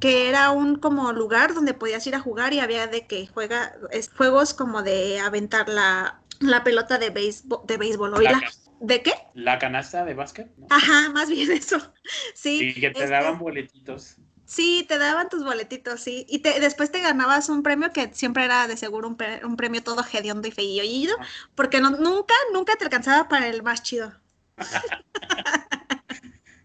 que 0.00 0.28
era 0.28 0.50
un 0.50 0.76
como 0.76 1.12
lugar 1.12 1.54
donde 1.54 1.74
podías 1.74 2.06
ir 2.06 2.14
a 2.14 2.20
jugar 2.20 2.52
y 2.52 2.60
había 2.60 2.86
de 2.86 3.06
que 3.06 3.26
juega, 3.26 3.74
es- 3.90 4.10
juegos 4.10 4.54
como 4.54 4.82
de 4.82 5.20
aventar 5.20 5.68
la, 5.68 6.22
la 6.40 6.64
pelota 6.64 6.98
de 6.98 7.10
béisbol, 7.10 7.60
de 7.66 7.76
béisbol, 7.76 8.14
oíla. 8.14 8.40
¿De 8.80 9.02
qué? 9.02 9.14
la 9.34 9.58
canasta 9.58 10.04
de 10.04 10.14
básquet. 10.14 10.50
¿no? 10.58 10.66
Ajá, 10.70 11.08
más 11.10 11.28
bien 11.28 11.50
eso. 11.52 11.78
Sí. 12.34 12.72
Y 12.76 12.80
que 12.80 12.90
te 12.90 12.98
este, 13.04 13.08
daban 13.08 13.38
boletitos. 13.38 14.16
Sí, 14.54 14.84
te 14.88 14.98
daban 14.98 15.28
tus 15.28 15.42
boletitos, 15.42 16.00
sí. 16.00 16.26
Y 16.28 16.38
te, 16.38 16.60
después 16.60 16.92
te 16.92 17.00
ganabas 17.00 17.48
un 17.48 17.64
premio 17.64 17.90
que 17.92 18.10
siempre 18.14 18.44
era 18.44 18.68
de 18.68 18.76
seguro 18.76 19.08
un, 19.08 19.16
pre- 19.16 19.44
un 19.44 19.56
premio 19.56 19.82
todo 19.82 20.04
hediondo 20.12 20.46
y 20.46 20.52
feillo, 20.52 21.16
Ah. 21.18 21.26
porque 21.56 21.80
no, 21.80 21.90
nunca, 21.90 22.34
nunca 22.52 22.76
te 22.76 22.84
alcanzaba 22.84 23.28
para 23.28 23.48
el 23.48 23.62
más 23.64 23.82
chido. 23.82 24.12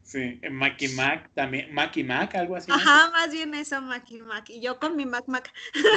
Sí, 0.03 0.41
Mac 0.49 0.81
y 0.81 0.87
Mac 0.87 1.29
también. 1.35 1.71
Mac 1.71 1.95
y 1.95 2.03
Mac, 2.03 2.33
algo 2.33 2.55
así. 2.55 2.67
¿no? 2.71 2.73
Ajá, 2.77 3.11
más 3.11 3.29
bien 3.31 3.53
eso, 3.53 3.79
Mac 3.79 4.09
y 4.09 4.19
Mac. 4.23 4.49
Y 4.49 4.59
yo 4.59 4.79
con 4.79 4.95
mi 4.95 5.05
Mac 5.05 5.25
Mac. 5.27 5.53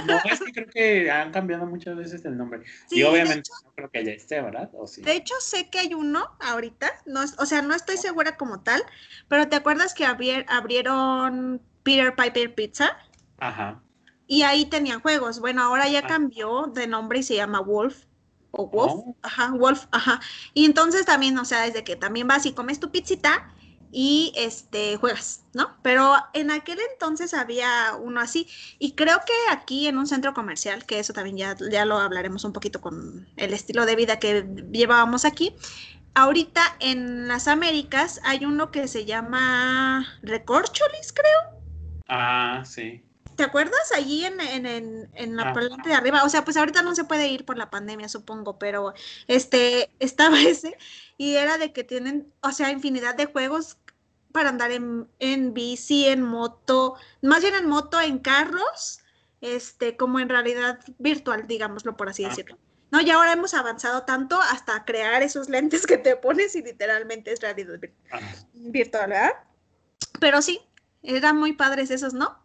No, 0.06 0.20
es 0.30 0.38
que 0.44 0.52
creo 0.52 0.66
que 0.68 1.10
han 1.10 1.32
cambiado 1.32 1.64
muchas 1.64 1.96
veces 1.96 2.22
el 2.26 2.36
nombre. 2.36 2.62
Sí, 2.90 2.98
y 2.98 3.04
obviamente 3.04 3.48
no 3.64 3.72
creo 3.72 3.90
que 3.90 4.04
ya 4.04 4.12
esté, 4.12 4.42
¿verdad? 4.42 4.68
¿O 4.74 4.86
sí? 4.86 5.00
De 5.00 5.14
hecho, 5.16 5.32
sé 5.40 5.70
que 5.70 5.78
hay 5.78 5.94
uno 5.94 6.30
ahorita, 6.40 6.90
no, 7.06 7.22
o 7.38 7.46
sea, 7.46 7.62
no 7.62 7.74
estoy 7.74 7.96
segura 7.96 8.36
como 8.36 8.60
tal, 8.60 8.82
pero 9.28 9.48
¿te 9.48 9.56
acuerdas 9.56 9.94
que 9.94 10.04
abrier- 10.04 10.44
abrieron 10.46 11.62
Peter 11.82 12.14
Piper 12.14 12.54
Pizza? 12.54 12.96
Ajá. 13.38 13.80
Y 14.26 14.42
ahí 14.42 14.66
tenían 14.66 15.00
juegos. 15.00 15.40
Bueno, 15.40 15.62
ahora 15.62 15.88
ya 15.88 16.00
Ah. 16.00 16.06
cambió 16.06 16.66
de 16.72 16.86
nombre 16.86 17.18
y 17.18 17.22
se 17.22 17.34
llama 17.34 17.60
Wolf. 17.60 18.04
O 18.52 18.68
Wolf. 18.68 18.92
Oh. 18.94 19.16
Ajá, 19.22 19.50
Wolf, 19.52 19.86
ajá. 19.92 20.20
Y 20.54 20.64
entonces 20.66 21.06
también, 21.06 21.36
o 21.38 21.44
sea, 21.44 21.62
desde 21.62 21.84
que 21.84 21.96
también 21.96 22.28
vas 22.28 22.44
y 22.46 22.52
comes 22.52 22.78
tu 22.80 22.90
pizzita 22.90 23.48
y 23.90 24.32
este 24.36 24.96
juegas, 24.96 25.44
¿no? 25.54 25.76
Pero 25.82 26.14
en 26.34 26.50
aquel 26.50 26.78
entonces 26.92 27.34
había 27.34 27.94
uno 28.00 28.20
así. 28.20 28.46
Y 28.78 28.92
creo 28.92 29.18
que 29.26 29.32
aquí 29.50 29.86
en 29.86 29.98
un 29.98 30.06
centro 30.06 30.32
comercial, 30.34 30.84
que 30.86 30.98
eso 30.98 31.12
también 31.12 31.36
ya, 31.36 31.56
ya 31.70 31.84
lo 31.84 31.98
hablaremos 31.98 32.44
un 32.44 32.52
poquito 32.52 32.80
con 32.80 33.26
el 33.36 33.52
estilo 33.52 33.84
de 33.86 33.96
vida 33.96 34.18
que 34.18 34.46
llevábamos 34.72 35.24
aquí. 35.24 35.54
Ahorita 36.14 36.62
en 36.80 37.28
las 37.28 37.48
Américas 37.48 38.20
hay 38.24 38.44
uno 38.44 38.70
que 38.70 38.86
se 38.86 39.04
llama 39.06 40.06
Recorcholis, 40.22 41.12
creo. 41.14 41.61
Ah, 42.14 42.62
sí. 42.66 43.02
¿Te 43.36 43.44
acuerdas? 43.44 43.90
Allí 43.96 44.26
en, 44.26 44.38
en, 44.40 44.66
en, 44.66 45.10
en 45.14 45.36
la 45.36 45.44
Ah. 45.50 45.52
parte 45.54 45.88
de 45.88 45.94
arriba. 45.94 46.22
O 46.24 46.28
sea, 46.28 46.44
pues 46.44 46.56
ahorita 46.58 46.82
no 46.82 46.94
se 46.94 47.04
puede 47.04 47.28
ir 47.28 47.46
por 47.46 47.56
la 47.56 47.70
pandemia, 47.70 48.08
supongo, 48.10 48.58
pero 48.58 48.92
este 49.26 49.90
estaba 49.98 50.38
ese 50.40 50.76
y 51.16 51.36
era 51.36 51.56
de 51.56 51.72
que 51.72 51.84
tienen, 51.84 52.32
o 52.42 52.52
sea, 52.52 52.70
infinidad 52.70 53.14
de 53.14 53.26
juegos 53.26 53.78
para 54.32 54.50
andar 54.50 54.70
en, 54.72 55.08
en 55.18 55.54
bici, 55.54 56.06
en 56.06 56.22
moto, 56.22 56.94
más 57.22 57.40
bien 57.42 57.54
en 57.54 57.68
moto, 57.68 58.00
en 58.00 58.18
carros, 58.18 59.00
este, 59.40 59.96
como 59.96 60.20
en 60.20 60.28
realidad 60.28 60.78
virtual, 60.98 61.46
digámoslo 61.46 61.96
por 61.96 62.08
así 62.10 62.24
Ah. 62.24 62.28
decirlo. 62.28 62.58
No, 62.90 63.00
y 63.00 63.10
ahora 63.10 63.32
hemos 63.32 63.54
avanzado 63.54 64.02
tanto 64.02 64.38
hasta 64.38 64.84
crear 64.84 65.22
esos 65.22 65.48
lentes 65.48 65.86
que 65.86 65.96
te 65.96 66.16
pones 66.16 66.54
y 66.56 66.62
literalmente 66.62 67.32
es 67.32 67.40
realidad 67.40 67.80
Ajá. 68.10 68.34
virtual, 68.52 69.08
¿verdad? 69.08 69.30
Pero 70.20 70.42
sí, 70.42 70.60
eran 71.02 71.38
muy 71.38 71.52
padres 71.52 71.90
esos, 71.90 72.14
¿no? 72.14 72.38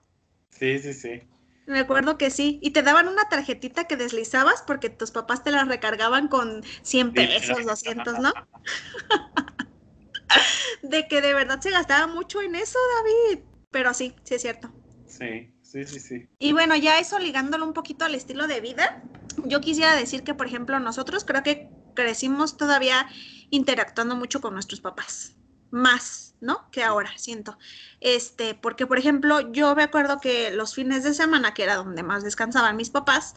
Sí, 0.51 0.79
sí, 0.79 0.93
sí. 0.93 1.21
Me 1.67 1.79
acuerdo 1.79 2.17
que 2.17 2.31
sí. 2.31 2.59
Y 2.61 2.71
te 2.71 2.81
daban 2.81 3.07
una 3.07 3.29
tarjetita 3.29 3.85
que 3.85 3.97
deslizabas 3.97 4.63
porque 4.65 4.89
tus 4.89 5.11
papás 5.11 5.43
te 5.43 5.51
la 5.51 5.65
recargaban 5.65 6.29
con 6.29 6.63
100 6.81 7.13
pesos, 7.13 7.65
200, 7.65 8.19
¿no? 8.19 8.33
De 10.81 11.07
que 11.07 11.21
de 11.21 11.33
verdad 11.33 11.59
se 11.59 11.71
gastaba 11.71 12.07
mucho 12.07 12.41
en 12.41 12.55
eso, 12.55 12.79
David. 13.03 13.43
Pero 13.71 13.93
sí, 13.93 14.15
sí 14.23 14.35
es 14.35 14.41
cierto. 14.41 14.71
Sí, 15.07 15.51
sí, 15.61 15.85
sí, 15.85 15.99
sí. 15.99 16.29
Y 16.39 16.53
bueno, 16.53 16.75
ya 16.75 16.99
eso 16.99 17.19
ligándolo 17.19 17.65
un 17.65 17.73
poquito 17.73 18.05
al 18.05 18.15
estilo 18.15 18.47
de 18.47 18.61
vida, 18.61 19.01
yo 19.45 19.59
quisiera 19.59 19.95
decir 19.95 20.23
que, 20.23 20.33
por 20.33 20.47
ejemplo, 20.47 20.79
nosotros 20.79 21.25
creo 21.25 21.43
que 21.43 21.69
crecimos 21.95 22.57
todavía 22.57 23.07
interactuando 23.49 24.15
mucho 24.15 24.39
con 24.39 24.53
nuestros 24.53 24.81
papás, 24.81 25.35
más, 25.71 26.26
¿no? 26.41 26.69
Que 26.71 26.83
ahora, 26.83 27.11
siento. 27.17 27.57
Este, 28.01 28.55
porque, 28.55 28.87
por 28.87 28.97
ejemplo, 28.97 29.51
yo 29.51 29.75
me 29.75 29.83
acuerdo 29.83 30.19
que 30.19 30.51
los 30.51 30.73
fines 30.73 31.03
de 31.03 31.13
semana, 31.13 31.53
que 31.53 31.63
era 31.63 31.75
donde 31.75 32.03
más 32.03 32.23
descansaban 32.23 32.75
mis 32.75 32.89
papás, 32.89 33.35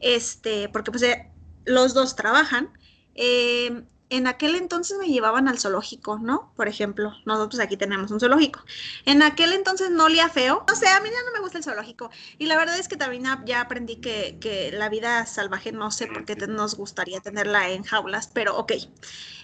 este, 0.00 0.68
porque 0.68 0.90
pues 0.90 1.02
eh, 1.02 1.30
los 1.64 1.94
dos 1.94 2.16
trabajan, 2.16 2.70
eh, 3.14 3.84
en 4.10 4.26
aquel 4.26 4.56
entonces 4.56 4.98
me 4.98 5.06
llevaban 5.08 5.48
al 5.48 5.58
zoológico, 5.58 6.18
¿no? 6.18 6.52
Por 6.56 6.68
ejemplo, 6.68 7.12
nosotros 7.26 7.60
aquí 7.60 7.76
tenemos 7.76 8.10
un 8.10 8.20
zoológico. 8.20 8.60
En 9.06 9.22
aquel 9.22 9.52
entonces 9.52 9.90
no 9.90 10.04
olía 10.04 10.28
feo. 10.28 10.64
No 10.68 10.74
sé, 10.76 10.88
a 10.88 11.00
mí 11.00 11.08
ya 11.08 11.16
no 11.26 11.32
me 11.32 11.40
gusta 11.40 11.58
el 11.58 11.64
zoológico. 11.64 12.10
Y 12.38 12.46
la 12.46 12.56
verdad 12.58 12.78
es 12.78 12.88
que 12.88 12.96
también 12.96 13.24
ya- 13.46 13.60
aprendí 13.60 13.96
que, 14.00 14.38
que 14.40 14.72
la 14.72 14.88
vida 14.88 15.26
salvaje 15.26 15.72
no 15.72 15.90
sé 15.90 16.08
por 16.08 16.24
qué 16.24 16.36
te- 16.36 16.48
nos 16.48 16.74
gustaría 16.76 17.20
tenerla 17.20 17.70
en 17.70 17.84
jaulas, 17.84 18.28
pero 18.34 18.56
ok. 18.56 18.72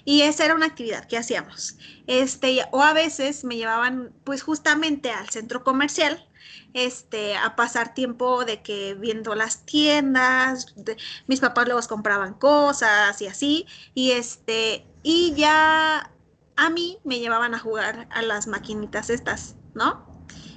Y 0.05 0.23
esa 0.23 0.45
era 0.45 0.55
una 0.55 0.67
actividad 0.67 1.07
que 1.07 1.19
hacíamos. 1.19 1.77
Este, 2.07 2.65
o 2.73 2.83
a 2.83 2.93
veces 2.93 3.45
me 3.45 3.57
llevaban 3.57 4.15
pues 4.25 4.43
justamente 4.43 5.11
al 5.11 5.29
centro 5.31 5.65
comercial 5.65 6.25
este, 6.73 7.37
a 7.37 7.57
pasar 7.57 7.95
tiempo 7.95 8.45
de 8.45 8.63
que 8.63 8.95
viendo 8.95 9.35
las 9.35 9.65
tiendas, 9.67 10.67
de- 10.77 10.97
mis 11.27 11.41
papás 11.41 11.67
luego 11.67 11.81
compraban 11.89 12.35
cosas 12.35 13.21
y 13.23 13.27
así, 13.27 13.67
y 13.95 14.13
este, 14.13 14.89
y 15.03 15.35
ya 15.37 16.13
a 16.57 16.71
mí 16.71 16.99
me 17.05 17.19
llevaban 17.21 17.55
a 17.55 17.59
jugar 17.59 18.09
a 18.11 18.23
las 18.23 18.47
maquinitas 18.47 19.11
estas, 19.11 19.57
¿no? 19.75 20.05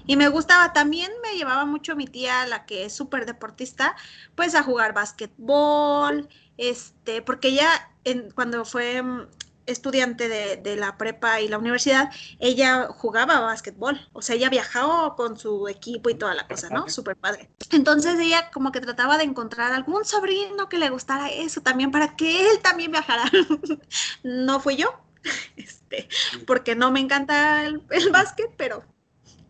Y 0.05 0.15
me 0.17 0.27
gustaba, 0.29 0.73
también 0.73 1.11
me 1.23 1.37
llevaba 1.37 1.65
mucho 1.65 1.95
mi 1.95 2.07
tía, 2.07 2.45
la 2.47 2.65
que 2.65 2.85
es 2.85 2.95
súper 2.95 3.25
deportista, 3.25 3.95
pues 4.35 4.55
a 4.55 4.63
jugar 4.63 4.93
básquetbol, 4.93 6.27
este, 6.57 7.21
porque 7.21 7.49
ella 7.49 7.69
en, 8.03 8.31
cuando 8.31 8.65
fue 8.65 9.01
mm, 9.03 9.27
estudiante 9.69 10.27
de, 10.27 10.57
de 10.57 10.75
la 10.75 10.97
prepa 10.97 11.41
y 11.41 11.47
la 11.47 11.57
universidad, 11.57 12.11
ella 12.39 12.87
jugaba 12.89 13.39
básquetbol, 13.39 13.99
o 14.13 14.21
sea, 14.21 14.35
ella 14.35 14.49
viajaba 14.49 15.15
con 15.15 15.37
su 15.37 15.67
equipo 15.67 16.09
y 16.09 16.15
toda 16.15 16.33
la 16.33 16.47
cosa, 16.47 16.69
¿no? 16.69 16.89
Súper 16.89 17.15
padre. 17.15 17.49
Entonces 17.71 18.19
ella 18.19 18.49
como 18.51 18.71
que 18.71 18.81
trataba 18.81 19.17
de 19.17 19.23
encontrar 19.23 19.71
algún 19.71 20.05
sobrino 20.05 20.69
que 20.69 20.77
le 20.77 20.89
gustara 20.89 21.29
eso 21.29 21.61
también 21.61 21.91
para 21.91 22.15
que 22.15 22.49
él 22.49 22.59
también 22.61 22.91
viajara. 22.91 23.29
no 24.23 24.59
fui 24.59 24.75
yo, 24.75 24.99
este, 25.55 26.07
porque 26.45 26.75
no 26.75 26.91
me 26.91 26.99
encanta 26.99 27.65
el, 27.65 27.81
el 27.89 28.11
básquet, 28.11 28.49
pero 28.57 28.83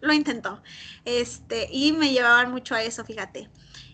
lo 0.01 0.13
intentó. 0.13 0.61
Este, 1.05 1.67
y 1.71 1.91
me 1.93 2.11
llevaban 2.11 2.51
mucho 2.51 2.75
a 2.75 2.83
eso, 2.83 3.03
fíjate. 3.05 3.49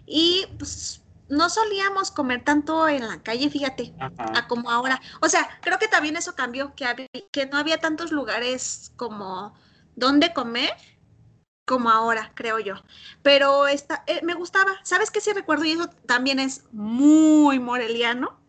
Y 0.05 0.45
pues 0.57 1.01
no 1.27 1.49
solíamos 1.49 2.11
comer 2.11 2.43
tanto 2.43 2.87
en 2.87 3.07
la 3.07 3.21
calle, 3.21 3.49
fíjate 3.49 3.93
Ajá. 3.99 4.31
a 4.35 4.47
como 4.47 4.69
ahora. 4.69 5.01
O 5.21 5.29
sea, 5.29 5.47
creo 5.61 5.79
que 5.79 5.87
también 5.87 6.15
eso 6.17 6.35
cambió, 6.35 6.73
que, 6.75 7.45
no 7.51 7.57
había 7.57 7.79
tantos 7.79 8.11
lugares 8.11 8.91
como 8.95 9.53
donde 9.95 10.33
comer 10.33 10.73
como 11.65 11.89
ahora, 11.89 12.31
creo 12.35 12.59
yo. 12.59 12.75
Pero 13.23 13.67
esta, 13.67 14.03
eh, 14.05 14.19
me 14.23 14.35
gustaba. 14.35 14.73
¿Sabes 14.83 15.09
qué 15.09 15.19
sí 15.19 15.33
recuerdo? 15.33 15.65
Y 15.65 15.71
eso 15.71 15.89
también 16.05 16.39
es 16.39 16.63
muy 16.71 17.59
moreliano. 17.59 18.39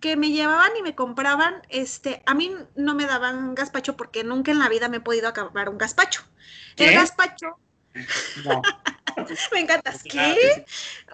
Que 0.00 0.16
me 0.16 0.30
llevaban 0.30 0.72
y 0.76 0.82
me 0.82 0.96
compraban, 0.96 1.62
este, 1.68 2.24
a 2.26 2.34
mí 2.34 2.52
no 2.74 2.94
me 2.96 3.06
daban 3.06 3.54
gazpacho 3.54 3.96
porque 3.96 4.24
nunca 4.24 4.50
en 4.50 4.58
la 4.58 4.68
vida 4.68 4.88
me 4.88 4.96
he 4.96 5.00
podido 5.00 5.28
acabar 5.28 5.68
un 5.68 5.78
gazpacho. 5.78 6.22
El 6.76 6.92
gazpacho, 6.92 7.56
No. 8.44 8.62
me 9.52 9.60
encantas. 9.60 9.96
O 9.96 10.10
sea, 10.10 10.34
¿Qué? 10.34 10.64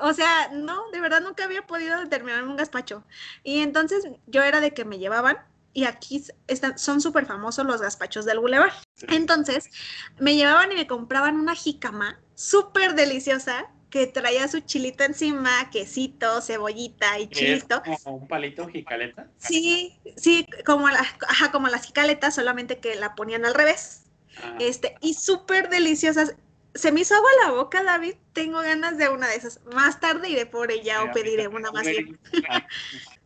O 0.00 0.12
sea, 0.12 0.50
no, 0.52 0.90
de 0.90 1.00
verdad 1.00 1.20
nunca 1.20 1.44
había 1.44 1.66
podido 1.66 2.08
terminar 2.08 2.44
un 2.44 2.56
gazpacho. 2.56 3.04
Y 3.42 3.60
entonces 3.60 4.04
yo 4.26 4.42
era 4.42 4.60
de 4.60 4.72
que 4.72 4.84
me 4.84 4.98
llevaban 4.98 5.38
y 5.72 5.84
aquí 5.84 6.24
están, 6.46 6.78
son 6.78 7.00
súper 7.00 7.26
famosos 7.26 7.66
los 7.66 7.80
gazpachos 7.80 8.24
del 8.24 8.40
Boulevard. 8.40 8.72
sí. 8.94 9.06
Entonces 9.10 9.70
me 10.18 10.34
llevaban 10.34 10.72
y 10.72 10.74
me 10.74 10.86
compraban 10.86 11.36
una 11.36 11.54
jícama 11.54 12.18
súper 12.34 12.94
deliciosa 12.94 13.68
que 13.90 14.06
traía 14.06 14.46
su 14.48 14.60
chilito 14.60 15.04
encima, 15.04 15.70
quesito, 15.70 16.40
cebollita 16.42 17.18
y 17.18 17.28
chilito. 17.28 17.82
como 18.04 18.18
un 18.18 18.28
palito 18.28 18.68
jicaleta? 18.68 19.28
Sí, 19.38 19.98
sí, 20.16 20.46
como, 20.66 20.88
la, 20.88 21.00
ajá, 21.26 21.50
como 21.50 21.68
las 21.68 21.86
jicaletas, 21.86 22.34
solamente 22.34 22.78
que 22.78 22.96
la 22.96 23.14
ponían 23.14 23.44
al 23.46 23.54
revés. 23.54 24.04
Ah. 24.42 24.56
Este, 24.60 24.96
y 25.00 25.14
súper 25.14 25.70
deliciosas. 25.70 26.34
Se 26.78 26.92
me 26.92 27.00
hizo 27.00 27.16
agua 27.16 27.28
la 27.44 27.50
boca, 27.50 27.82
David. 27.82 28.14
Tengo 28.32 28.60
ganas 28.60 28.98
de 28.98 29.08
una 29.08 29.26
de 29.26 29.34
esas. 29.34 29.60
Más 29.74 29.98
tarde 29.98 30.30
iré 30.30 30.46
por 30.46 30.70
ella 30.70 31.02
o 31.02 31.12
pediré 31.12 31.48
una 31.48 31.72
más 31.72 31.84
bien. 31.84 32.16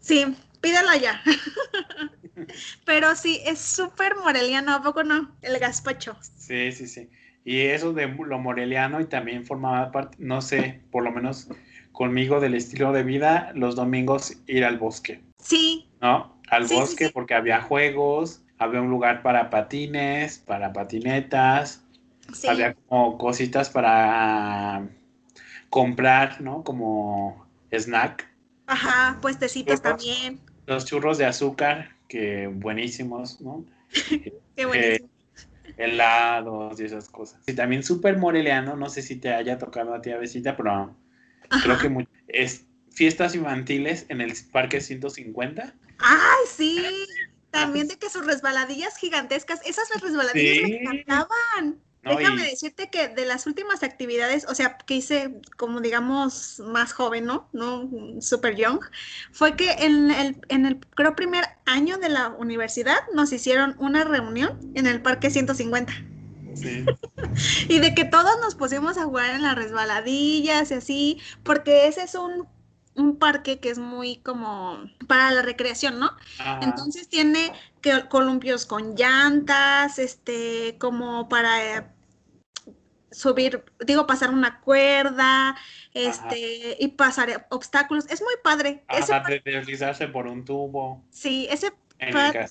sí, 0.01 0.25
pídela 0.63 0.97
ya. 0.97 1.23
Pero 2.87 3.15
sí, 3.15 3.43
es 3.45 3.59
súper 3.59 4.17
moreliano, 4.17 4.73
¿a 4.73 4.83
poco 4.83 5.05
no? 5.05 5.37
El 5.43 5.59
gazpacho. 5.59 6.17
Sí, 6.39 6.73
sí, 6.73 6.87
sí. 6.87 7.11
Y 7.45 7.61
eso 7.61 7.93
de 7.93 8.07
lo 8.07 8.39
moreliano 8.39 9.03
y 9.03 9.05
también 9.05 9.45
formaba 9.45 9.93
parte, 9.93 10.17
no 10.19 10.41
sé, 10.41 10.81
por 10.91 11.05
lo 11.05 11.13
menos 11.13 11.49
conmigo 11.93 12.41
del 12.41 12.55
estilo 12.55 12.91
de 12.93 13.03
vida, 13.03 13.53
los 13.55 13.77
domingos 13.77 14.35
ir 14.47 14.65
al 14.65 14.79
bosque. 14.79 15.21
Sí. 15.37 15.91
¿No? 16.01 16.41
Al 16.49 16.65
bosque 16.69 17.11
porque 17.11 17.35
había 17.35 17.61
juegos, 17.61 18.43
había 18.57 18.81
un 18.81 18.89
lugar 18.89 19.21
para 19.23 19.51
patines, 19.51 20.39
para 20.39 20.73
patinetas, 20.73 21.85
había 22.49 22.75
como 22.75 23.19
cositas 23.19 23.71
para 23.71 24.89
comprar, 25.71 26.41
¿no? 26.41 26.63
Como 26.65 27.47
snack. 27.71 28.29
Ajá, 28.67 29.19
puestecitos 29.21 29.83
también. 29.83 30.41
Los 30.67 30.85
churros 30.85 31.19
de 31.19 31.27
azúcar, 31.27 31.97
que 32.09 32.47
buenísimos, 32.47 33.41
¿no? 33.41 33.65
Qué 34.57 34.67
buenísimo 34.67 35.13
helados 35.77 36.81
y 36.81 36.85
esas 36.85 37.09
cosas. 37.09 37.41
Y 37.47 37.55
también 37.55 37.83
súper 37.83 38.19
moreliano, 38.19 38.77
no 38.77 38.89
sé 38.89 39.03
si 39.03 39.17
te 39.17 39.33
haya 39.33 39.59
tocado 39.59 39.95
a 39.95 40.03
ti, 40.03 40.11
Avesita, 40.11 40.57
pero 40.57 40.97
creo 41.63 41.79
que 41.79 42.07
es 42.29 42.67
fiestas 42.91 43.35
infantiles 43.35 44.07
en 44.09 44.21
el 44.21 44.33
Parque 44.53 44.81
150. 44.81 45.75
¡Ay, 45.99 46.45
sí! 46.49 46.85
También 47.51 47.87
de 47.87 47.99
que 47.99 48.09
sus 48.09 48.25
resbaladillas 48.25 48.97
gigantescas, 48.97 49.61
esas 49.67 49.89
resbaladillas 50.01 50.63
me 50.63 50.77
encantaban. 50.77 51.83
Déjame 52.03 52.43
decirte 52.43 52.91
que 52.91 53.09
de 53.09 53.25
las 53.27 53.47
últimas 53.47 53.85
actividades, 53.85 54.45
o 54.49 54.55
sea, 54.55 54.77
que 54.77 54.95
hice 54.95 55.41
como 55.57 55.81
digamos 55.81 56.61
más 56.67 56.93
joven, 56.93 57.27
¿no? 57.27 57.49
No 57.53 57.89
super 58.21 58.57
young, 58.57 58.81
fue 59.31 59.55
que 59.55 59.71
en 59.71 60.11
el, 60.11 60.37
en 60.49 60.67
el 60.67 60.81
creo 60.95 61.15
primer 61.15 61.45
año 61.65 61.99
de 61.99 62.09
la 62.09 62.31
universidad 62.31 62.99
nos 63.15 63.33
hicieron 63.33 63.77
una 63.79 64.03
reunión 64.03 64.59
en 64.75 64.89
el 64.89 65.01
Parque 65.01 65.31
150. 65.31 65.93
Sí. 66.55 66.85
y 67.69 67.79
de 67.79 67.95
que 67.95 68.05
todos 68.05 68.33
nos 68.41 68.57
pusimos 68.57 68.99
a 68.99 69.05
jugar 69.05 69.37
en 69.37 69.43
las 69.43 69.55
resbaladillas 69.55 70.73
y 70.73 70.75
así, 70.75 71.21
porque 71.45 71.87
ese 71.87 72.03
es 72.03 72.17
un, 72.17 72.49
un 72.97 73.17
parque 73.17 73.61
que 73.61 73.71
es 73.71 73.79
muy 73.79 74.17
como 74.17 74.79
para 75.07 75.31
la 75.31 75.43
recreación, 75.43 76.01
¿no? 76.01 76.11
Entonces 76.61 77.09
tiene 77.09 77.53
que 77.83 78.09
columpios 78.09 78.65
con 78.65 78.95
llantas, 78.95 79.99
este, 79.99 80.77
como 80.79 81.29
para 81.29 81.93
subir, 83.11 83.65
digo, 83.85 84.07
pasar 84.07 84.31
una 84.31 84.61
cuerda, 84.61 85.57
este, 85.93 86.77
y 86.79 86.89
pasar 86.89 87.47
obstáculos. 87.51 88.07
Es 88.09 88.23
muy 88.23 88.35
padre. 88.43 88.85
Ajá, 88.89 89.23
de 89.29 89.43
deslizarse 89.45 90.09
por 90.09 90.27
un 90.27 90.45
tubo. 90.45 91.05
Sí, 91.11 91.47
ese, 91.51 91.73
parque, 92.13 92.47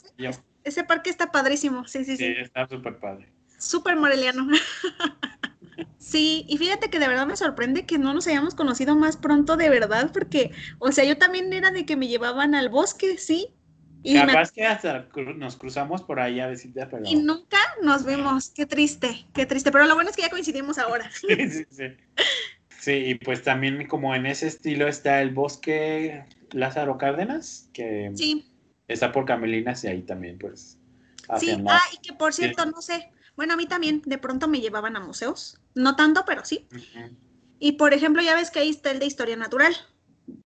ese 0.63 0.83
parque 0.83 1.09
está 1.09 1.31
padrísimo. 1.31 1.87
Sí, 1.87 2.05
sí, 2.05 2.17
sí. 2.17 2.25
Sí, 2.25 2.33
está 2.37 2.67
súper 2.67 2.99
padre. 2.99 3.31
Súper 3.57 3.95
moreliano. 3.95 4.47
sí, 5.97 6.45
y 6.47 6.57
fíjate 6.57 6.89
que 6.89 6.99
de 6.99 7.07
verdad 7.07 7.25
me 7.25 7.35
sorprende 7.35 7.85
que 7.85 7.97
no 7.97 8.13
nos 8.13 8.27
hayamos 8.27 8.55
conocido 8.55 8.95
más 8.95 9.17
pronto 9.17 9.57
de 9.57 9.69
verdad, 9.69 10.11
porque, 10.11 10.51
o 10.79 10.91
sea, 10.91 11.03
yo 11.05 11.17
también 11.17 11.51
era 11.53 11.71
de 11.71 11.85
que 11.85 11.95
me 11.95 12.07
llevaban 12.07 12.55
al 12.55 12.69
bosque, 12.69 13.17
sí, 13.17 13.53
y 14.03 14.15
Capaz 14.15 14.51
que 14.51 14.65
hasta 14.65 15.07
nos 15.35 15.55
cruzamos 15.55 16.01
por 16.01 16.19
ahí 16.19 16.39
a 16.39 16.47
decirte, 16.47 16.85
pero... 16.87 17.03
Y 17.05 17.15
nunca 17.15 17.59
nos 17.83 18.05
vimos, 18.05 18.49
qué 18.49 18.65
triste, 18.65 19.25
qué 19.33 19.45
triste, 19.45 19.71
pero 19.71 19.85
lo 19.85 19.93
bueno 19.95 20.09
es 20.09 20.15
que 20.15 20.23
ya 20.23 20.29
coincidimos 20.29 20.77
ahora. 20.77 21.09
sí, 21.11 21.49
sí, 21.49 21.65
sí. 21.69 21.83
Sí, 22.79 22.91
y 22.91 23.15
pues 23.15 23.43
también 23.43 23.87
como 23.87 24.15
en 24.15 24.25
ese 24.25 24.47
estilo 24.47 24.87
está 24.87 25.21
el 25.21 25.29
bosque 25.29 26.25
Lázaro 26.51 26.97
Cárdenas, 26.97 27.69
que 27.73 28.11
está 28.87 29.11
por 29.11 29.25
Camelinas 29.25 29.83
y 29.83 29.87
ahí 29.87 30.01
también 30.01 30.39
pues... 30.39 30.79
Sí, 31.39 31.55
ah, 31.69 31.79
y 31.93 31.97
que 32.01 32.13
por 32.13 32.33
cierto, 32.33 32.65
no 32.65 32.81
sé, 32.81 33.11
bueno, 33.35 33.53
a 33.53 33.57
mí 33.57 33.67
también 33.67 34.01
de 34.05 34.17
pronto 34.17 34.47
me 34.47 34.59
llevaban 34.59 34.95
a 34.95 34.99
museos, 34.99 35.59
no 35.75 35.95
tanto, 35.95 36.25
pero 36.25 36.43
sí. 36.43 36.67
Y 37.59 37.73
por 37.73 37.93
ejemplo, 37.93 38.21
ya 38.23 38.35
ves 38.35 38.49
que 38.49 38.59
ahí 38.59 38.69
está 38.69 38.91
el 38.91 38.99
de 38.99 39.05
Historia 39.05 39.37
Natural. 39.37 39.75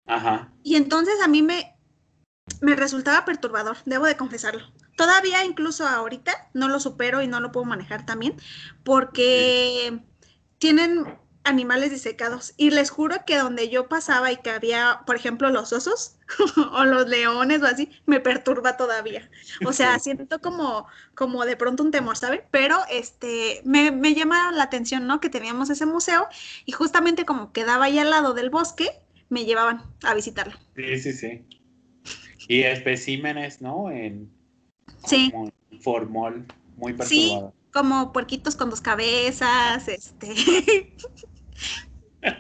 Ajá. 0.06 0.52
Y 0.64 0.76
entonces 0.76 1.16
a 1.24 1.28
mí 1.28 1.42
me, 1.42 1.77
me 2.62 2.76
resultaba 2.76 3.26
perturbador, 3.26 3.78
debo 3.86 4.06
de 4.06 4.18
confesarlo. 4.18 4.62
Todavía 4.96 5.46
incluso 5.46 5.88
ahorita 5.88 6.50
no 6.54 6.68
lo 6.68 6.80
supero 6.80 7.22
y 7.22 7.28
no 7.28 7.40
lo 7.40 7.52
puedo 7.52 7.66
manejar 7.66 8.06
también 8.06 8.36
porque 8.84 10.00
tienen 10.58 11.06
animales 11.48 11.92
disecados 11.92 12.54
y 12.58 12.72
les 12.72 12.90
juro 12.90 13.18
que 13.26 13.38
donde 13.38 13.70
yo 13.70 13.88
pasaba 13.88 14.32
y 14.32 14.38
que 14.38 14.50
había, 14.50 15.02
por 15.06 15.16
ejemplo, 15.16 15.50
los 15.50 15.72
osos 15.72 16.18
o 16.74 16.84
los 16.84 17.08
leones 17.08 17.62
o 17.62 17.66
así, 17.66 17.90
me 18.06 18.20
perturba 18.20 18.78
todavía. 18.78 19.30
O 19.66 19.74
sea, 19.74 19.98
siento 20.00 20.40
como, 20.42 20.88
como 21.16 21.46
de 21.46 21.56
pronto 21.56 21.84
un 21.84 21.92
temor, 21.92 22.18
¿saben? 22.18 22.42
Pero 22.52 22.78
este, 22.90 23.62
me, 23.64 23.92
me 23.92 24.14
llama 24.14 24.52
la 24.52 24.64
atención, 24.64 25.08
¿no? 25.08 25.20
Que 25.20 25.30
teníamos 25.30 25.70
ese 25.70 25.86
museo 25.86 26.28
y 26.66 26.74
justamente 26.74 27.26
como 27.26 27.54
quedaba 27.54 27.86
ahí 27.86 27.98
al 27.98 28.10
lado 28.10 28.34
del 28.34 28.50
bosque, 28.50 28.90
me 29.30 29.46
llevaban 29.46 29.84
a 30.04 30.14
visitarlo. 30.14 30.58
Sí, 30.76 31.00
sí, 31.00 31.14
sí. 31.14 31.57
Y 32.48 32.62
especímenes, 32.62 33.62
¿no? 33.62 33.92
En, 33.92 34.32
sí. 35.06 35.32
formol, 35.82 36.46
muy 36.76 36.94
perturbado. 36.94 37.54
Sí, 37.54 37.70
como 37.72 38.14
puerquitos 38.14 38.56
con 38.56 38.70
dos 38.70 38.82
cabezas, 38.82 39.88
este. 39.88 40.34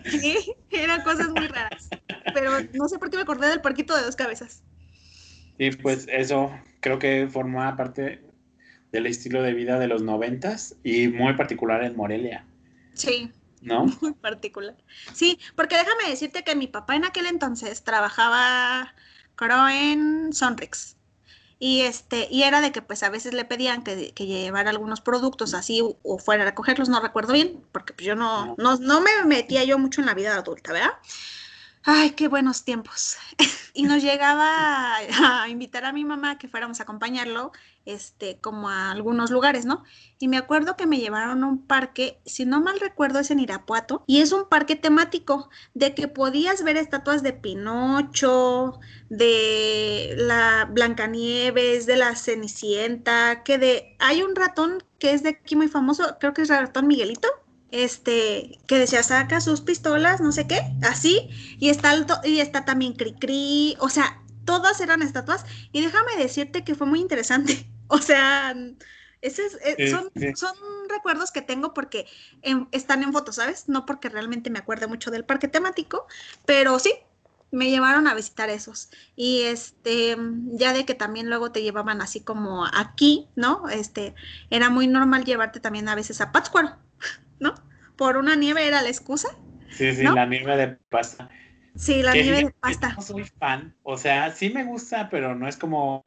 sí, 0.05 0.53
eran 0.71 1.03
cosas 1.03 1.29
muy 1.29 1.47
raras. 1.47 1.89
Pero 2.33 2.51
no 2.73 2.87
sé 2.87 2.97
por 2.99 3.09
qué 3.09 3.17
me 3.17 3.23
acordé 3.23 3.49
del 3.49 3.61
puerquito 3.61 3.95
de 3.95 4.03
dos 4.03 4.15
cabezas. 4.15 4.63
Sí, 5.57 5.71
pues 5.71 6.07
eso 6.09 6.51
creo 6.79 6.99
que 6.99 7.27
forma 7.29 7.75
parte 7.75 8.23
del 8.91 9.05
estilo 9.05 9.41
de 9.41 9.53
vida 9.53 9.79
de 9.79 9.87
los 9.87 10.01
noventas 10.01 10.75
y 10.83 11.07
muy 11.07 11.33
particular 11.33 11.83
en 11.83 11.95
Morelia. 11.95 12.45
Sí. 12.93 13.31
¿No? 13.61 13.85
Muy 14.01 14.13
particular. 14.13 14.75
Sí, 15.13 15.39
porque 15.55 15.75
déjame 15.75 16.09
decirte 16.09 16.43
que 16.43 16.55
mi 16.55 16.67
papá 16.67 16.95
en 16.95 17.05
aquel 17.05 17.25
entonces 17.25 17.83
trabajaba 17.83 18.93
creo 19.37 19.69
en 19.69 20.33
Sonrix. 20.33 20.97
Y 21.59 21.81
este, 21.81 22.27
y 22.29 22.43
era 22.43 22.61
de 22.61 22.71
que 22.71 22.81
pues 22.81 23.01
a 23.01 23.09
veces 23.09 23.33
le 23.33 23.45
pedían 23.45 23.83
que, 23.83 24.13
que 24.13 24.27
llevara 24.27 24.69
algunos 24.69 25.01
productos 25.01 25.53
así 25.53 25.81
o, 25.81 26.19
fuera 26.19 26.43
a 26.43 26.47
recogerlos, 26.47 26.89
no 26.89 26.99
recuerdo 26.99 27.33
bien, 27.33 27.63
porque 27.71 27.93
pues 27.93 28.05
yo 28.05 28.15
no, 28.15 28.55
no, 28.57 28.77
no 28.77 29.01
me 29.01 29.23
metía 29.25 29.63
yo 29.63 29.79
mucho 29.79 30.01
en 30.01 30.07
la 30.07 30.13
vida 30.13 30.35
adulta, 30.35 30.73
¿verdad? 30.73 30.91
Ay, 31.89 32.09
qué 32.11 32.27
buenos 32.27 32.65
tiempos. 32.65 33.15
y 33.73 33.83
nos 33.83 34.03
llegaba 34.03 34.97
a 34.97 35.47
invitar 35.47 35.85
a 35.85 35.93
mi 35.93 36.03
mamá 36.03 36.31
a 36.31 36.37
que 36.37 36.49
fuéramos 36.49 36.81
a 36.81 36.83
acompañarlo, 36.83 37.53
este, 37.85 38.41
como 38.41 38.67
a 38.67 38.91
algunos 38.91 39.31
lugares, 39.31 39.63
¿no? 39.65 39.85
Y 40.19 40.27
me 40.27 40.35
acuerdo 40.35 40.75
que 40.75 40.85
me 40.85 40.99
llevaron 40.99 41.45
a 41.45 41.47
un 41.47 41.65
parque, 41.65 42.19
si 42.25 42.45
no 42.45 42.59
mal 42.59 42.81
recuerdo 42.81 43.19
es 43.19 43.31
en 43.31 43.39
Irapuato, 43.39 44.03
y 44.05 44.19
es 44.19 44.33
un 44.33 44.49
parque 44.49 44.75
temático 44.75 45.49
de 45.75 45.95
que 45.95 46.09
podías 46.09 46.61
ver 46.61 46.75
estatuas 46.75 47.23
de 47.23 47.31
Pinocho, 47.31 48.81
de 49.07 50.13
la 50.17 50.67
Blancanieves, 50.69 51.85
de 51.85 51.95
la 51.95 52.17
Cenicienta, 52.17 53.43
que 53.43 53.57
de 53.59 53.95
hay 53.99 54.23
un 54.23 54.35
ratón 54.35 54.83
que 54.99 55.13
es 55.13 55.23
de 55.23 55.29
aquí 55.29 55.55
muy 55.55 55.69
famoso, 55.69 56.17
creo 56.19 56.33
que 56.33 56.41
es 56.41 56.49
el 56.49 56.59
ratón 56.59 56.87
Miguelito, 56.87 57.29
este, 57.71 58.59
que 58.67 58.79
decía, 58.79 59.03
saca 59.03 59.41
sus 59.41 59.61
pistolas, 59.61 60.21
no 60.21 60.31
sé 60.31 60.47
qué, 60.47 60.61
así, 60.83 61.29
y 61.59 61.69
está, 61.69 61.93
y 62.23 62.39
está 62.39 62.65
también 62.65 62.93
Cricri, 62.93 63.75
o 63.79 63.89
sea, 63.89 64.21
todas 64.45 64.79
eran 64.81 65.01
estatuas, 65.01 65.45
y 65.71 65.81
déjame 65.81 66.15
decirte 66.17 66.63
que 66.63 66.75
fue 66.75 66.87
muy 66.87 66.99
interesante, 66.99 67.69
o 67.87 67.99
sea, 67.99 68.55
ese 69.21 69.43
eh, 69.63 69.89
son, 69.89 70.11
son, 70.35 70.55
recuerdos 70.89 71.31
que 71.31 71.41
tengo 71.41 71.73
porque 71.73 72.05
están 72.71 73.03
en 73.03 73.11
fotos, 73.11 73.35
¿sabes? 73.35 73.67
No 73.67 73.85
porque 73.85 74.09
realmente 74.09 74.49
me 74.49 74.59
acuerde 74.59 74.87
mucho 74.87 75.11
del 75.11 75.25
parque 75.25 75.47
temático, 75.47 76.07
pero 76.45 76.79
sí, 76.79 76.93
me 77.51 77.69
llevaron 77.69 78.07
a 78.07 78.13
visitar 78.13 78.49
esos. 78.49 78.89
Y 79.15 79.43
este, 79.43 80.17
ya 80.51 80.73
de 80.73 80.85
que 80.85 80.95
también 80.95 81.29
luego 81.29 81.51
te 81.51 81.61
llevaban 81.61 82.01
así 82.01 82.21
como 82.21 82.65
aquí, 82.65 83.27
¿no? 83.35 83.69
Este, 83.69 84.15
era 84.49 84.69
muy 84.69 84.87
normal 84.87 85.25
llevarte 85.25 85.59
también 85.59 85.89
a 85.89 85.95
veces 85.95 86.21
a 86.21 86.31
Pátzcuaro. 86.31 86.77
¿No? 87.39 87.55
Por 87.95 88.17
una 88.17 88.35
nieve 88.35 88.67
era 88.67 88.81
la 88.81 88.89
excusa. 88.89 89.29
Sí, 89.69 89.93
sí, 89.95 90.03
la 90.03 90.25
nieve 90.25 90.55
de 90.55 90.67
pasta. 90.89 91.29
Sí, 91.75 92.01
la 92.01 92.13
nieve 92.13 92.45
de 92.45 92.51
pasta. 92.51 92.93
No 92.95 93.01
soy 93.01 93.23
fan, 93.39 93.75
o 93.83 93.97
sea, 93.97 94.31
sí 94.31 94.49
me 94.49 94.63
gusta, 94.63 95.09
pero 95.09 95.35
no 95.35 95.47
es 95.47 95.57
como, 95.57 96.03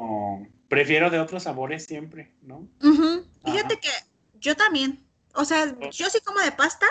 prefiero 0.68 1.11
de 1.11 1.20
otros 1.20 1.45
sabores 1.45 1.85
siempre, 1.85 2.33
¿no? 2.43 2.68
Fíjate 3.45 3.78
que 3.78 3.91
yo 4.41 4.57
también, 4.57 5.05
o 5.35 5.45
sea, 5.45 5.72
yo 5.91 6.11
sí 6.11 6.18
como 6.24 6.41
de 6.41 6.53
pasta, 6.53 6.87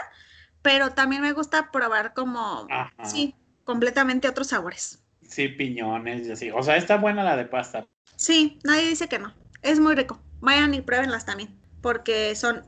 pero 0.62 0.92
también 0.92 1.22
me 1.22 1.34
gusta 1.34 1.72
probar 1.72 2.14
como, 2.14 2.68
Ajá. 2.70 3.06
sí, 3.06 3.36
completamente 3.66 4.28
otros 4.28 4.48
sabores. 4.48 5.04
Sí, 5.28 5.48
piñones 5.48 6.28
y 6.28 6.32
así. 6.32 6.52
O 6.52 6.64
sea, 6.64 6.78
está 6.78 6.98
buena 6.98 7.24
la 7.24 7.36
de 7.36 7.46
pasta. 7.46 7.86
Sí, 8.16 8.60
nadie 8.64 8.88
dice 8.88 9.08
que 9.08 9.20
no. 9.20 9.34
Es 9.62 9.80
muy 9.80 9.96
rico. 9.96 10.22
Vayan 10.40 10.74
y 10.74 10.82
pruébenlas 10.82 11.26
también, 11.26 11.56
porque 11.82 12.36
son 12.36 12.66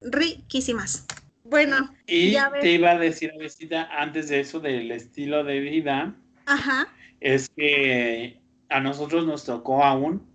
riquísimas. 0.00 1.06
Bueno, 1.44 1.92
Y 2.06 2.30
ya 2.32 2.50
te 2.60 2.72
iba 2.72 2.92
a 2.92 2.98
decir, 2.98 3.32
Avesita, 3.34 3.88
antes 3.90 4.28
de 4.28 4.40
eso, 4.40 4.60
del 4.60 4.90
estilo 4.92 5.42
de 5.42 5.60
vida, 5.60 6.14
Ajá, 6.46 6.88
es 7.20 7.48
que 7.50 8.38
a 8.68 8.80
nosotros 8.80 9.26
nos 9.26 9.44
tocó 9.44 9.84
aún 9.84 10.26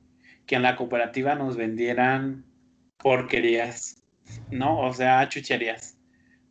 que 0.45 0.55
en 0.55 0.61
la 0.61 0.75
cooperativa 0.75 1.35
nos 1.35 1.55
vendieran 1.55 2.43
porquerías, 2.97 4.03
¿no? 4.51 4.79
O 4.79 4.93
sea, 4.93 5.27
chucherías, 5.29 5.97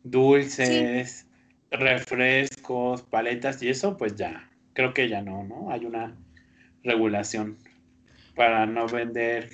dulces, 0.03 1.27
refrescos, 1.71 3.03
paletas 3.03 3.61
y 3.61 3.69
eso, 3.69 3.97
pues 3.97 4.15
ya, 4.15 4.49
creo 4.73 4.93
que 4.93 5.09
ya 5.09 5.21
no, 5.21 5.43
¿no? 5.43 5.71
Hay 5.71 5.85
una 5.85 6.15
regulación 6.83 7.57
para 8.35 8.65
no 8.65 8.87
vender. 8.87 9.49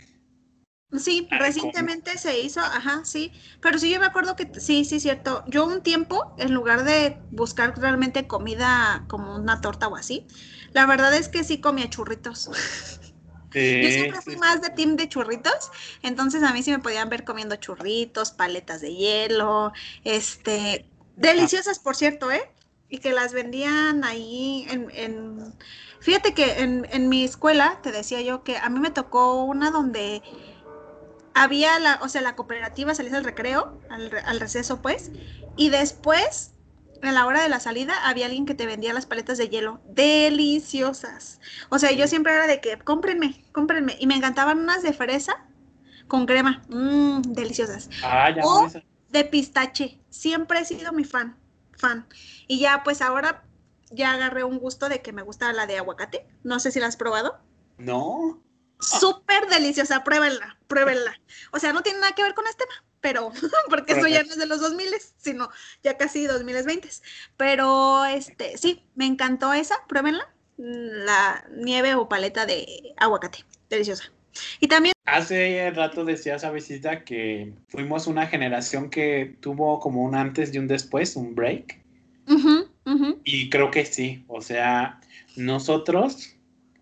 Sí, 0.99 1.29
Ay, 1.29 1.39
recientemente 1.39 2.17
se 2.17 2.41
hizo, 2.41 2.59
ajá, 2.59 3.05
sí, 3.05 3.31
pero 3.61 3.79
sí 3.79 3.89
yo 3.89 3.99
me 4.01 4.07
acuerdo 4.07 4.35
que 4.35 4.51
sí, 4.59 4.83
sí, 4.83 4.99
cierto. 4.99 5.41
Yo 5.47 5.65
un 5.65 5.81
tiempo, 5.81 6.33
en 6.37 6.53
lugar 6.53 6.83
de 6.83 7.17
buscar 7.29 7.73
realmente 7.79 8.27
comida 8.27 9.05
como 9.07 9.35
una 9.35 9.61
torta 9.61 9.87
o 9.87 9.95
así, 9.95 10.27
la 10.73 10.85
verdad 10.85 11.13
es 11.15 11.29
que 11.29 11.45
sí 11.45 11.61
comía 11.61 11.89
churritos. 11.89 12.49
Yo 13.79 13.91
siempre 13.91 14.21
fui 14.21 14.35
sí, 14.35 14.37
más 14.37 14.61
de 14.61 14.69
team 14.69 14.95
de 14.95 15.09
churritos, 15.09 15.71
entonces 16.03 16.43
a 16.43 16.53
mí 16.53 16.61
sí 16.63 16.71
me 16.71 16.79
podían 16.79 17.09
ver 17.09 17.23
comiendo 17.25 17.55
churritos, 17.55 18.31
paletas 18.31 18.81
de 18.81 18.93
hielo, 18.95 19.71
este, 20.03 20.89
deliciosas 21.15 21.79
por 21.79 21.95
cierto, 21.95 22.31
¿eh? 22.31 22.41
Y 22.89 22.99
que 22.99 23.11
las 23.13 23.33
vendían 23.33 24.03
ahí 24.03 24.67
en, 24.69 24.89
en- 24.91 25.57
fíjate 25.99 26.33
que 26.33 26.59
en, 26.61 26.87
en 26.91 27.09
mi 27.09 27.23
escuela, 27.23 27.79
te 27.81 27.91
decía 27.91 28.21
yo 28.21 28.43
que 28.43 28.57
a 28.57 28.69
mí 28.69 28.79
me 28.79 28.91
tocó 28.91 29.43
una 29.45 29.71
donde 29.71 30.21
había 31.33 31.79
la, 31.79 31.99
o 32.01 32.09
sea, 32.09 32.21
la 32.21 32.35
cooperativa 32.35 32.95
salías 32.95 33.15
al 33.15 33.23
recreo, 33.23 33.79
al, 33.89 34.11
al 34.25 34.39
receso 34.39 34.81
pues, 34.81 35.11
y 35.55 35.69
después, 35.69 36.53
a 37.01 37.11
la 37.11 37.25
hora 37.25 37.41
de 37.43 37.49
la 37.49 37.59
salida, 37.59 37.93
había 38.07 38.25
alguien 38.27 38.45
que 38.45 38.55
te 38.55 38.65
vendía 38.65 38.93
las 38.93 39.05
paletas 39.05 39.37
de 39.37 39.49
hielo, 39.49 39.81
deliciosas. 39.85 41.39
O 41.69 41.79
sea, 41.79 41.91
yo 41.91 42.07
siempre 42.07 42.33
era 42.33 42.47
de 42.47 42.61
que, 42.61 42.77
cómprenme, 42.79 43.43
cómprenme, 43.51 43.97
y 43.99 44.07
me 44.07 44.15
encantaban 44.15 44.59
unas 44.59 44.83
de 44.83 44.93
fresa 44.93 45.35
con 46.07 46.25
crema, 46.25 46.63
mmm, 46.69 47.21
deliciosas. 47.21 47.89
Ah, 48.03 48.29
ya 48.29 48.41
O- 48.43 48.67
no 48.67 48.81
De 49.09 49.25
pistache, 49.25 49.99
siempre 50.09 50.59
he 50.59 50.65
sido 50.65 50.93
mi 50.93 51.03
fan, 51.03 51.37
fan. 51.73 52.07
Y 52.47 52.59
ya, 52.59 52.81
pues 52.83 53.01
ahora 53.01 53.43
ya 53.89 54.13
agarré 54.13 54.43
un 54.45 54.57
gusto 54.57 54.87
de 54.89 55.01
que 55.01 55.11
me 55.11 55.21
gusta 55.21 55.51
la 55.53 55.67
de 55.67 55.77
aguacate. 55.77 56.25
No 56.43 56.59
sé 56.61 56.71
si 56.71 56.79
la 56.79 56.87
has 56.87 56.95
probado. 56.95 57.39
No. 57.79 58.41
Súper 58.81 59.47
deliciosa, 59.47 60.03
pruébenla, 60.03 60.57
pruébenla. 60.67 61.19
O 61.51 61.59
sea, 61.59 61.71
no 61.73 61.83
tiene 61.83 61.99
nada 61.99 62.13
que 62.13 62.23
ver 62.23 62.33
con 62.33 62.47
este 62.47 62.65
tema, 62.65 62.83
pero 62.99 63.31
porque 63.69 63.93
eso 63.93 64.07
ya 64.07 64.23
no 64.23 64.31
es 64.31 64.37
de 64.37 64.45
los 64.45 64.59
2000, 64.59 64.89
sino 65.17 65.49
ya 65.83 65.97
casi 65.97 66.25
2020. 66.25 66.89
Pero 67.37 68.05
este, 68.05 68.57
sí, 68.57 68.83
me 68.95 69.05
encantó 69.05 69.53
esa, 69.53 69.75
pruébenla. 69.87 70.27
La 70.57 71.43
nieve 71.49 71.95
o 71.95 72.07
paleta 72.07 72.45
de 72.45 72.93
aguacate, 72.97 73.45
deliciosa. 73.69 74.11
Y 74.59 74.67
también, 74.67 74.93
Hace 75.05 75.71
rato 75.71 76.05
decías, 76.05 76.43
Avesita, 76.43 77.03
que 77.03 77.53
fuimos 77.67 78.07
una 78.07 78.27
generación 78.27 78.89
que 78.89 79.35
tuvo 79.41 79.79
como 79.79 80.03
un 80.03 80.15
antes 80.15 80.53
y 80.53 80.59
un 80.59 80.67
después, 80.67 81.15
un 81.15 81.35
break. 81.35 81.81
Y 83.25 83.49
creo 83.49 83.71
que 83.71 83.85
sí. 83.85 84.23
O 84.27 84.41
sea, 84.41 85.01
nosotros 85.35 86.35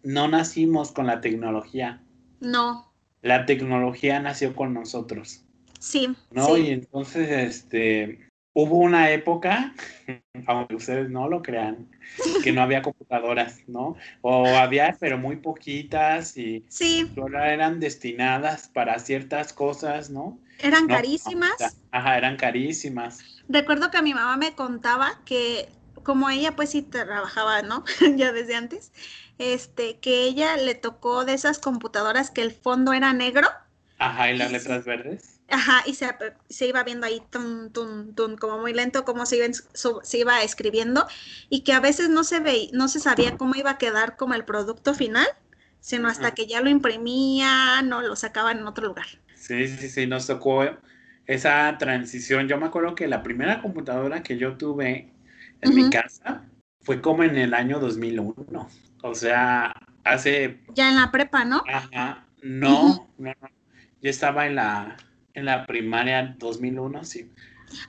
no 0.04 0.28
nacimos 0.28 0.92
con 0.92 1.08
la 1.08 1.22
tecnología. 1.22 2.02
no, 2.42 2.86
La 3.22 3.46
tecnología 3.46 4.20
nació 4.20 4.56
con 4.56 4.74
nosotros, 4.74 5.46
sí, 5.80 6.16
¿no? 6.32 6.46
sí. 6.56 6.62
Y 6.62 6.70
entonces, 6.72 7.30
este, 7.30 8.30
hubo 8.54 8.78
una 8.80 9.12
época, 9.12 9.74
aunque 10.48 10.76
ustedes 10.76 11.10
no 11.10 11.30
lo 11.30 11.42
crean, 11.42 11.90
que 12.44 12.52
no 12.54 12.62
había 12.62 12.82
computadoras, 12.82 13.64
¿no? 13.68 13.96
O 14.22 14.58
había, 14.58 14.98
pero 15.00 15.18
muy 15.18 15.38
poquitas 15.38 16.38
y 16.38 16.66
Sí, 16.70 17.10
solo 17.16 17.44
eran 17.44 17.80
destinadas 17.80 18.70
para 18.70 19.00
ciertas 19.00 19.54
cosas, 19.54 20.10
¿no? 20.10 20.40
eran 20.60 20.88
No, 20.88 20.96
carísimas. 20.96 21.82
Ajá, 21.92 22.18
eran 22.18 22.38
carísimas. 22.38 23.20
Recuerdo 23.48 23.92
que 23.92 24.02
mi 24.02 24.14
mamá 24.14 24.38
me 24.38 24.54
contaba 24.56 25.12
que 25.26 25.70
como 26.04 26.30
ella 26.30 26.56
pues 26.56 26.70
sí 26.72 26.82
trabajaba, 26.82 27.62
¿no? 27.62 27.84
ya 28.16 28.32
desde 28.32 28.56
antes, 28.56 28.92
este, 29.40 30.00
que 30.00 30.24
ella 30.26 30.58
le 30.58 30.76
tocó 30.76 31.26
de 31.26 31.34
esas 31.34 31.60
computadoras 31.60 32.32
que 32.32 32.44
el 32.44 32.52
fondo 32.54 32.94
era 32.94 33.14
negro, 33.14 33.48
Ajá, 34.00 34.32
y 34.32 34.38
las 34.38 34.52
letras 34.52 34.84
verdes. 34.86 35.42
ajá, 35.50 35.84
y 35.86 35.96
se, 35.96 36.08
se 36.50 36.68
iba 36.68 36.84
viendo 36.84 37.06
ahí, 37.08 37.22
tum, 37.32 37.72
tum, 37.72 38.14
tum, 38.16 38.36
como 38.38 38.60
muy 38.60 38.74
lento 38.74 39.04
cómo 39.06 39.26
se 39.26 39.38
iba, 39.38 39.48
se 40.04 40.18
iba 40.18 40.44
escribiendo, 40.44 41.08
y 41.50 41.62
que 41.64 41.74
a 41.74 41.80
veces 41.80 42.10
no 42.10 42.24
se 42.24 42.40
veía, 42.40 42.70
no 42.74 42.88
se 42.88 43.00
sabía 43.00 43.38
cómo 43.38 43.56
iba 43.56 43.72
a 43.72 43.78
quedar 43.78 44.18
como 44.18 44.34
el 44.36 44.46
producto 44.46 44.94
final, 44.94 45.28
sino 45.82 46.08
hasta 46.10 46.30
Ajá. 46.30 46.36
que 46.36 46.48
ya 46.48 46.62
lo 46.62 46.70
imprimían 46.70 47.92
o 47.94 48.02
lo 48.02 48.16
sacaban 48.16 48.60
en 48.60 48.68
otro 48.68 48.88
lugar. 48.88 49.08
Sí, 49.34 49.68
sí, 49.68 49.90
sí, 49.90 50.06
nos 50.08 50.28
tocó 50.28 50.64
esa 51.26 51.78
transición. 51.80 52.48
Yo 52.48 52.58
me 52.58 52.66
acuerdo 52.68 52.96
que 52.96 53.08
la 53.08 53.24
primera 53.24 53.62
computadora 53.62 54.22
que 54.24 54.38
yo 54.38 54.58
tuve 54.58 55.16
en 55.62 55.74
mi 55.76 55.90
casa 55.90 56.50
fue 56.82 57.02
como 57.02 57.24
en 57.24 57.38
el 57.38 57.54
año 57.54 57.80
2001. 57.80 58.70
O 59.04 59.16
sea, 59.16 59.74
hace, 60.04 60.60
Ya 60.76 60.90
en 60.90 60.96
la 60.98 61.12
prepa, 61.12 61.46
¿no? 61.46 61.64
ajá, 61.68 62.26
no, 62.42 63.08
no, 63.18 63.34
no. 63.42 63.50
Yo 64.02 64.10
estaba 64.10 64.48
en 64.48 64.56
la, 64.56 64.98
en 65.34 65.46
la 65.46 65.66
primaria 65.66 66.36
2001, 66.38 67.04
sí. 67.04 67.30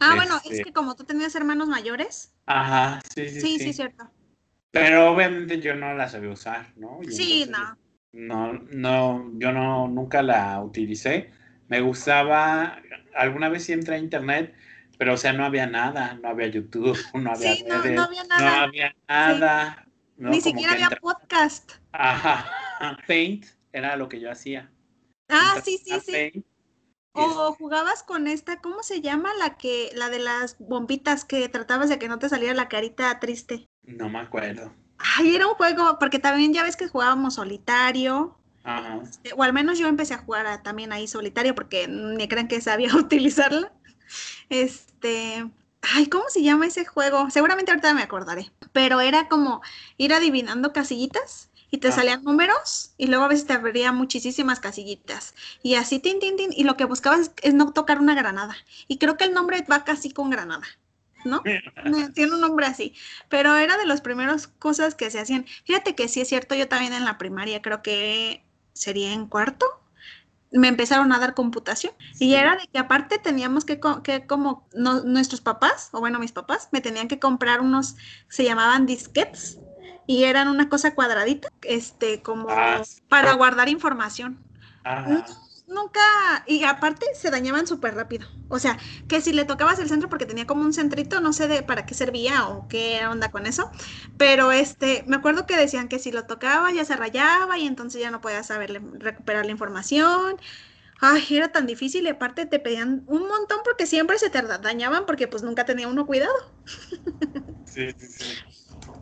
Ah, 0.01 0.15
bueno, 0.17 0.37
es 0.37 0.43
Este- 0.45 0.65
que 0.65 0.73
como 0.73 0.95
tú 0.97 1.05
tenías 1.05 1.35
hermanos 1.35 1.69
mayores, 1.69 2.33
Ajá, 2.47 3.01
sí, 3.15 3.29
sí, 3.29 3.41
sí, 3.41 3.59
sí. 3.59 3.59
sí, 3.59 3.73
cierto. 3.73 4.11
Pero 4.71 5.13
obviamente 5.13 5.61
yo 5.61 5.75
no 5.75 5.95
la 5.95 6.09
sabía 6.09 6.31
usar, 6.31 6.73
¿no? 6.77 7.01
Y 7.03 7.11
Sí, 7.11 7.47
no. 7.51 7.77
No, 8.13 8.53
no, 8.53 9.31
yo 9.39 9.53
no, 9.53 9.89
nunca 9.89 10.23
la 10.23 10.61
utilicé. 10.63 11.31
Me 11.69 11.81
gustaba, 11.81 12.81
alguna 13.15 13.49
vez 13.49 13.65
sí 13.65 13.73
entré 13.73 13.95
a 13.97 13.99
internet, 13.99 14.55
pero 14.99 15.15
o 15.15 15.17
sea, 15.17 15.33
no 15.33 15.45
había 15.45 15.67
nada, 15.67 16.15
no 16.15 16.29
había 16.29 16.49
YouTube, 16.49 16.97
no 17.15 17.33
había 17.33 17.55
Sí, 17.55 17.65
no, 17.69 17.83
redes, 17.83 17.95
no 17.97 18.03
había 18.03 18.25
no 18.25 18.29
nada. 18.29 18.63
había 18.65 18.95
nada. 19.09 19.87
¿No? 20.21 20.31
Ni 20.31 20.41
siquiera 20.41 20.73
había 20.75 20.87
entra- 20.87 21.01
podcast. 21.01 21.73
Ajá, 21.93 22.47
Paint 23.09 23.47
era 23.73 23.97
lo 23.97 24.09
que 24.09 24.21
yo 24.21 24.31
hacía. 24.31 24.71
Ah, 25.29 25.61
sí, 25.65 25.79
sí, 25.85 25.99
sí. 26.01 26.13
Paint 26.13 26.47
O 27.13 27.53
jugabas 27.55 28.03
con 28.05 28.27
esta, 28.29 28.61
¿cómo 28.61 28.83
se 28.85 29.01
llama? 29.01 29.31
La 29.39 29.57
que, 29.57 29.91
la 29.95 30.11
de 30.11 30.19
las 30.21 30.57
bombitas 30.61 31.25
que 31.25 31.49
tratabas 31.49 31.89
de 31.89 31.99
que 31.99 32.07
no 32.09 32.19
te 32.21 32.29
saliera 32.29 32.55
la 32.55 32.69
carita 32.69 33.19
triste. 33.19 33.67
no 33.83 34.09
me 34.09 34.21
acuerdo. 34.21 34.73
Ay, 34.99 35.35
era 35.35 35.47
un 35.49 35.55
juego, 35.55 35.99
porque 35.99 36.19
también 36.19 36.53
ya 36.53 36.63
ves 36.63 36.77
que 36.77 36.87
jugábamos 36.89 37.35
solitario, 37.35 38.39
Ajá. 38.65 39.01
eh, 39.25 39.31
o 39.35 39.43
al 39.43 39.53
menos 39.55 39.79
yo 39.79 39.89
empecé 39.89 40.13
a 40.15 40.19
jugar 40.19 40.47
a- 40.47 40.63
también 40.63 40.93
ahí 40.93 41.09
solitario, 41.09 41.55
porque 41.55 41.89
ni 41.89 42.29
crean 42.29 42.49
que 42.49 42.61
sabía 42.61 42.91
utilizarla. 42.97 43.73
Este, 44.51 45.49
ay, 45.83 46.07
¿cómo 46.07 46.25
se 46.29 46.43
llama 46.43 46.67
ese 46.67 46.85
juego? 46.85 47.31
Seguramente 47.31 47.71
ahorita 47.71 47.95
me 47.95 48.03
acordaré, 48.03 48.53
pero 48.73 49.01
era 49.01 49.29
como 49.29 49.63
ir 49.97 50.13
adivinando 50.13 50.73
casillitas 50.73 51.51
y 51.71 51.79
te 51.79 51.93
salían 51.93 52.25
números 52.25 52.93
y 52.97 53.07
luego 53.07 53.25
a 53.25 53.29
veces 53.29 53.47
te 53.47 53.53
abría 53.53 53.93
muchísimas 53.93 54.61
casillitas 54.61 55.35
y 55.63 55.77
así, 55.77 56.01
tin, 56.01 56.19
tin, 56.19 56.37
tin, 56.37 56.51
y 56.53 56.65
lo 56.65 56.77
que 56.77 56.85
buscabas 56.85 57.21
es, 57.21 57.33
es 57.43 57.55
no 57.55 57.73
tocar 57.73 58.01
una 58.01 58.15
granada. 58.15 58.57
Y 58.89 58.99
creo 58.99 59.17
que 59.17 59.25
el 59.25 59.33
nombre 59.33 59.65
va 59.71 59.85
casi 59.85 60.11
con 60.11 60.31
granada. 60.31 60.67
¿No? 61.25 61.43
Tiene 62.15 62.33
un 62.33 62.41
nombre 62.41 62.67
así, 62.67 62.95
pero 63.29 63.55
era 63.57 63.77
de 63.77 63.85
las 63.87 64.01
primeras 64.01 64.47
cosas 64.47 64.95
que 64.95 65.11
se 65.11 65.21
hacían. 65.21 65.47
Fíjate 65.65 65.95
que 65.95 66.09
sí 66.09 66.21
es 66.23 66.29
cierto, 66.29 66.55
yo 66.55 66.67
también 66.67 66.95
en 66.95 67.05
la 67.05 67.19
primaria 67.19 67.61
creo 67.61 67.83
que 67.83 68.43
sería 68.73 69.13
en 69.13 69.27
cuarto, 69.27 69.67
me 70.53 70.69
empezaron 70.69 71.13
a 71.13 71.19
dar 71.19 71.35
computación 71.35 71.93
y 72.19 72.35
era 72.35 72.57
de 72.57 72.67
que 72.73 72.79
aparte 72.79 73.19
teníamos 73.19 73.65
que, 73.65 73.81
co- 73.81 74.03
que 74.03 74.27
como 74.27 74.69
no- 74.75 75.03
nuestros 75.05 75.41
papás, 75.41 75.91
o 75.93 76.01
bueno, 76.01 76.19
mis 76.19 76.33
papás, 76.33 76.69
me 76.73 76.81
tenían 76.81 77.09
que 77.09 77.19
comprar 77.21 77.61
unos, 77.61 77.97
se 78.29 78.45
llamaban 78.45 78.87
disquetes 78.87 79.61
y 80.07 80.25
eran 80.25 80.49
una 80.49 80.69
cosa 80.69 80.95
cuadradita, 80.95 81.49
este, 81.63 82.23
como 82.23 82.49
Ah, 82.51 82.83
para 83.09 83.33
guardar 83.35 83.69
información. 83.69 84.45
Ajá. 84.85 85.25
Nunca, 85.71 86.01
y 86.49 86.65
aparte 86.65 87.07
se 87.15 87.31
dañaban 87.31 87.67
súper 87.67 87.95
rápido. 87.95 88.27
O 88.49 88.59
sea, 88.59 88.77
que 89.07 89.21
si 89.21 89.33
le 89.33 89.45
tocabas 89.45 89.79
el 89.79 89.89
centro 89.89 90.09
porque 90.09 90.27
tenía 90.27 90.45
como 90.47 90.65
un 90.65 90.73
centrito, 90.73 91.21
no 91.21 91.33
sé 91.33 91.47
de 91.47 91.63
para 91.63 91.87
qué 91.87 91.95
servía 91.95 92.49
o 92.49 92.67
qué 92.67 93.07
onda 93.07 93.31
con 93.31 93.47
eso, 93.47 93.71
pero 94.17 94.51
este, 94.51 95.05
me 95.07 95.15
acuerdo 95.17 95.47
que 95.47 95.57
decían 95.57 95.87
que 95.89 96.01
si 96.01 96.11
lo 96.11 96.27
tocaba 96.27 96.73
ya 96.73 96.85
se 96.85 96.97
rayaba 96.97 97.57
y 97.59 97.67
entonces 97.69 98.01
ya 98.03 98.11
no 98.11 98.21
podías 98.21 98.49
saber 98.49 98.83
recuperar 98.99 99.47
la 99.47 99.53
información. 99.53 100.37
ay, 101.01 101.25
era 101.31 101.51
tan 101.53 101.67
difícil 101.67 102.07
y 102.07 102.11
aparte 102.11 102.47
te 102.47 102.61
pedían 102.61 103.05
un 103.09 103.29
montón 103.29 103.59
porque 103.65 103.87
siempre 103.87 104.19
se 104.19 104.31
te 104.31 104.43
dañaban 104.43 105.07
porque 105.07 105.29
pues 105.29 105.43
nunca 105.45 105.65
tenía 105.67 105.89
uno 105.89 106.07
cuidado. 106.07 106.33
Sí, 107.65 107.91
sí, 107.99 108.07
sí. 108.09 108.25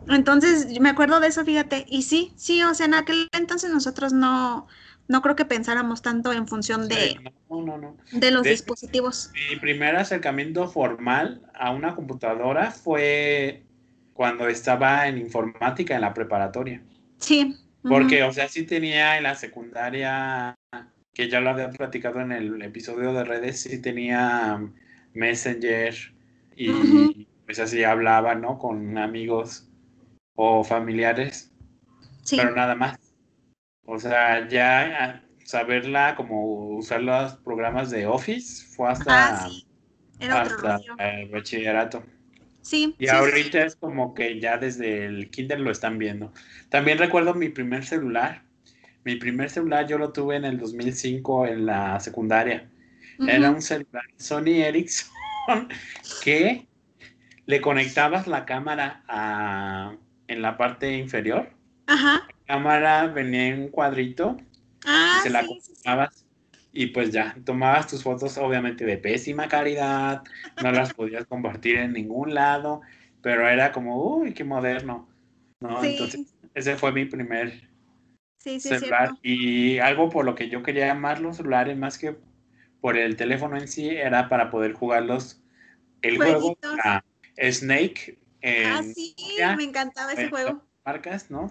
Entonces, 0.07 0.67
me 0.79 0.89
acuerdo 0.89 1.19
de 1.19 1.27
eso, 1.27 1.45
fíjate, 1.45 1.85
y 1.87 2.03
sí, 2.03 2.33
sí, 2.37 2.63
o 2.63 2.73
sea, 2.73 2.87
en 2.87 2.95
aquel 2.95 3.27
entonces 3.33 3.69
nosotros 3.71 4.11
no, 4.13 4.67
no 5.09 5.21
creo 5.21 5.35
que 5.35 5.43
pensáramos 5.43 6.01
tanto 6.01 6.31
en 6.31 6.47
función 6.47 6.87
de, 6.87 6.95
Sí, 6.95 7.17
no, 7.49 7.61
no, 7.63 7.77
no. 7.77 7.97
de 8.11 8.31
los 8.31 8.43
De- 8.43 8.51
dispositivos. 8.51 9.31
Mi 9.49 9.57
primer 9.59 9.95
acercamiento 9.97 10.69
formal 10.69 11.41
a 11.53 11.71
una 11.71 11.95
computadora 11.95 12.71
fue 12.71 13.63
cuando 14.13 14.47
estaba 14.47 15.07
en 15.07 15.17
informática 15.17 15.95
en 15.95 16.01
la 16.01 16.13
preparatoria. 16.13 16.81
Sí. 17.17 17.57
Porque, 17.81 18.23
o 18.23 18.31
sea, 18.31 18.47
sí 18.49 18.63
tenía 18.65 19.17
en 19.17 19.23
la 19.23 19.35
secundaria, 19.35 20.55
que 21.13 21.27
ya 21.29 21.39
lo 21.39 21.49
había 21.49 21.69
platicado 21.71 22.19
en 22.21 22.31
el 22.31 22.61
episodio 22.61 23.11
de 23.13 23.23
redes, 23.23 23.61
sí 23.61 23.81
tenía 23.81 24.61
Messenger 25.13 25.95
y 26.55 26.69
Ujú. 26.69 27.25
pues 27.45 27.57
así 27.59 27.83
hablaba, 27.83 28.35
¿no? 28.35 28.59
Con 28.59 28.97
amigos 28.97 29.67
o 30.35 30.63
familiares, 30.63 31.51
sí. 32.23 32.35
pero 32.37 32.53
nada 32.53 32.75
más. 32.75 32.97
O 33.89 33.99
sea, 33.99 34.47
ya 34.47 35.03
ah, 35.03 35.21
saberla 35.43 36.15
como 36.15 36.75
usar 36.77 37.01
los 37.01 37.33
programas 37.37 37.89
de 37.89 38.05
Office 38.05 38.65
fue 38.75 38.89
hasta, 38.89 39.45
Ah, 39.45 39.49
sí. 39.49 39.65
Era 40.19 40.43
otro 40.43 40.67
hasta 40.69 41.19
el 41.19 41.29
bachillerato. 41.29 42.03
Sí. 42.61 42.93
Y 42.99 43.05
sí, 43.05 43.07
sí, 43.07 43.15
ahorita 43.15 43.63
es 43.65 43.75
como 43.75 44.13
que 44.13 44.39
ya 44.39 44.57
desde 44.57 45.05
el 45.05 45.29
kinder 45.31 45.59
lo 45.59 45.71
están 45.71 45.97
viendo. 45.97 46.33
También 46.69 46.97
recuerdo 46.97 47.33
mi 47.33 47.49
primer 47.49 47.85
celular. 47.85 48.43
Mi 49.05 49.15
primer 49.15 49.49
celular 49.49 49.87
yo 49.87 49.97
lo 49.97 50.11
tuve 50.11 50.35
en 50.35 50.45
el 50.45 50.57
2005 50.59 51.47
en 51.47 51.65
la 51.65 51.99
secundaria. 51.99 52.69
Era 53.27 53.49
un 53.51 53.61
celular 53.61 54.03
Sony 54.17 54.61
Ericsson 54.63 55.09
que 56.23 56.67
le 57.45 57.61
conectabas 57.61 58.27
la 58.27 58.45
cámara 58.45 59.03
a- 59.07 59.95
en 60.27 60.41
la 60.41 60.57
parte 60.57 60.97
inferior. 60.97 61.49
Ajá. 61.87 62.27
Cámara 62.49 63.05
venía 63.05 63.49
en 63.49 63.61
un 63.61 63.67
cuadrito 63.69 64.35
Ah, 64.83 65.11
y 65.15 65.21
se 65.21 65.29
la 65.29 65.43
sí, 65.43 66.25
y 66.73 66.87
pues 66.87 67.11
ya, 67.11 67.35
tomabas 67.45 67.85
tus 67.85 68.01
fotos 68.01 68.39
obviamente 68.39 68.85
de 68.85 68.97
pésima 68.97 69.47
calidad, 69.47 70.23
no 70.59 70.71
las 70.71 70.91
podías 70.91 71.27
compartir 71.27 71.77
en 71.77 71.93
ningún 71.93 72.33
lado, 72.33 72.81
pero 73.21 73.47
era 73.47 73.71
como, 73.71 74.03
uy, 74.03 74.33
qué 74.33 74.43
moderno, 74.43 75.07
¿no? 75.59 75.83
Sí, 75.83 75.89
Entonces, 75.89 76.33
ese 76.55 76.75
fue 76.75 76.91
mi 76.91 77.05
primer 77.05 77.69
sí, 78.39 78.59
celular 78.59 79.11
y 79.21 79.77
algo 79.77 80.09
por 80.09 80.25
lo 80.25 80.33
que 80.33 80.49
yo 80.49 80.63
quería 80.63 80.87
llamar 80.87 81.19
los 81.21 81.37
celulares 81.37 81.77
más 81.77 81.99
que 81.99 82.17
por 82.81 82.97
el 82.97 83.15
teléfono 83.15 83.57
en 83.57 83.67
sí 83.67 83.89
era 83.89 84.27
para 84.27 84.49
poder 84.49 84.73
jugarlos 84.73 85.39
el 86.01 86.17
juego 86.17 86.39
Jueguitos. 86.41 86.79
a 86.83 87.03
Snake 87.51 88.17
en 88.41 88.63
Ah, 88.63 88.81
sí, 88.81 89.15
me 89.55 89.65
encantaba 89.65 90.13
ese 90.13 90.31
juego. 90.31 90.63
marcas, 90.83 91.29
¿no? 91.29 91.47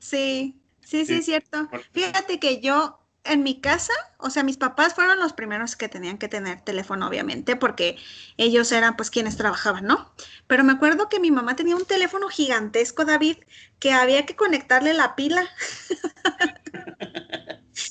Sí, 0.00 0.60
sí, 0.80 1.04
sí, 1.06 1.08
Sí, 1.08 1.14
es 1.18 1.24
cierto. 1.26 1.68
Fíjate 1.92 2.40
que 2.40 2.60
yo 2.60 2.98
en 3.24 3.42
mi 3.44 3.60
casa, 3.60 3.92
o 4.18 4.30
sea, 4.30 4.42
mis 4.44 4.56
papás 4.58 4.94
fueron 4.94 5.18
los 5.20 5.34
primeros 5.34 5.76
que 5.76 5.88
tenían 5.90 6.16
que 6.18 6.28
tener 6.28 6.62
teléfono, 6.62 7.06
obviamente, 7.08 7.54
porque 7.56 7.98
ellos 8.38 8.72
eran 8.72 8.96
pues 8.96 9.10
quienes 9.10 9.36
trabajaban, 9.36 9.84
¿no? 9.86 10.12
Pero 10.48 10.64
me 10.64 10.72
acuerdo 10.72 11.08
que 11.10 11.20
mi 11.20 11.30
mamá 11.30 11.54
tenía 11.56 11.76
un 11.76 11.84
teléfono 11.86 12.28
gigantesco, 12.30 13.04
David, 13.04 13.36
que 13.78 13.92
había 13.92 14.24
que 14.26 14.36
conectarle 14.36 14.94
la 14.94 15.14
pila. 15.16 15.48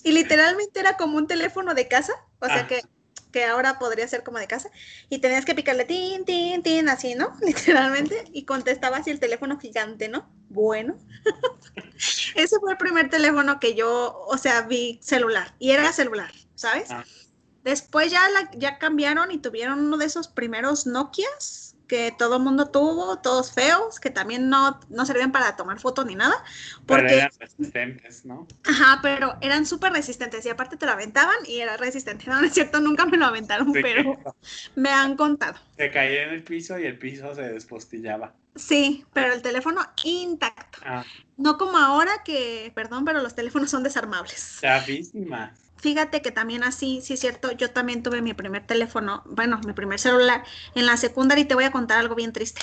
Y 0.04 0.12
literalmente 0.12 0.80
era 0.80 0.98
como 0.98 1.18
un 1.18 1.28
teléfono 1.28 1.74
de 1.74 1.88
casa, 1.88 2.14
o 2.40 2.50
sea 2.50 2.62
Ah. 2.64 2.68
que, 2.68 2.82
que 3.32 3.46
ahora 3.46 3.80
podría 3.80 4.08
ser 4.08 4.24
como 4.24 4.40
de 4.40 4.48
casa, 4.48 4.70
y 5.10 5.20
tenías 5.20 5.46
que 5.46 5.56
picarle 5.56 5.86
tin, 5.86 6.26
tin, 6.26 6.64
tin, 6.64 6.90
así, 6.90 7.16
¿no? 7.16 7.36
Literalmente, 7.42 8.26
y 8.34 8.46
contestaba 8.46 8.98
así 8.98 9.12
el 9.12 9.20
teléfono 9.20 9.60
gigante, 9.60 10.10
¿no? 10.10 10.30
Bueno. 10.50 10.98
Ese 12.36 12.60
fue 12.60 12.72
el 12.72 12.78
primer 12.78 13.10
teléfono 13.10 13.60
que 13.60 13.76
yo, 13.76 14.26
o 14.28 14.38
sea, 14.38 14.62
vi 14.64 15.00
celular, 15.02 15.54
y 15.60 15.72
era 15.72 15.92
celular, 15.94 16.32
¿sabes? 16.56 16.90
Ah. 16.92 17.04
Después 17.64 18.12
ya, 18.12 18.28
la, 18.30 18.50
ya 18.54 18.80
cambiaron 18.80 19.32
y 19.32 19.40
tuvieron 19.40 19.80
uno 19.80 19.98
de 19.98 20.06
esos 20.06 20.28
primeros 20.28 20.88
Nokias 20.88 21.69
que 21.90 22.14
todo 22.18 22.38
el 22.38 22.44
mundo 22.44 22.68
tuvo, 22.72 23.20
todos 23.20 23.52
feos, 23.52 24.00
que 24.00 24.12
también 24.12 24.50
no, 24.50 24.80
no 24.90 25.06
servían 25.06 25.34
para 25.34 25.58
tomar 25.58 25.80
fotos 25.80 26.06
ni 26.06 26.16
nada, 26.16 26.36
Pero 26.86 26.86
porque 26.86 27.16
eran 27.18 27.32
resistentes, 27.40 28.26
¿no? 28.26 28.48
Ajá, 28.64 29.00
pero 29.02 29.36
eran 29.42 29.66
súper 29.66 29.92
resistentes 29.94 30.46
y 30.46 30.50
aparte 30.50 30.78
te 30.78 30.86
lo 30.86 30.94
aventaban 30.94 31.36
y 31.46 31.60
era 31.60 31.76
resistente. 31.78 32.26
No, 32.30 32.40
no 32.40 32.48
es 32.48 32.54
cierto, 32.54 32.80
nunca 32.80 33.06
me 33.06 33.18
lo 33.18 33.26
aventaron, 33.26 33.74
Sí, 33.74 33.82
pero 33.82 34.18
me 34.76 34.90
han 34.92 35.16
contado. 35.18 35.60
Se 35.78 35.90
caía 35.92 36.24
en 36.24 36.30
el 36.30 36.44
piso 36.44 36.78
y 36.80 36.86
el 36.86 36.98
piso 37.00 37.34
se 37.36 37.42
despostillaba. 37.42 38.36
Sí, 38.56 39.06
pero 39.14 39.34
el 39.34 39.42
teléfono 39.42 39.82
intacto. 40.04 40.80
Ah, 40.86 41.04
No 41.38 41.58
como 41.58 41.78
ahora 41.78 42.24
que, 42.24 42.72
perdón, 42.76 43.06
pero 43.06 43.22
los 43.22 43.34
teléfonos 43.36 43.70
son 43.72 43.84
desarmables. 43.84 44.60
chafísima. 44.62 45.54
Fíjate 45.80 46.22
que 46.22 46.32
también 46.32 46.64
así, 46.64 47.02
sí 47.02 47.14
es 47.14 47.22
cierto, 47.22 47.52
yo 47.52 47.72
también 47.72 48.04
tuve 48.04 48.22
mi 48.22 48.34
primer 48.34 48.68
teléfono, 48.68 49.24
bueno, 49.26 49.60
mi 49.66 49.74
primer 49.74 50.00
celular 50.00 50.44
en 50.76 50.86
la 50.86 50.98
secundaria 50.98 51.44
y 51.44 51.48
te 51.48 51.56
voy 51.56 51.64
a 51.64 51.72
contar 51.72 52.00
algo 52.00 52.16
bien 52.16 52.34
triste. 52.34 52.62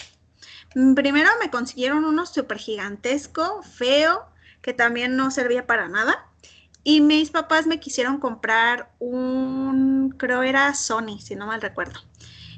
Mm, 0.75 0.95
Primero 0.95 1.31
me 1.41 1.51
consiguieron 1.51 2.05
uno 2.05 2.27
súper 2.27 2.59
gigantesco, 2.59 3.63
feo, 3.63 4.27
que 4.61 4.75
también 4.75 5.17
no 5.17 5.31
servía 5.31 5.67
para 5.67 5.89
nada. 5.89 6.27
Y 6.85 7.01
mis 7.01 7.31
papás 7.31 7.67
me 7.67 7.81
quisieron 7.81 8.21
comprar 8.21 8.93
un, 9.01 10.15
creo 10.19 10.43
era 10.43 10.73
Sony, 10.75 11.19
si 11.21 11.35
no 11.35 11.47
mal 11.47 11.61
recuerdo. 11.63 12.01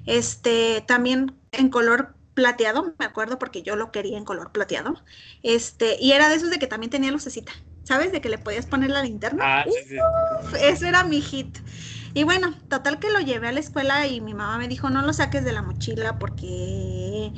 Este, 0.07 0.85
también 0.87 1.35
en 1.53 1.71
color 1.71 2.15
plateado, 2.35 2.95
me 2.99 3.05
acuerdo 3.07 3.39
porque 3.39 3.63
yo 3.63 3.77
lo 3.77 3.91
quería 3.93 4.19
en 4.19 4.25
color 4.25 4.53
plateado. 4.53 5.03
Este, 5.43 5.97
y 6.01 6.13
era 6.13 6.29
de 6.29 6.37
esos 6.37 6.51
de 6.51 6.59
que 6.59 6.67
también 6.67 6.91
tenía 6.91 7.11
lucecita, 7.11 7.53
¿sabes? 7.89 8.13
De 8.13 8.21
que 8.21 8.29
le 8.29 8.37
podías 8.37 8.67
poner 8.67 8.91
la 8.91 9.03
linterna. 9.03 9.61
Ah, 9.61 9.65
sí, 9.65 9.73
sí. 9.89 9.97
Ese 10.61 10.89
era 10.89 11.05
mi 11.05 11.23
hit. 11.23 11.57
Y 12.13 12.23
bueno, 12.23 12.55
total 12.69 12.99
que 12.99 13.11
lo 13.11 13.21
llevé 13.21 13.49
a 13.49 13.53
la 13.53 13.61
escuela 13.61 14.07
y 14.07 14.21
mi 14.21 14.35
mamá 14.35 14.59
me 14.59 14.69
dijo, 14.69 14.91
no 14.91 15.01
lo 15.01 15.15
saques 15.15 15.43
de 15.43 15.53
la 15.53 15.63
mochila 15.63 16.19
porque 16.19 17.33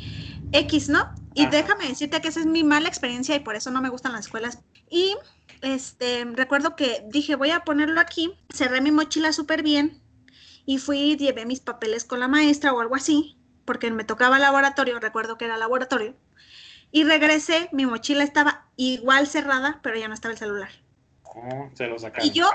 X, 0.51 0.88
¿no? 0.88 1.07
Y 1.34 1.42
Ajá. 1.42 1.51
déjame 1.53 1.86
decirte 1.86 2.20
que 2.20 2.26
esa 2.26 2.40
es 2.40 2.46
mi 2.46 2.64
mala 2.64 2.88
experiencia 2.88 3.36
y 3.36 3.40
por 3.40 3.55
eso 3.55 3.70
no 3.70 3.80
me 3.80 3.90
gustan 3.90 4.11
las 4.11 4.22
escuelas. 4.22 4.59
Y 4.90 5.16
este, 5.62 6.24
recuerdo 6.24 6.74
que 6.74 7.05
dije, 7.07 7.36
voy 7.36 7.53
a 7.53 7.61
ponerlo 7.61 8.01
aquí, 8.01 8.34
cerré 8.53 8.80
mi 8.80 8.90
mochila 8.90 9.32
súper 9.32 9.62
bien 9.62 10.03
y 10.66 10.78
fui, 10.78 11.16
llevé 11.16 11.46
mis 11.46 11.61
papeles 11.61 12.05
con 12.05 12.18
la 12.18 12.26
maestra 12.26 12.72
o 12.72 12.80
algo 12.80 12.96
así, 12.96 13.38
porque 13.64 13.92
me 13.92 14.03
tocaba 14.03 14.40
laboratorio, 14.40 14.98
recuerdo 14.98 15.38
que 15.38 15.44
era 15.44 15.57
laboratorio. 15.57 16.16
Y 16.93 17.05
regresé, 17.05 17.68
mi 17.72 17.86
mochila 17.86 18.24
estaba 18.24 18.66
igual 18.76 19.26
cerrada, 19.26 19.80
pero 19.82 19.97
ya 19.97 20.09
no 20.09 20.14
estaba 20.14 20.32
el 20.32 20.38
celular. 20.38 20.70
Oh, 21.22 21.70
se 21.74 21.86
lo 21.86 21.99
sacaron. 21.99 22.26
Y 22.26 22.32
yo 22.32 22.49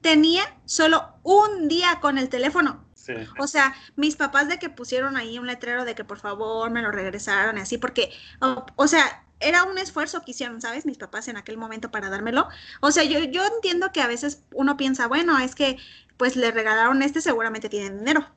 tenía 0.00 0.42
solo 0.64 1.14
un 1.22 1.68
día 1.68 1.98
con 2.00 2.18
el 2.18 2.28
teléfono. 2.28 2.84
Sí. 2.94 3.14
O 3.38 3.46
sea, 3.46 3.74
mis 3.96 4.16
papás 4.16 4.48
de 4.48 4.58
que 4.58 4.70
pusieron 4.70 5.16
ahí 5.16 5.38
un 5.38 5.46
letrero 5.46 5.84
de 5.84 5.94
que 5.94 6.04
por 6.04 6.18
favor 6.18 6.70
me 6.70 6.82
lo 6.82 6.90
regresaron 6.90 7.58
y 7.58 7.62
así, 7.62 7.78
porque, 7.78 8.12
o, 8.40 8.64
o 8.76 8.86
sea, 8.86 9.24
era 9.40 9.64
un 9.64 9.78
esfuerzo 9.78 10.20
que 10.22 10.32
hicieron, 10.32 10.60
¿sabes? 10.60 10.86
Mis 10.86 10.98
papás 10.98 11.26
en 11.28 11.36
aquel 11.36 11.56
momento 11.56 11.90
para 11.90 12.10
dármelo. 12.10 12.48
O 12.80 12.92
sea, 12.92 13.04
yo, 13.04 13.18
yo 13.20 13.44
entiendo 13.44 13.90
que 13.90 14.02
a 14.02 14.06
veces 14.06 14.42
uno 14.52 14.76
piensa, 14.76 15.08
bueno, 15.08 15.38
es 15.38 15.54
que 15.54 15.78
pues 16.16 16.36
le 16.36 16.50
regalaron 16.50 17.02
este, 17.02 17.22
seguramente 17.22 17.70
tienen 17.70 17.98
dinero. 17.98 18.28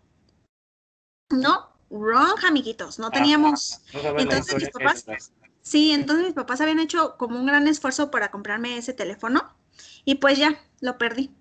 No, 1.29 1.69
wrong, 1.89 2.43
amiguitos, 2.45 2.99
no 2.99 3.11
teníamos. 3.11 3.81
No 3.93 4.17
Entonces, 4.17 4.55
mis 4.55 4.69
papás-. 4.69 5.05
Sí, 5.63 5.91
entonces 5.93 6.25
mis 6.25 6.35
papás 6.35 6.59
habían 6.59 6.79
hecho 6.79 7.15
como 7.17 7.39
un 7.39 7.45
gran 7.45 7.67
esfuerzo 7.67 8.11
para 8.11 8.29
comprarme 8.31 8.77
ese 8.77 8.93
teléfono 8.93 9.55
y 10.03 10.15
pues 10.15 10.37
ya, 10.37 10.61
lo 10.81 10.97
perdí. 10.97 11.31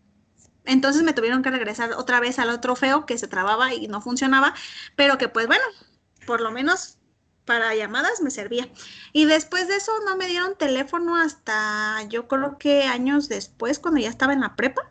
Entonces 0.65 1.03
me 1.03 1.13
tuvieron 1.13 1.43
que 1.43 1.51
regresar 1.51 1.93
otra 1.95 2.21
vez 2.21 2.39
al 2.39 2.51
otro 2.51 2.77
feo 2.77 3.05
que 3.05 3.19
se 3.19 3.27
trababa 3.27 3.75
y 3.75 3.89
no 3.89 4.01
funcionaba, 4.01 4.55
pero 4.95 5.19
que 5.19 5.29
pues 5.29 5.49
bueno, 5.49 5.65
por 6.25 6.41
lo 6.41 6.53
menos 6.53 6.99
para 7.45 7.75
llamadas 7.75 8.21
me 8.23 8.31
servía. 8.31 8.69
Y 9.13 9.25
después 9.25 9.67
de 9.67 9.75
eso 9.75 9.91
no 10.07 10.17
me 10.17 10.29
dieron 10.29 10.57
teléfono 10.57 11.17
hasta 11.17 12.05
yo 12.05 12.29
creo 12.29 12.59
que 12.59 12.85
años 12.85 13.29
después, 13.29 13.81
cuando 13.81 14.01
ya 14.01 14.09
estaba 14.09 14.33
en 14.33 14.41
la 14.41 14.55
prepa. 14.55 14.83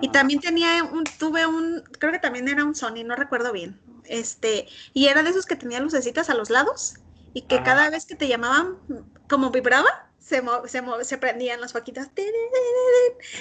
Y 0.00 0.08
también 0.08 0.40
tenía 0.40 0.82
un, 0.82 1.04
tuve 1.04 1.46
un, 1.46 1.82
creo 1.98 2.10
que 2.10 2.18
también 2.18 2.48
era 2.48 2.64
un 2.64 2.74
Sony, 2.74 3.04
no 3.04 3.16
recuerdo 3.16 3.52
bien. 3.52 3.78
Este, 4.04 4.66
y 4.94 5.08
era 5.08 5.22
de 5.22 5.30
esos 5.30 5.44
que 5.44 5.56
tenía 5.56 5.80
lucecitas 5.80 6.30
a 6.30 6.34
los 6.34 6.48
lados 6.48 6.96
y 7.36 7.42
que 7.42 7.56
Ajá. 7.56 7.64
cada 7.64 7.90
vez 7.90 8.06
que 8.06 8.14
te 8.14 8.28
llamaban, 8.28 8.78
como 9.28 9.50
vibraba, 9.50 9.90
se, 10.18 10.40
mo- 10.40 10.66
se, 10.66 10.80
mo- 10.80 11.04
se 11.04 11.18
prendían 11.18 11.60
las 11.60 11.72
foquitas. 11.74 12.10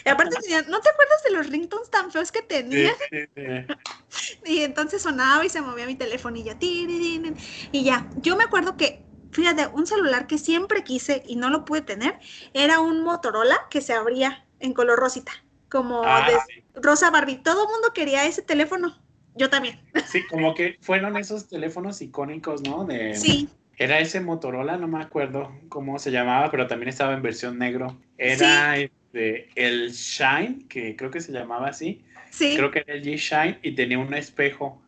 Y 0.06 0.10
aparte 0.10 0.36
tenían, 0.42 0.66
¿no 0.70 0.82
te 0.82 0.90
acuerdas 0.90 1.24
de 1.24 1.32
los 1.32 1.48
ringtones 1.48 1.90
tan 1.90 2.12
feos 2.12 2.30
que 2.34 2.42
tenía? 2.42 2.92
sí, 3.10 3.26
sí. 3.36 3.44
Y 4.46 4.62
entonces 4.64 5.02
sonaba 5.02 5.46
y 5.46 5.50
se 5.50 5.62
movía 5.62 5.86
mi 5.86 5.96
tirirín, 5.96 7.36
Y 7.72 7.84
ya, 7.86 8.10
yo 8.18 8.36
me 8.36 8.44
acuerdo 8.44 8.76
que, 8.78 9.06
fíjate, 9.32 9.68
un 9.68 9.88
celular 9.88 10.28
que 10.28 10.38
siempre 10.38 10.84
quise 10.84 11.24
y 11.26 11.38
no 11.38 11.50
lo 11.50 11.64
pude 11.66 11.82
tener, 11.82 12.20
era 12.54 12.80
un 12.82 13.02
Motorola 13.04 13.58
que 13.70 13.82
se 13.82 13.94
abría 13.94 14.46
en 14.60 14.74
color 14.74 15.00
rosita, 15.00 15.32
como 15.70 16.04
Ah, 16.04 16.26
de. 16.28 16.82
Rosa 16.82 17.10
Barbie. 17.12 17.38
Todo 17.38 17.64
el 17.66 17.72
mundo 17.72 17.94
quería 17.94 18.26
ese 18.26 18.42
teléfono. 18.42 19.02
Yo 19.34 19.50
también. 19.50 19.80
Sí, 20.08 20.22
como 20.30 20.54
que 20.54 20.78
fueron 20.82 21.18
esos 21.18 21.48
teléfonos 21.48 22.02
icónicos, 22.02 22.62
¿no? 22.62 22.86
De, 22.86 23.14
Sí, 23.20 23.50
Era 23.78 24.00
ese 24.00 24.22
Motorola, 24.22 24.78
no 24.78 24.88
me 24.88 25.02
acuerdo 25.02 25.52
cómo 25.70 26.00
se 26.00 26.12
llamaba, 26.12 26.50
pero 26.52 26.68
también 26.68 26.90
estaba 26.90 27.14
en 27.14 27.22
versión 27.22 27.58
negro. 27.60 28.00
Era 28.18 28.78
este, 28.78 29.50
el 29.56 29.92
Shine, 29.92 30.66
que 30.70 30.96
creo 30.96 31.12
que 31.12 31.20
se 31.22 31.32
llamaba 31.32 31.68
así. 31.68 32.04
sí. 32.32 32.54
Creo 32.56 32.72
que 32.72 32.80
era 32.80 32.94
el 32.94 33.04
G-Shine 33.04 33.60
y 33.62 33.72
tenía 33.74 34.00
un 34.00 34.14
espejo 34.14 34.82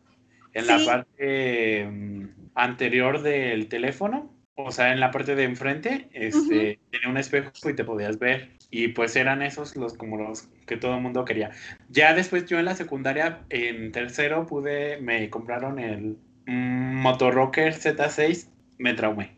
en 0.54 0.64
Sí. 0.64 0.68
la 0.70 0.84
parte 0.84 1.86
mm, 1.90 2.24
anterior 2.54 3.22
del 3.22 3.68
teléfono. 3.68 4.32
O 4.60 4.72
sea, 4.72 4.92
en 4.92 4.98
la 4.98 5.12
parte 5.12 5.36
de 5.36 5.44
enfrente, 5.44 6.08
este, 6.12 6.80
tenía 6.90 7.08
un 7.08 7.16
espejo 7.16 7.50
y 7.70 7.74
te 7.76 7.84
podías 7.84 8.18
ver. 8.18 8.48
Y 8.70 8.88
pues 8.88 9.14
eran 9.14 9.40
esos 9.40 9.76
los 9.76 9.94
como 9.94 10.16
los 10.16 10.48
que 10.66 10.76
todo 10.76 10.96
el 10.96 11.00
mundo 11.00 11.24
quería. 11.24 11.50
Ya 11.90 12.12
después 12.12 12.44
yo 12.46 12.58
en 12.58 12.64
la 12.64 12.74
secundaria, 12.74 13.44
en 13.50 13.92
tercero, 13.92 14.46
pude, 14.46 14.98
me 15.00 15.30
compraron 15.30 15.78
el 15.78 16.16
mm, 16.46 16.96
Motorocker 17.02 17.72
Z6, 17.72 18.48
me 18.78 18.94
traumé. 18.94 19.36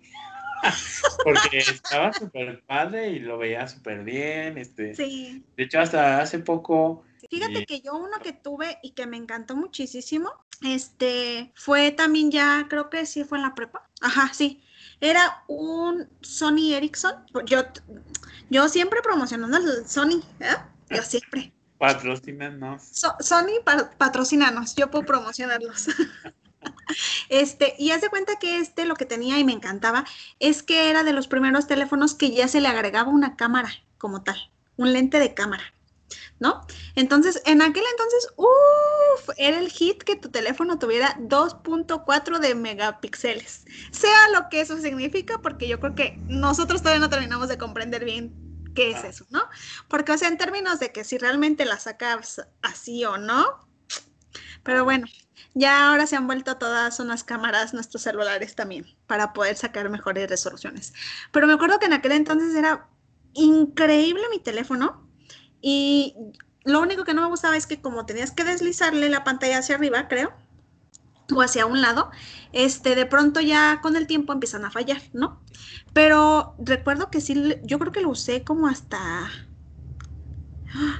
Porque 1.25 1.59
estaba 1.59 2.13
súper 2.13 2.63
padre 2.65 3.11
y 3.11 3.19
lo 3.19 3.39
veía 3.39 3.67
súper 3.67 4.05
bien. 4.05 4.59
Este, 4.59 4.95
Sí. 4.95 5.45
De 5.57 5.65
hecho, 5.65 5.81
hasta 5.81 6.21
hace 6.21 6.39
poco 6.39 7.05
Fíjate 7.31 7.61
Y- 7.61 7.67
que 7.67 7.81
yo 7.81 7.95
uno 7.97 8.19
que 8.23 8.33
tuve 8.33 8.79
y 8.83 8.91
que 8.93 9.07
me 9.07 9.17
encantó 9.17 9.55
muchísimo, 9.55 10.33
este, 10.63 11.53
fue 11.55 11.93
también 11.93 12.31
ya, 12.31 12.67
creo 12.69 12.91
que 12.91 13.07
sí 13.07 13.25
fue 13.25 13.39
en 13.39 13.43
la 13.45 13.55
prepa. 13.55 13.87
Ajá, 14.01 14.33
sí. 14.35 14.63
Era 15.01 15.45
un 15.47 16.09
Sony 16.23 16.73
Ericsson. 16.75 17.15
Yo, 17.47 17.63
yo 18.49 18.69
siempre 18.69 19.01
promocionando 19.03 19.59
el 19.59 19.87
Sony, 19.89 20.23
¿eh? 20.41 20.57
Yo 20.89 21.03
siempre. 21.03 21.53
patrocínanos. 21.79 22.83
So- 22.83 23.15
Sony 23.21 23.63
pa- 23.65 23.91
patrocínanos, 23.97 24.75
yo 24.75 24.91
puedo 24.91 25.05
promocionarlos. 25.07 25.87
Este, 27.29 27.75
y 27.79 27.91
haz 27.91 28.01
de 28.01 28.09
cuenta 28.09 28.39
que 28.39 28.59
este 28.59 28.85
lo 28.85 28.95
que 28.95 29.07
tenía 29.07 29.39
y 29.39 29.45
me 29.45 29.53
encantaba 29.53 30.05
es 30.39 30.63
que 30.63 30.91
era 30.91 31.05
de 31.05 31.13
los 31.13 31.29
primeros 31.29 31.67
teléfonos 31.67 32.15
que 32.15 32.31
ya 32.33 32.49
se 32.49 32.61
le 32.61 32.69
agregaba 32.69 33.11
una 33.11 33.37
cámara 33.37 33.71
como 33.99 34.23
tal, 34.23 34.51
un 34.77 34.93
lente 34.93 35.19
de 35.19 35.35
cámara, 35.35 35.63
¿no? 36.39 36.67
Entonces, 36.97 37.43
en 37.45 37.63
aquel 37.63 37.85
entonces, 37.91 38.29
uff, 38.37 39.29
era 39.37 39.59
el 39.59 39.71
hit 39.71 40.03
que 40.03 40.17
tu 40.17 40.31
teléfono 40.31 40.79
tuviera 40.79 41.17
2.4 41.21 42.39
de 42.39 42.55
megapíxeles. 42.55 43.65
Sea 43.93 44.29
lo 44.33 44.49
que 44.49 44.61
eso 44.61 44.79
significa, 44.79 45.39
porque 45.43 45.69
yo 45.69 45.79
creo 45.79 45.95
que 45.95 46.19
nosotros 46.27 46.83
todavía 46.83 47.01
no 47.01 47.11
terminamos 47.11 47.49
de 47.49 47.59
comprender 47.59 48.05
bien 48.05 48.35
qué 48.75 48.91
es 48.93 49.05
eso, 49.05 49.27
¿no? 49.31 49.43
Porque, 49.89 50.13
o 50.13 50.19
sea, 50.19 50.29
en 50.29 50.39
términos 50.39 50.81
de 50.81 50.93
que 50.93 51.05
si 51.05 51.19
realmente 51.19 51.65
la 51.65 51.79
sacas 51.79 52.41
así 52.63 53.05
o 53.05 53.19
no, 53.19 53.69
pero 54.63 54.85
bueno, 54.85 55.07
ya 55.55 55.89
ahora 55.91 56.07
se 56.07 56.17
han 56.17 56.27
vuelto 56.27 56.57
todas 56.59 57.01
unas 57.01 57.25
cámaras 57.25 57.75
nuestros 57.75 58.03
celulares 58.03 58.55
también 58.55 58.87
para 59.07 59.33
poder 59.33 59.57
sacar 59.57 59.91
mejores 59.91 60.29
resoluciones. 60.31 60.93
Pero 61.33 61.47
me 61.47 61.55
acuerdo 61.55 61.79
que 61.79 61.87
en 61.87 61.93
aquel 61.95 62.13
entonces 62.13 62.55
era 62.55 62.89
increíble 63.35 64.23
mi 64.31 64.41
teléfono 64.41 65.09
y 65.61 66.17
lo 66.65 66.81
único 66.81 67.05
que 67.05 67.15
no 67.15 67.23
me 67.23 67.29
gustaba 67.29 67.57
es 67.57 67.67
que 67.67 67.81
como 67.81 68.07
tenías 68.07 68.33
que 68.33 68.45
deslizarle 68.45 69.09
la 69.09 69.25
pantalla 69.25 69.59
hacia 69.59 69.77
arriba, 69.77 70.09
creo, 70.09 70.33
o 71.35 71.43
hacia 71.43 71.67
un 71.67 71.81
lado, 71.81 72.11
este, 72.53 72.95
de 72.97 73.07
pronto 73.07 73.41
ya 73.41 73.81
con 73.83 73.97
el 73.97 74.07
tiempo 74.07 74.33
empiezan 74.33 74.65
a 74.65 74.71
fallar, 74.71 75.03
¿no? 75.13 75.43
Pero 75.93 76.55
recuerdo 76.59 77.11
que 77.11 77.21
sí, 77.21 77.57
yo 77.63 77.79
creo 77.79 77.93
que 77.93 78.01
lo 78.01 78.11
usé 78.11 78.43
como 78.45 78.67
hasta, 78.69 79.31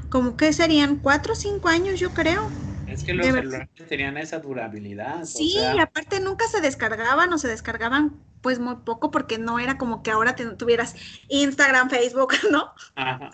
como 0.09 0.37
que 0.37 0.53
serían 0.53 0.97
cuatro 0.97 1.33
o 1.33 1.37
cinco 1.37 1.69
años, 1.69 1.99
yo 2.01 2.13
creo. 2.15 2.53
Es 2.93 3.05
que 3.05 3.15
los 3.15 3.27
celulares 3.27 3.69
tenían 3.89 4.17
esa 4.17 4.39
durabilidad. 4.39 5.25
Sí, 5.25 5.55
o 5.57 5.61
sea, 5.61 5.77
y 5.77 5.79
aparte 5.79 6.21
nunca 6.21 6.47
se 6.49 6.61
descargaban 6.61 7.33
o 7.33 7.39
se 7.39 7.49
descargaban 7.49 8.23
pues 8.41 8.59
muy 8.59 8.77
poco 8.77 9.11
porque 9.11 9.39
no 9.39 9.59
era 9.59 9.77
como 9.77 10.03
que 10.03 10.11
ahora 10.11 10.35
te- 10.35 10.47
tuvieras 10.57 10.95
Instagram, 11.29 11.91
Facebook, 11.91 12.33
¿no? 12.51 12.73
ajá, 12.95 13.31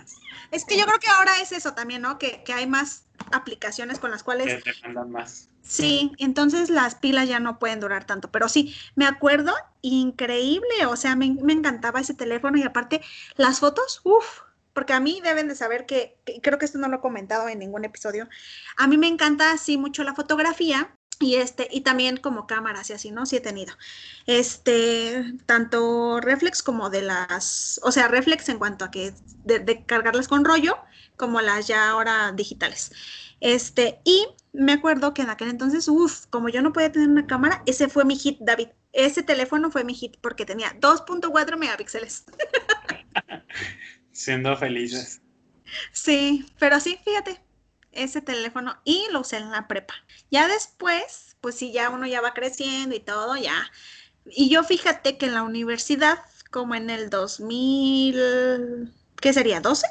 Es 0.50 0.64
que 0.64 0.76
yo 0.76 0.84
creo 0.84 0.98
que 0.98 1.08
ahora 1.08 1.32
es 1.40 1.52
eso 1.52 1.74
también, 1.74 2.02
¿no? 2.02 2.18
Que, 2.18 2.42
que 2.44 2.52
hay 2.52 2.66
más 2.66 3.04
aplicaciones 3.32 3.98
con 3.98 4.10
las 4.10 4.22
cuales 4.22 4.62
que 4.62 4.72
demandan 4.72 5.10
más. 5.10 5.48
Sí, 5.62 6.12
entonces 6.18 6.70
las 6.70 6.94
pilas 6.94 7.28
ya 7.28 7.40
no 7.40 7.58
pueden 7.58 7.80
durar 7.80 8.04
tanto, 8.04 8.30
pero 8.30 8.48
sí, 8.48 8.74
me 8.94 9.04
acuerdo, 9.06 9.52
increíble, 9.82 10.86
o 10.86 10.96
sea, 10.96 11.16
me, 11.16 11.36
me 11.42 11.52
encantaba 11.52 12.00
ese 12.00 12.14
teléfono 12.14 12.56
y 12.58 12.62
aparte 12.62 13.00
las 13.36 13.58
fotos, 13.60 14.00
uff, 14.04 14.42
porque 14.76 14.92
a 14.92 15.00
mí 15.00 15.22
deben 15.24 15.48
de 15.48 15.54
saber 15.54 15.86
que, 15.86 16.18
que 16.26 16.42
creo 16.42 16.58
que 16.58 16.66
esto 16.66 16.76
no 16.76 16.88
lo 16.88 16.98
he 16.98 17.00
comentado 17.00 17.48
en 17.48 17.60
ningún 17.60 17.86
episodio, 17.86 18.28
a 18.76 18.86
mí 18.86 18.98
me 18.98 19.08
encanta 19.08 19.52
así 19.52 19.78
mucho 19.78 20.04
la 20.04 20.14
fotografía 20.14 20.94
y 21.18 21.36
este, 21.36 21.66
y 21.70 21.80
también 21.80 22.18
como 22.18 22.46
cámaras 22.46 22.90
y 22.90 22.92
así, 22.92 23.10
¿no? 23.10 23.24
Sí 23.24 23.36
he 23.36 23.40
tenido, 23.40 23.72
este, 24.26 25.32
tanto 25.46 26.20
reflex 26.20 26.62
como 26.62 26.90
de 26.90 27.00
las, 27.00 27.80
o 27.84 27.90
sea, 27.90 28.08
reflex 28.08 28.50
en 28.50 28.58
cuanto 28.58 28.84
a 28.84 28.90
que 28.90 29.14
de, 29.44 29.82
cargarlas 29.86 30.28
con 30.28 30.44
rollo, 30.44 30.76
como 31.16 31.40
las 31.40 31.66
ya 31.66 31.88
ahora 31.88 32.32
digitales. 32.32 32.92
Este, 33.40 34.02
y 34.04 34.26
me 34.52 34.74
acuerdo 34.74 35.14
que 35.14 35.22
en 35.22 35.30
aquel 35.30 35.48
entonces, 35.48 35.88
uff, 35.88 36.26
como 36.26 36.50
yo 36.50 36.60
no 36.60 36.74
podía 36.74 36.92
tener 36.92 37.08
una 37.08 37.26
cámara, 37.26 37.62
ese 37.64 37.88
fue 37.88 38.04
mi 38.04 38.16
hit, 38.18 38.36
David. 38.42 38.68
Ese 38.92 39.22
teléfono 39.22 39.70
fue 39.70 39.84
mi 39.84 39.94
hit 39.94 40.18
porque 40.20 40.44
tenía 40.44 40.78
2.4 40.80 41.56
megapíxeles. 41.56 42.26
Siendo 44.22 44.56
felices. 44.56 45.20
Sí, 45.92 46.46
pero 46.58 46.80
sí, 46.80 46.98
fíjate, 47.04 47.40
ese 47.92 48.20
teléfono 48.20 48.80
y 48.84 49.06
lo 49.12 49.20
usé 49.20 49.38
en 49.38 49.50
la 49.50 49.68
prepa. 49.68 49.94
Ya 50.30 50.48
después, 50.48 51.36
pues 51.40 51.54
sí, 51.56 51.72
ya 51.72 51.90
uno 51.90 52.06
ya 52.06 52.20
va 52.20 52.34
creciendo 52.34 52.94
y 52.94 53.00
todo, 53.00 53.36
ya. 53.36 53.70
Y 54.26 54.50
yo 54.50 54.64
fíjate 54.64 55.18
que 55.18 55.26
en 55.26 55.34
la 55.34 55.42
universidad, 55.42 56.18
como 56.50 56.74
en 56.74 56.90
el 56.90 57.10
2000, 57.10 58.94
¿qué 59.20 59.32
sería? 59.32 59.60
¿12? 59.62 59.86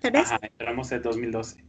¿Tres? 0.00 0.30
Ajá, 0.30 0.38
entramos 0.42 0.92
en 0.92 1.00
2012. 1.02 1.64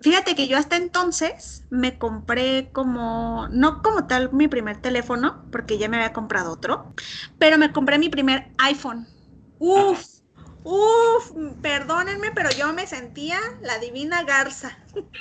Fíjate 0.00 0.34
que 0.34 0.46
yo 0.46 0.58
hasta 0.58 0.76
entonces 0.76 1.64
me 1.70 1.98
compré 1.98 2.70
como, 2.72 3.48
no 3.50 3.82
como 3.82 4.06
tal 4.06 4.32
mi 4.32 4.46
primer 4.48 4.76
teléfono, 4.80 5.46
porque 5.50 5.78
ya 5.78 5.88
me 5.88 5.96
había 5.96 6.12
comprado 6.12 6.52
otro, 6.52 6.92
pero 7.38 7.56
me 7.58 7.72
compré 7.72 7.98
mi 7.98 8.08
primer 8.10 8.52
iPhone. 8.58 9.08
Uf, 9.58 10.15
uf, 10.74 11.24
perdónenme, 11.62 12.28
pero 12.34 12.50
yo 12.50 12.72
me 12.72 12.86
sentía 12.86 13.38
la 13.62 13.78
divina 13.78 14.22
garza. 14.24 14.76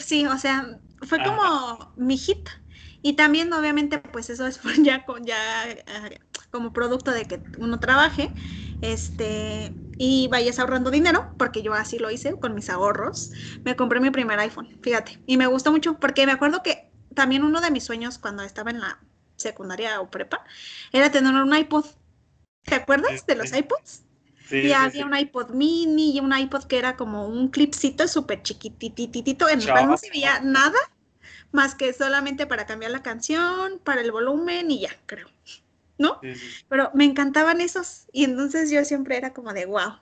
Sí, 0.00 0.26
o 0.26 0.38
sea, 0.38 0.80
fue 1.02 1.22
como 1.22 1.92
mi 1.96 2.16
hit. 2.16 2.48
Y 3.02 3.14
también, 3.16 3.52
obviamente, 3.52 3.98
pues 3.98 4.30
eso 4.30 4.46
es 4.46 4.60
ya, 4.82 5.04
con, 5.04 5.24
ya 5.24 5.70
eh, 5.70 6.20
como 6.50 6.72
producto 6.72 7.10
de 7.10 7.26
que 7.26 7.42
uno 7.58 7.78
trabaje 7.80 8.32
este, 8.80 9.76
y 9.98 10.28
vayas 10.28 10.58
ahorrando 10.58 10.90
dinero, 10.90 11.26
porque 11.38 11.62
yo 11.62 11.74
así 11.74 11.98
lo 11.98 12.10
hice 12.10 12.38
con 12.38 12.54
mis 12.54 12.70
ahorros. 12.70 13.32
Me 13.64 13.76
compré 13.76 14.00
mi 14.00 14.10
primer 14.10 14.38
iPhone, 14.40 14.68
fíjate. 14.82 15.20
Y 15.26 15.36
me 15.36 15.46
gustó 15.46 15.70
mucho, 15.72 15.98
porque 16.00 16.26
me 16.26 16.32
acuerdo 16.32 16.62
que 16.62 16.92
también 17.14 17.44
uno 17.44 17.60
de 17.60 17.70
mis 17.70 17.84
sueños 17.84 18.18
cuando 18.18 18.42
estaba 18.42 18.70
en 18.70 18.80
la 18.80 18.98
secundaria 19.36 20.00
o 20.00 20.10
prepa 20.10 20.44
era 20.92 21.10
tener 21.10 21.34
un 21.34 21.54
iPod. 21.54 21.84
¿Te 22.64 22.74
acuerdas 22.76 23.26
de 23.26 23.34
los 23.36 23.52
iPods? 23.52 24.04
Sí, 24.46 24.60
Y 24.60 24.72
sí, 24.74 24.74
había 24.74 24.90
sí. 24.90 25.02
un 25.06 25.16
iPod 25.16 25.50
mini 25.50 26.16
y 26.16 26.20
un 26.20 26.36
iPod 26.36 26.64
que 26.64 26.78
era 26.78 26.96
como 26.96 27.26
un 27.26 27.48
clipcito 27.48 28.08
súper 28.08 28.42
chiquitititito, 28.42 29.48
en 29.48 29.60
el 29.62 29.70
cual 29.70 29.88
no 29.88 29.96
se 29.96 30.10
veía 30.10 30.40
nada 30.40 30.78
más 31.52 31.74
que 31.74 31.92
solamente 31.92 32.46
para 32.46 32.66
cambiar 32.66 32.90
la 32.92 33.02
canción, 33.02 33.80
para 33.84 34.00
el 34.00 34.12
volumen 34.12 34.70
y 34.70 34.80
ya, 34.80 34.90
creo. 35.06 35.28
¿No? 35.98 36.20
Pero 36.68 36.90
me 36.94 37.04
encantaban 37.04 37.60
esos 37.60 38.06
y 38.12 38.24
entonces 38.24 38.70
yo 38.70 38.84
siempre 38.84 39.16
era 39.16 39.32
como 39.32 39.52
de 39.52 39.66
wow. 39.66 39.94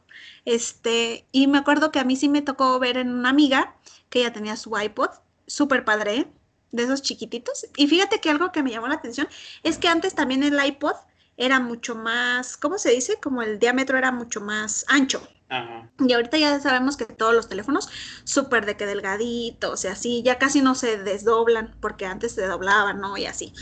Este, 0.44 1.26
y 1.32 1.46
me 1.48 1.58
acuerdo 1.58 1.90
que 1.92 1.98
a 2.00 2.04
mí 2.04 2.16
sí 2.16 2.28
me 2.28 2.42
tocó 2.42 2.78
ver 2.78 2.96
en 2.96 3.10
una 3.12 3.30
amiga 3.30 3.76
que 4.08 4.20
ella 4.20 4.32
tenía 4.32 4.56
su 4.56 4.78
iPod, 4.78 5.10
súper 5.46 5.84
padre, 5.84 6.28
de 6.70 6.82
esos 6.84 7.02
chiquititos. 7.02 7.66
Y 7.76 7.88
fíjate 7.88 8.20
que 8.20 8.30
algo 8.30 8.52
que 8.52 8.62
me 8.62 8.70
llamó 8.70 8.88
la 8.88 8.94
atención 8.94 9.28
es 9.62 9.78
que 9.78 9.88
antes 9.88 10.14
también 10.14 10.42
el 10.42 10.64
iPod 10.64 10.94
era 11.36 11.60
mucho 11.60 11.94
más, 11.94 12.56
¿cómo 12.56 12.78
se 12.78 12.90
dice? 12.90 13.18
Como 13.20 13.42
el 13.42 13.58
diámetro 13.58 13.98
era 13.98 14.12
mucho 14.12 14.40
más 14.40 14.84
ancho. 14.88 15.26
Ajá. 15.48 15.90
Y 15.98 16.12
ahorita 16.12 16.38
ya 16.38 16.58
sabemos 16.60 16.96
que 16.96 17.04
todos 17.04 17.34
los 17.34 17.48
teléfonos 17.48 17.88
súper 18.24 18.66
de 18.66 18.76
que 18.76 18.86
delgaditos 18.86 19.84
y 19.84 19.88
así, 19.88 20.22
ya 20.22 20.38
casi 20.38 20.62
no 20.62 20.74
se 20.74 20.98
desdoblan, 20.98 21.76
porque 21.80 22.06
antes 22.06 22.32
se 22.32 22.46
doblaban, 22.46 23.00
¿no? 23.00 23.16
Y 23.16 23.26
así. 23.26 23.52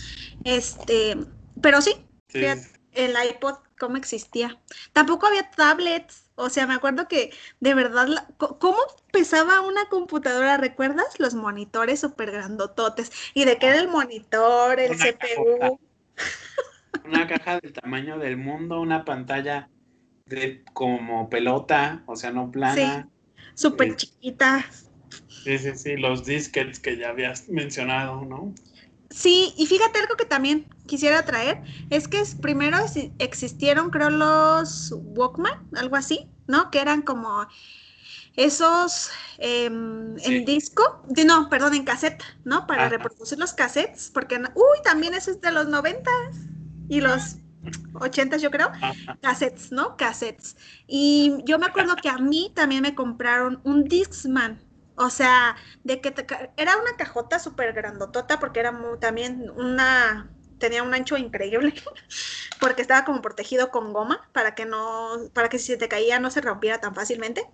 Este, 0.45 1.17
pero 1.61 1.81
sí, 1.83 1.97
Sí, 2.29 2.41
el 2.93 3.15
iPod, 3.29 3.57
¿cómo 3.79 3.97
existía? 3.97 4.61
Tampoco 4.93 5.27
había 5.27 5.51
tablets, 5.51 6.31
o 6.37 6.49
sea, 6.49 6.67
me 6.67 6.75
acuerdo 6.75 7.09
que 7.09 7.33
de 7.61 7.75
verdad, 7.75 8.07
¿cómo 8.37 8.79
pesaba 9.13 9.61
una 9.61 9.89
computadora? 9.89 10.57
¿Recuerdas? 10.57 11.19
Los 11.19 11.35
monitores 11.35 12.01
súper 12.01 12.31
grandototes. 12.31 13.11
¿Y 13.35 13.45
de 13.45 13.59
qué 13.59 13.67
era 13.69 13.79
el 13.79 13.89
monitor, 13.89 14.79
el 14.79 14.93
Una 14.93 15.05
CPU? 15.05 15.81
Una 17.05 17.27
caja 17.29 17.61
del 17.61 17.73
tamaño 17.73 18.19
del 18.19 18.37
mundo, 18.37 18.81
una 18.81 19.05
pantalla 19.05 19.71
de 20.27 20.65
como 20.75 21.29
pelota, 21.31 22.05
o 22.07 22.17
sea, 22.17 22.33
no 22.33 22.51
plana. 22.51 23.09
Sí, 23.09 23.11
súper 23.55 23.89
Eh, 23.89 23.97
chiquitas. 23.97 24.91
Sí, 25.45 25.59
sí, 25.59 25.75
sí, 25.77 25.97
los 25.97 26.25
disquets 26.25 26.79
que 26.81 26.97
ya 26.97 27.11
habías 27.11 27.49
mencionado, 27.49 28.25
¿no? 28.25 28.55
Sí, 29.11 29.55
y 29.57 29.67
fíjate 29.67 29.99
algo 29.99 30.17
que 30.17 30.25
también 30.25 30.69
quisiera 30.87 31.25
traer, 31.25 31.63
es 31.91 32.07
que 32.07 32.23
primero 32.41 32.77
exi- 32.79 33.13
existieron, 33.19 33.91
creo, 33.91 34.09
los 34.11 34.93
Walkman, 34.97 35.53
algo 35.75 35.97
así, 35.97 36.31
¿no? 36.47 36.71
Que 36.71 36.81
eran 36.81 37.03
como 37.03 37.49
esos 38.37 39.11
Sí. 40.17 40.25
en 40.25 40.45
disco, 40.45 41.03
no, 41.27 41.49
perdón, 41.49 41.75
en 41.75 41.85
cassette, 41.85 42.23
¿no? 42.45 42.67
Para 42.67 42.87
Ajá. 42.87 42.91
reproducir 42.91 43.39
los 43.39 43.53
cassettes, 43.55 44.11
porque, 44.15 44.37
uy, 44.55 44.79
también 44.85 45.15
eso 45.15 45.31
es 45.31 45.41
de 45.41 45.53
los 45.53 45.69
noventas 45.69 46.50
y 46.91 47.01
los 47.03 47.39
ochentas, 47.95 48.43
yo 48.43 48.51
creo, 48.53 48.71
cassettes, 49.23 49.73
¿no? 49.73 49.97
Cassettes. 49.97 50.57
Y 50.87 51.39
yo 51.47 51.59
me 51.59 51.67
acuerdo 51.67 52.01
que 52.01 52.11
a 52.11 52.19
mí 52.19 52.53
también 52.57 52.83
me 52.83 52.95
compraron 52.97 53.61
un 53.65 53.85
Discman. 53.85 54.67
O 54.97 55.11
sea, 55.11 55.57
de 55.85 56.01
que 56.03 56.13
te 56.13 56.27
era 56.59 56.77
una 56.77 56.97
cajota 56.99 57.39
súper 57.41 57.73
grandotota 57.75 58.39
porque 58.41 58.61
era 58.61 58.73
mu- 58.73 58.99
también 58.99 59.51
una, 59.57 60.35
tenía 60.59 60.83
un 60.85 60.95
ancho 60.95 61.17
increíble 61.19 61.75
porque 62.61 62.83
estaba 62.83 63.05
como 63.07 63.23
protegido 63.23 63.71
con 63.71 63.93
goma 63.95 64.29
para 64.35 64.55
que 64.55 64.67
no, 64.67 65.31
para 65.35 65.49
que 65.51 65.59
si 65.59 65.67
se 65.69 65.79
te 65.79 65.89
caía 65.89 66.21
no 66.21 66.31
se 66.31 66.43
rompiera 66.43 66.81
tan 66.81 66.95
fácilmente. 66.95 67.47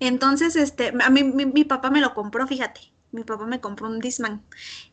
Entonces, 0.00 0.56
este, 0.56 0.92
a 1.02 1.10
mí 1.10 1.24
mi, 1.24 1.46
mi 1.46 1.64
papá 1.64 1.90
me 1.90 2.00
lo 2.02 2.14
compró, 2.14 2.46
fíjate. 2.48 2.80
Mi 3.12 3.24
papá 3.24 3.46
me 3.46 3.60
compró 3.60 3.88
un 3.88 4.00
Discman. 4.00 4.42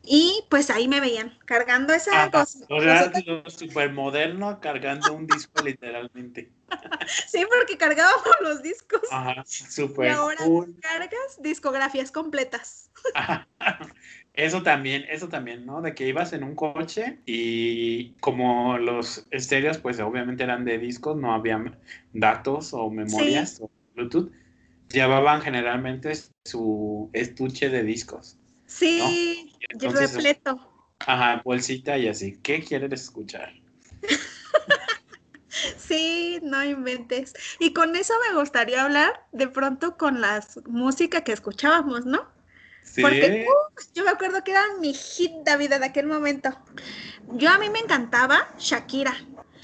Y 0.03 0.43
pues 0.49 0.69
ahí 0.69 0.87
me 0.87 0.99
veían 0.99 1.37
cargando 1.45 1.93
esa 1.93 2.11
Ajá. 2.23 2.31
cosa. 2.31 2.59
O 2.69 2.81
sea, 2.81 3.11
cosota. 3.11 3.21
lo 3.25 3.49
super 3.49 3.93
moderno 3.93 4.59
cargando 4.59 5.13
un 5.13 5.25
disco 5.25 5.61
literalmente. 5.61 6.51
Sí, 7.27 7.43
porque 7.49 7.77
cargábamos 7.77 8.35
los 8.41 8.61
discos. 8.61 9.01
Ajá, 9.09 9.43
Y 9.47 9.63
super 9.71 10.11
ahora 10.11 10.37
cool. 10.45 10.75
cargas 10.81 11.41
discografías 11.41 12.11
completas. 12.11 12.91
Ajá. 13.15 13.47
Eso 14.33 14.63
también, 14.63 15.05
eso 15.09 15.27
también, 15.27 15.65
¿no? 15.65 15.81
De 15.81 15.93
que 15.93 16.07
ibas 16.07 16.31
en 16.33 16.43
un 16.43 16.55
coche 16.55 17.19
y 17.25 18.11
como 18.21 18.77
los 18.77 19.27
estéreos, 19.31 19.79
pues 19.79 19.99
obviamente 19.99 20.43
eran 20.43 20.63
de 20.63 20.77
discos, 20.77 21.17
no 21.17 21.33
había 21.33 21.61
datos 22.13 22.73
o 22.73 22.89
memorias 22.89 23.59
o 23.59 23.69
Bluetooth, 23.95 24.31
llevaban 24.89 25.41
generalmente 25.41 26.13
su 26.45 27.09
estuche 27.13 27.69
de 27.69 27.83
discos. 27.83 28.37
Sí, 28.65 29.53
Y 29.59 29.65
entonces, 29.69 30.13
repleto. 30.13 30.59
Ajá, 30.99 31.41
bolsita 31.43 31.97
y 31.97 32.07
así. 32.07 32.37
¿Qué 32.43 32.63
quieres 32.63 33.01
escuchar? 33.01 33.53
Sí, 35.77 36.39
no 36.43 36.63
inventes. 36.63 37.33
Y 37.59 37.73
con 37.73 37.95
eso 37.95 38.13
me 38.29 38.39
gustaría 38.39 38.83
hablar 38.83 39.25
de 39.31 39.47
pronto 39.47 39.97
con 39.97 40.21
la 40.21 40.45
música 40.65 41.23
que 41.23 41.31
escuchábamos, 41.33 42.05
¿no? 42.05 42.27
Sí. 42.83 43.01
Porque 43.01 43.45
uh, 43.47 43.81
yo 43.93 44.03
me 44.03 44.11
acuerdo 44.11 44.43
que 44.43 44.51
era 44.51 44.63
mi 44.79 44.93
hit 44.93 45.31
David 45.43 45.73
en 45.73 45.83
aquel 45.83 46.07
momento. 46.07 46.55
Yo 47.33 47.49
a 47.49 47.57
mí 47.57 47.69
me 47.69 47.79
encantaba 47.79 48.47
Shakira. 48.57 49.15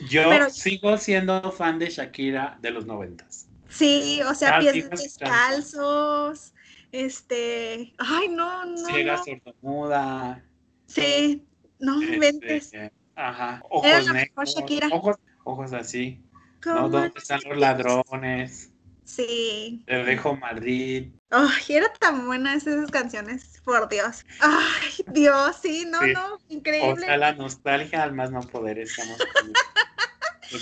Yo 0.09 0.27
pero- 0.29 0.49
sigo 0.49 0.97
siendo 0.97 1.51
fan 1.51 1.79
de 1.79 1.89
Shakira 1.89 2.57
de 2.61 2.71
los 2.71 2.85
noventas. 2.85 3.47
Sí, 3.75 4.21
o 4.23 4.33
sea, 4.33 4.55
Ah, 4.55 4.59
pies 4.59 4.89
descalzos. 4.89 6.53
Este, 6.91 7.93
ay, 7.97 8.29
no, 8.29 8.65
no. 8.65 8.77
Ciega, 8.87 9.17
no. 9.17 9.23
sordomuda. 9.25 10.45
Sí, 10.87 11.43
no 11.79 12.01
inventes. 12.01 12.65
este, 12.73 12.91
ajá. 13.15 13.61
Era 13.83 13.99
Ojos 13.99 14.13
negros. 14.13 14.55
Shakira. 14.55 14.87
Ojos, 14.91 15.17
ojos 15.43 15.73
así. 15.73 16.21
¿no? 16.65 16.73
¿Cómo 16.75 16.89
¿Dónde 16.89 17.11
están 17.19 17.41
los 17.47 17.57
ladrones? 17.57 18.71
Sí. 19.03 19.83
Te 19.85 20.03
dejo 20.03 20.35
Madrid. 20.35 21.11
Ay, 21.29 21.63
era 21.75 21.91
tan 21.93 22.25
buenas 22.25 22.65
esas 22.65 22.89
canciones, 22.89 23.61
por 23.63 23.87
Dios. 23.89 24.25
Ay, 24.39 25.05
Dios, 25.11 25.57
sí, 25.61 25.85
no, 25.87 26.01
Sí. 26.01 26.13
no, 26.13 26.35
O 26.35 26.39
increíble. 26.49 27.05
sea, 27.05 27.17
la 27.17 27.33
nostalgia 27.33 28.01
al 28.01 28.13
más 28.13 28.31
no 28.31 28.39
poder. 28.41 28.79
Estamos 28.79 29.17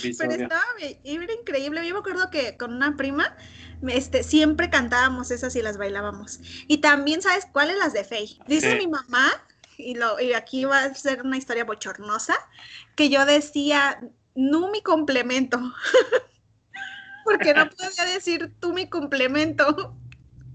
Pero 0.01 0.31
estaba 0.31 0.63
era 1.03 1.33
increíble. 1.33 1.87
Yo 1.87 1.93
me 1.93 1.99
acuerdo 1.99 2.29
que 2.29 2.57
con 2.57 2.73
una 2.73 2.95
prima, 2.95 3.35
este, 3.87 4.23
siempre 4.23 4.69
cantábamos 4.69 5.31
esas 5.31 5.55
y 5.55 5.61
las 5.61 5.77
bailábamos. 5.77 6.39
Y 6.67 6.79
también, 6.79 7.21
¿sabes 7.21 7.45
cuáles? 7.51 7.77
Las 7.77 7.93
de 7.93 8.03
Faye. 8.03 8.39
Dice 8.47 8.71
Sí. 8.71 8.77
mi 8.77 8.87
mamá, 8.87 9.31
y, 9.77 9.95
lo, 9.95 10.19
y 10.19 10.33
aquí 10.33 10.65
va 10.65 10.83
a 10.83 10.93
ser 10.93 11.23
una 11.23 11.37
historia 11.37 11.65
bochornosa, 11.65 12.35
que 12.95 13.09
yo 13.09 13.25
decía, 13.25 13.99
no 14.35 14.71
mi 14.71 14.81
complemento. 14.81 15.59
Porque 17.23 17.53
no 17.53 17.69
podía 17.69 18.05
decir 18.13 18.51
tú 18.59 18.73
mi 18.73 18.89
complemento. 18.89 19.95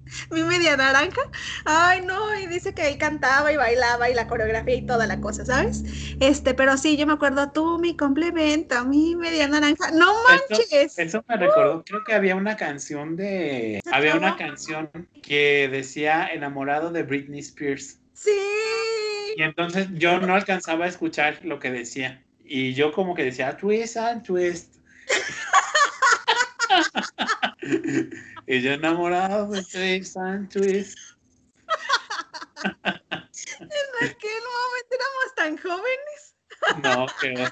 Mi 0.30 0.42
media 0.42 0.76
naranja. 0.76 1.20
Ay, 1.64 2.02
no, 2.02 2.38
y 2.38 2.46
dice 2.46 2.72
que 2.74 2.82
ahí 2.82 2.98
cantaba 2.98 3.52
y 3.52 3.56
bailaba 3.56 4.10
y 4.10 4.14
la 4.14 4.26
coreografía 4.26 4.74
y 4.74 4.86
toda 4.86 5.06
la 5.06 5.20
cosa, 5.20 5.44
¿sabes? 5.44 5.84
Este, 6.20 6.54
pero 6.54 6.76
sí, 6.76 6.96
yo 6.96 7.06
me 7.06 7.14
acuerdo, 7.14 7.50
tú 7.50 7.78
mi 7.78 7.96
complemento, 7.96 8.84
mi 8.84 9.16
media 9.16 9.48
naranja. 9.48 9.90
No 9.92 10.12
manches. 10.24 10.98
Eso 10.98 11.24
me 11.28 11.36
recordó, 11.36 11.84
creo 11.84 12.04
que 12.04 12.14
había 12.14 12.36
una 12.36 12.56
canción 12.56 13.16
de. 13.16 13.80
Había 13.92 14.16
una 14.16 14.36
canción 14.36 14.90
que 15.22 15.68
decía 15.70 16.28
enamorado 16.32 16.90
de 16.90 17.02
Britney 17.02 17.40
Spears. 17.40 17.98
Sí. 18.14 18.30
Y 19.36 19.42
entonces 19.42 19.88
yo 19.92 20.18
no 20.20 20.34
alcanzaba 20.34 20.86
a 20.86 20.88
escuchar 20.88 21.38
lo 21.44 21.58
que 21.58 21.70
decía. 21.70 22.22
Y 22.44 22.74
yo 22.74 22.92
como 22.92 23.14
que 23.14 23.24
decía 23.24 23.56
twist 23.56 23.96
and 23.96 24.22
twist. 24.22 24.76
y 28.48 28.62
yo 28.62 28.72
enamorado 28.72 29.48
de 29.48 30.02
and 30.16 30.48
twist. 30.48 30.98
En 32.64 33.70
aquel 34.02 34.42
momento 34.56 34.92
éramos 34.92 35.34
tan 35.36 35.56
jóvenes. 35.58 36.34
No, 36.82 37.06
que 37.20 37.48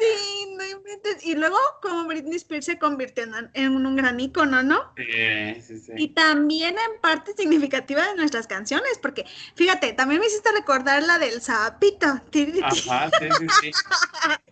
Sí, 0.00 0.54
no 0.56 0.64
inventes. 0.64 1.24
Y 1.26 1.34
luego, 1.34 1.58
como 1.82 2.06
Britney 2.06 2.36
Spears 2.36 2.66
se 2.66 2.78
convirtió 2.78 3.24
en, 3.24 3.50
en 3.52 3.84
un 3.84 3.96
gran 3.96 4.18
ícono, 4.18 4.62
¿no? 4.62 4.92
sí, 4.96 5.60
sí, 5.60 5.78
sí. 5.80 5.92
Y 5.96 6.08
también 6.14 6.76
en 6.78 7.00
parte 7.02 7.34
significativa 7.36 8.06
de 8.06 8.14
nuestras 8.14 8.46
canciones, 8.46 8.98
porque 9.02 9.26
fíjate, 9.56 9.92
también 9.92 10.20
me 10.20 10.26
hiciste 10.26 10.52
recordar 10.52 11.02
la 11.02 11.18
del 11.18 11.42
sapito. 11.42 12.06
Ajá, 12.06 13.10
sí, 13.18 13.28
sí, 13.38 13.46
sí. 13.60 13.70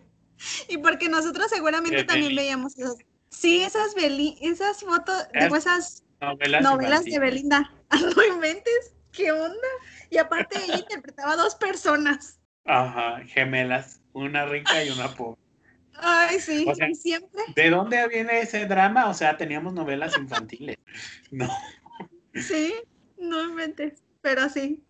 Y 0.69 0.77
porque 0.77 1.09
nosotros 1.09 1.47
seguramente 1.49 2.03
también 2.05 2.35
veíamos 2.35 2.77
esas. 2.77 2.95
Sí, 3.29 3.61
esas, 3.61 3.95
Beli 3.95 4.37
esas 4.41 4.81
fotos, 4.81 5.27
digo, 5.39 5.55
esas 5.55 6.03
Novelas, 6.21 6.61
novelas 6.63 7.05
de. 7.05 7.19
Belinda. 7.19 7.71
No 8.15 8.23
inventes, 8.23 8.93
¿qué 9.11 9.31
onda? 9.31 9.67
Y 10.09 10.17
aparte 10.17 10.63
ella 10.63 10.77
interpretaba 10.77 11.33
a 11.33 11.37
dos 11.37 11.55
personas. 11.55 12.39
Ajá, 12.65 13.21
gemelas, 13.25 14.01
una 14.13 14.45
rica 14.45 14.83
y 14.83 14.89
una 14.89 15.15
pobre. 15.15 15.39
Ay, 15.95 16.39
sí, 16.39 16.65
O 16.67 16.75
sea, 16.75 16.87
siempre. 16.93 17.41
¿De 17.55 17.69
dónde 17.69 18.07
viene 18.07 18.41
ese 18.41 18.65
drama? 18.67 19.09
O 19.09 19.13
sea, 19.13 19.37
teníamos 19.37 19.73
novelas 19.73 20.17
infantiles. 20.17 20.77
No, 21.31 21.47
Sí, 22.33 22.73
no 23.17 23.43
inventes, 23.43 24.03
pero 24.21 24.49
sí. 24.49 24.83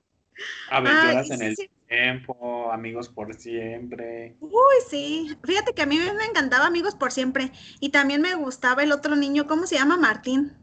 aventuras 0.69 1.29
Ay, 1.31 1.37
en 1.37 1.41
el 1.41 1.55
sí. 1.55 1.69
Tiempo, 1.89 2.71
amigos 2.71 3.09
por 3.09 3.33
siempre. 3.33 4.37
Uy, 4.39 4.51
sí. 4.89 5.35
Fíjate 5.43 5.73
que 5.73 5.81
a 5.81 5.85
mí 5.85 5.97
me 5.97 6.25
encantaba 6.25 6.67
Amigos 6.67 6.95
por 6.95 7.11
Siempre. 7.11 7.51
Y 7.79 7.89
también 7.89 8.21
me 8.21 8.35
gustaba 8.35 8.83
el 8.83 8.91
otro 8.91 9.15
niño, 9.15 9.47
¿cómo 9.47 9.65
se 9.65 9.75
llama? 9.75 9.97
Martín. 9.97 10.53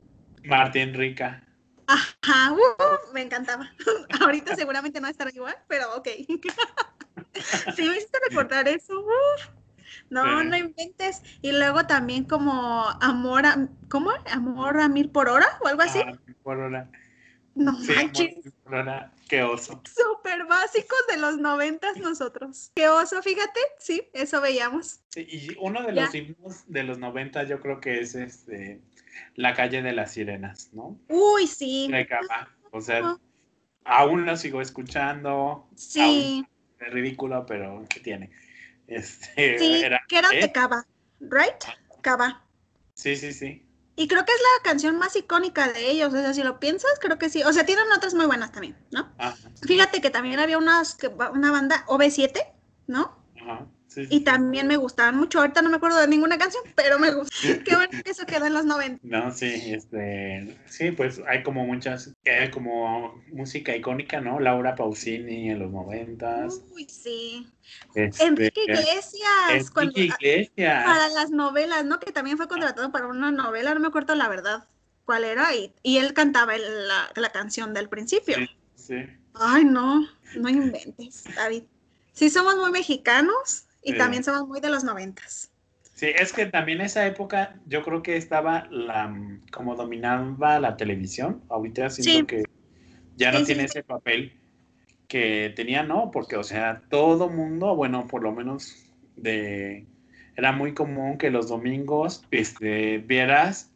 Martín 0.45 0.95
Rica. 0.95 1.43
Ajá, 1.89 2.53
uh, 2.53 3.13
me 3.15 3.23
encantaba. 3.23 3.71
Ahorita 4.21 4.57
seguramente 4.57 5.01
no 5.01 5.09
estará 5.09 5.31
igual, 5.35 5.57
pero 5.69 5.95
ok. 5.97 6.09
sí, 7.77 7.83
me 7.89 7.97
hiciste 7.97 8.19
recordar 8.29 8.67
eso. 8.69 9.01
uf. 9.01 9.49
No, 10.11 10.23
Sí. 10.43 10.47
no 10.49 10.57
inventes. 10.57 11.23
Y 11.43 11.53
luego 11.53 11.87
también 11.87 12.25
como 12.25 12.85
amor 13.01 13.47
a, 13.47 13.69
¿cómo? 13.89 14.11
Amor 14.31 14.81
a 14.81 14.89
mil 14.89 15.11
por 15.11 15.29
hora 15.29 15.47
o 15.63 15.69
algo 15.69 15.83
así. 15.83 16.01
Ah, 16.05 16.13
por 16.43 16.59
hora. 16.59 16.91
no 17.55 17.75
Sí, 17.81 17.93
manches. 17.93 18.33
amor 18.37 18.56
hora. 18.67 19.13
Qué 19.29 19.43
oso. 19.43 19.81
Súper 19.85 20.45
básicos 20.47 20.99
de 21.11 21.17
los 21.19 21.39
noventas 21.39 21.97
nosotros. 21.99 22.71
Qué 22.75 22.89
oso, 22.89 23.23
fíjate. 23.23 23.61
Sí, 23.79 24.09
eso 24.13 24.41
veíamos. 24.41 25.01
Sí, 25.11 25.27
y 25.29 25.57
uno 25.61 25.83
de 25.83 25.95
Ya. 25.95 26.05
los 26.05 26.15
himnos 26.15 26.65
de 26.67 26.83
los 26.85 26.99
90 26.99 27.45
yo 27.45 27.61
creo 27.61 27.81
que 27.81 28.01
es 28.01 28.15
este 28.15 28.81
La 29.35 29.55
calle 29.55 29.83
de 29.83 29.93
las 29.93 30.13
sirenas, 30.13 30.71
¿no? 30.73 30.99
Uy, 31.09 31.47
sí. 31.47 31.89
De 31.91 32.07
Cava. 32.07 32.49
O 32.71 32.81
sea, 32.81 33.17
aún 33.85 34.27
lo 34.27 34.37
sigo 34.37 34.61
escuchando. 34.61 35.69
Sí, 35.75 36.45
Es 36.79 36.93
ridículo, 36.93 37.47
pero 37.47 37.85
¿qué 37.89 38.01
tiene? 38.01 38.31
Este, 38.87 39.59
sí, 39.59 39.83
era- 39.83 40.03
que 40.09 40.19
eran 40.19 40.35
¿eh? 40.35 40.41
de 40.43 40.53
Cava, 40.53 40.87
¿right? 41.21 41.65
Cava. 42.03 42.45
Sí, 42.95 43.17
sí, 43.17 43.33
sí. 43.33 43.66
Y 43.97 44.09
creo 44.09 44.25
que 44.25 44.33
es 44.33 44.39
la 44.39 44.63
canción 44.71 44.99
más 44.99 45.17
icónica 45.17 45.69
de 45.73 45.91
ellos, 45.91 46.13
o 46.13 46.17
sea, 46.17 46.35
si 46.35 46.43
lo 46.43 46.61
piensas, 46.61 46.91
creo 47.01 47.19
que 47.19 47.31
sí. 47.31 47.43
O 47.43 47.53
sea, 47.53 47.65
tienen 47.65 47.91
otras 47.97 48.15
muy 48.15 48.27
buenas 48.27 48.53
también, 48.53 48.77
¿no? 48.91 49.11
Ajá, 49.19 49.37
Fíjate 49.63 50.01
que 50.03 50.11
también 50.11 50.39
había 50.39 50.59
unas, 50.59 50.95
que- 50.95 51.09
una 51.09 51.51
banda, 51.51 51.85
OV7, 51.89 52.41
¿no? 52.87 53.17
ajá, 53.41 53.67
y 53.97 54.21
también 54.21 54.67
me 54.67 54.77
gustaban 54.77 55.17
mucho. 55.17 55.41
Ahorita 55.41 55.63
no 55.63 55.71
me 55.71 55.77
acuerdo 55.77 56.01
de 56.01 56.09
ninguna 56.09 56.39
canción, 56.39 56.63
pero 56.75 56.99
me 56.99 57.13
gusta. 57.13 57.35
Qué 57.65 57.75
bueno 57.75 58.03
que 58.05 58.11
eso 58.11 58.27
quedó 58.27 58.47
en 58.47 58.55
los 58.55 58.65
90. 58.65 59.01
No, 59.03 59.31
sí, 59.31 59.73
este, 59.73 60.57
sí, 60.67 60.91
pues 60.93 61.21
hay 61.27 61.43
como 61.43 61.65
muchas, 61.67 62.13
hay 62.25 62.51
como 62.51 63.23
música 63.33 63.75
icónica, 63.75 64.21
¿no? 64.21 64.41
Laura 64.41 64.75
Pausini 64.75 65.51
en 65.51 65.59
los 65.59 65.71
noventas. 65.71 66.63
Uy, 66.73 66.87
sí. 66.89 67.47
Este, 67.95 68.25
Enrique 68.25 68.63
Iglesias. 68.63 69.73
Enrique 69.77 70.15
Iglesias. 70.21 70.85
Para 70.85 71.09
las 71.09 71.31
novelas, 71.31 71.85
¿no? 71.85 71.99
Que 71.99 72.13
también 72.13 72.37
fue 72.37 72.49
contratado 72.49 72.91
para 72.93 73.07
una 73.07 73.31
novela, 73.31 73.75
no 73.75 73.81
me 73.81 73.89
acuerdo 73.89 74.15
la 74.15 74.29
verdad 74.29 74.65
cuál 75.05 75.25
era, 75.25 75.55
y, 75.55 75.73
y 75.83 75.99
él 75.99 76.13
cantaba 76.15 76.59
la, 76.59 77.11
la, 77.15 77.31
canción 77.31 77.73
del 77.73 77.89
principio. 77.89 78.37
Sí, 78.37 78.49
sí. 78.75 78.95
Ay, 79.35 79.65
no, 79.65 80.07
no 80.37 80.49
inventes, 80.49 81.25
David. 81.37 81.63
Sí, 82.13 82.29
somos 82.29 82.57
muy 82.57 82.73
mexicanos 82.73 83.66
y 83.87 83.97
también 83.97 84.25
somos 84.25 84.47
muy 84.47 84.61
de 84.61 84.71
los 84.71 84.85
noventas. 84.85 85.51
Sí, 85.95 86.07
es 86.15 86.33
que 86.33 86.45
también 86.47 86.83
esa 86.83 87.07
época 87.07 87.59
yo 87.67 87.83
creo 87.83 88.03
que 88.03 88.17
estaba 88.17 88.67
la 88.71 89.15
como 89.51 89.77
dominaba 89.77 90.61
la 90.61 90.77
televisión. 90.77 91.43
Ahorita 91.49 91.89
siento 91.89 92.27
que 92.27 92.43
ya 93.17 93.33
no 93.33 93.43
tiene 93.45 93.65
ese 93.65 93.83
papel 93.83 94.39
que 95.09 95.53
tenía, 95.57 95.83
¿no? 95.83 96.11
Porque, 96.11 96.37
o 96.37 96.43
sea, 96.43 96.83
todo 96.91 97.31
mundo, 97.31 97.75
bueno, 97.75 98.07
por 98.09 98.23
lo 98.23 98.33
menos 98.33 98.77
de 99.17 99.87
era 100.37 100.53
muy 100.53 100.75
común 100.75 101.17
que 101.17 101.31
los 101.31 101.49
domingos 101.49 102.25
este, 102.31 102.99
vieras 102.99 103.73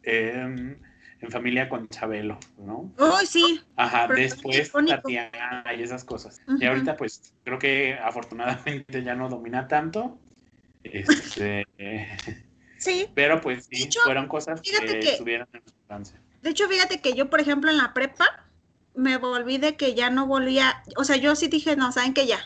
en 1.21 1.31
familia 1.31 1.69
con 1.69 1.87
Chabelo, 1.87 2.39
¿no? 2.57 2.91
Uy, 2.97 3.25
sí. 3.27 3.61
Ajá, 3.75 4.07
después 4.07 4.71
Tatiana 4.71 5.63
y 5.77 5.83
esas 5.83 6.03
cosas. 6.03 6.41
Y 6.59 6.65
ahorita, 6.65 6.97
pues, 6.97 7.33
creo 7.43 7.59
que 7.59 7.93
afortunadamente 7.93 9.03
ya 9.03 9.15
no 9.15 9.29
domina 9.29 9.67
tanto. 9.67 10.17
Este, 10.83 11.65
sí. 12.77 13.07
Pero 13.13 13.39
pues 13.39 13.67
sí, 13.69 13.87
fueron 14.03 14.27
cosas 14.27 14.61
que, 14.61 14.71
que 14.71 14.99
estuvieron 14.99 15.47
en 15.53 15.59
importancia. 15.59 16.19
De 16.41 16.49
hecho, 16.49 16.67
fíjate 16.67 17.01
que 17.01 17.13
yo, 17.13 17.29
por 17.29 17.39
ejemplo, 17.39 17.69
en 17.69 17.77
la 17.77 17.93
prepa, 17.93 18.25
me 18.95 19.17
volví 19.17 19.57
de 19.57 19.75
que 19.77 19.93
ya 19.93 20.09
no 20.09 20.25
volvía, 20.25 20.83
o 20.97 21.03
sea, 21.03 21.15
yo 21.15 21.35
sí 21.35 21.47
dije, 21.47 21.75
no, 21.75 21.91
saben 21.91 22.13
que 22.13 22.25
ya, 22.25 22.39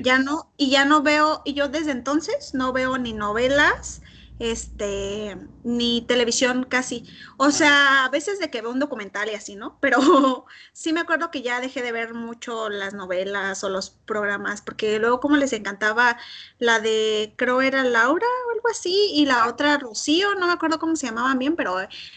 ya 0.00 0.18
no, 0.18 0.52
y 0.56 0.70
ya 0.70 0.84
no 0.84 1.02
veo, 1.02 1.42
y 1.44 1.54
yo 1.54 1.68
desde 1.68 1.92
entonces 1.92 2.52
no 2.54 2.72
veo 2.72 2.98
ni 2.98 3.12
novelas, 3.12 4.02
este, 4.38 5.36
ni 5.64 6.02
televisión 6.02 6.64
casi. 6.64 7.04
O 7.36 7.50
sea, 7.50 8.04
a 8.04 8.08
veces 8.10 8.38
de 8.38 8.50
que 8.50 8.60
veo 8.60 8.70
un 8.70 8.78
documental 8.78 9.28
y 9.30 9.34
así, 9.34 9.56
¿no? 9.56 9.78
Pero 9.80 10.46
sí 10.72 10.92
me 10.92 11.00
acuerdo 11.00 11.30
que 11.30 11.42
ya 11.42 11.60
dejé 11.60 11.82
de 11.82 11.92
ver 11.92 12.14
mucho 12.14 12.68
las 12.68 12.94
novelas 12.94 13.64
o 13.64 13.68
los 13.68 13.90
programas, 13.90 14.62
porque 14.62 14.98
luego 14.98 15.20
como 15.20 15.36
les 15.36 15.52
encantaba 15.52 16.18
la 16.58 16.80
de, 16.80 17.34
creo 17.36 17.62
era 17.62 17.84
Laura 17.84 18.26
o 18.48 18.52
algo 18.52 18.68
así, 18.70 19.10
y 19.14 19.26
la 19.26 19.48
otra 19.48 19.78
Rocío, 19.78 20.34
no 20.36 20.46
me 20.46 20.52
acuerdo 20.52 20.78
cómo 20.78 20.96
se 20.96 21.06
llamaban 21.06 21.38
bien, 21.38 21.56
pero 21.56 21.76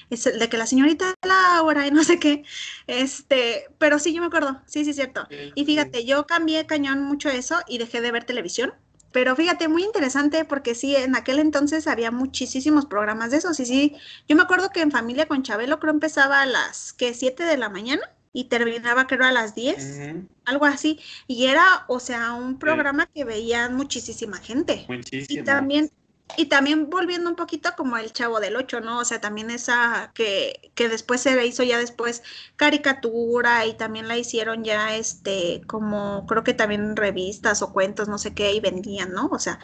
es 0.09 0.23
de 0.23 0.49
que 0.49 0.57
la 0.57 0.65
señorita 0.65 1.13
Laura 1.23 1.87
y 1.87 1.91
no 1.91 2.03
sé 2.03 2.19
qué, 2.19 2.43
este, 2.87 3.65
pero 3.77 3.99
sí, 3.99 4.13
yo 4.13 4.21
me 4.21 4.27
acuerdo, 4.27 4.61
sí, 4.65 4.85
sí, 4.85 4.93
cierto. 4.93 5.27
Y 5.55 5.65
fíjate, 5.65 6.05
yo 6.05 6.25
cambié 6.27 6.65
cañón 6.65 7.03
mucho 7.03 7.29
eso 7.29 7.59
y 7.67 7.77
dejé 7.77 8.01
de 8.01 8.11
ver 8.11 8.25
televisión 8.25 8.73
pero 9.11 9.35
fíjate, 9.35 9.67
muy 9.67 9.83
interesante 9.83 10.45
porque 10.45 10.75
sí, 10.75 10.95
en 10.95 11.15
aquel 11.15 11.39
entonces 11.39 11.87
había 11.87 12.11
muchísimos 12.11 12.85
programas 12.85 13.31
de 13.31 13.37
esos. 13.37 13.59
Y 13.59 13.65
sí, 13.65 13.95
yo 14.27 14.35
me 14.35 14.43
acuerdo 14.43 14.69
que 14.69 14.81
en 14.81 14.91
Familia 14.91 15.27
con 15.27 15.43
Chabelo 15.43 15.79
creo 15.79 15.93
empezaba 15.93 16.41
a 16.41 16.45
las, 16.45 16.93
¿qué? 16.93 17.13
7 17.13 17.43
de 17.43 17.57
la 17.57 17.69
mañana 17.69 18.01
y 18.33 18.45
terminaba 18.45 19.07
creo 19.07 19.25
a 19.25 19.31
las 19.31 19.55
10, 19.55 20.25
algo 20.45 20.65
así. 20.65 20.99
Y 21.27 21.47
era, 21.47 21.85
o 21.87 21.99
sea, 21.99 22.33
un 22.33 22.57
programa 22.57 23.05
que 23.07 23.25
veían 23.25 23.75
muchísima 23.75 24.37
gente. 24.37 24.85
Muchísima. 24.87 25.41
Y 25.41 25.43
también 25.43 25.91
y 26.37 26.45
también 26.45 26.89
volviendo 26.89 27.29
un 27.29 27.35
poquito 27.35 27.71
como 27.75 27.97
el 27.97 28.11
Chavo 28.11 28.39
del 28.39 28.55
Ocho, 28.55 28.81
¿no? 28.81 28.99
O 28.99 29.05
sea, 29.05 29.21
también 29.21 29.49
esa 29.49 30.11
que, 30.13 30.71
que 30.75 30.89
después 30.89 31.21
se 31.21 31.35
le 31.35 31.45
hizo 31.45 31.63
ya 31.63 31.77
después 31.77 32.23
caricatura 32.55 33.65
y 33.65 33.73
también 33.73 34.07
la 34.07 34.17
hicieron 34.17 34.63
ya, 34.63 34.95
este, 34.95 35.61
como 35.67 36.25
creo 36.27 36.43
que 36.43 36.53
también 36.53 36.95
revistas 36.95 37.61
o 37.61 37.73
cuentos, 37.73 38.07
no 38.07 38.17
sé 38.17 38.33
qué, 38.33 38.53
y 38.53 38.59
vendían, 38.59 39.13
¿no? 39.13 39.27
O 39.27 39.39
sea, 39.39 39.59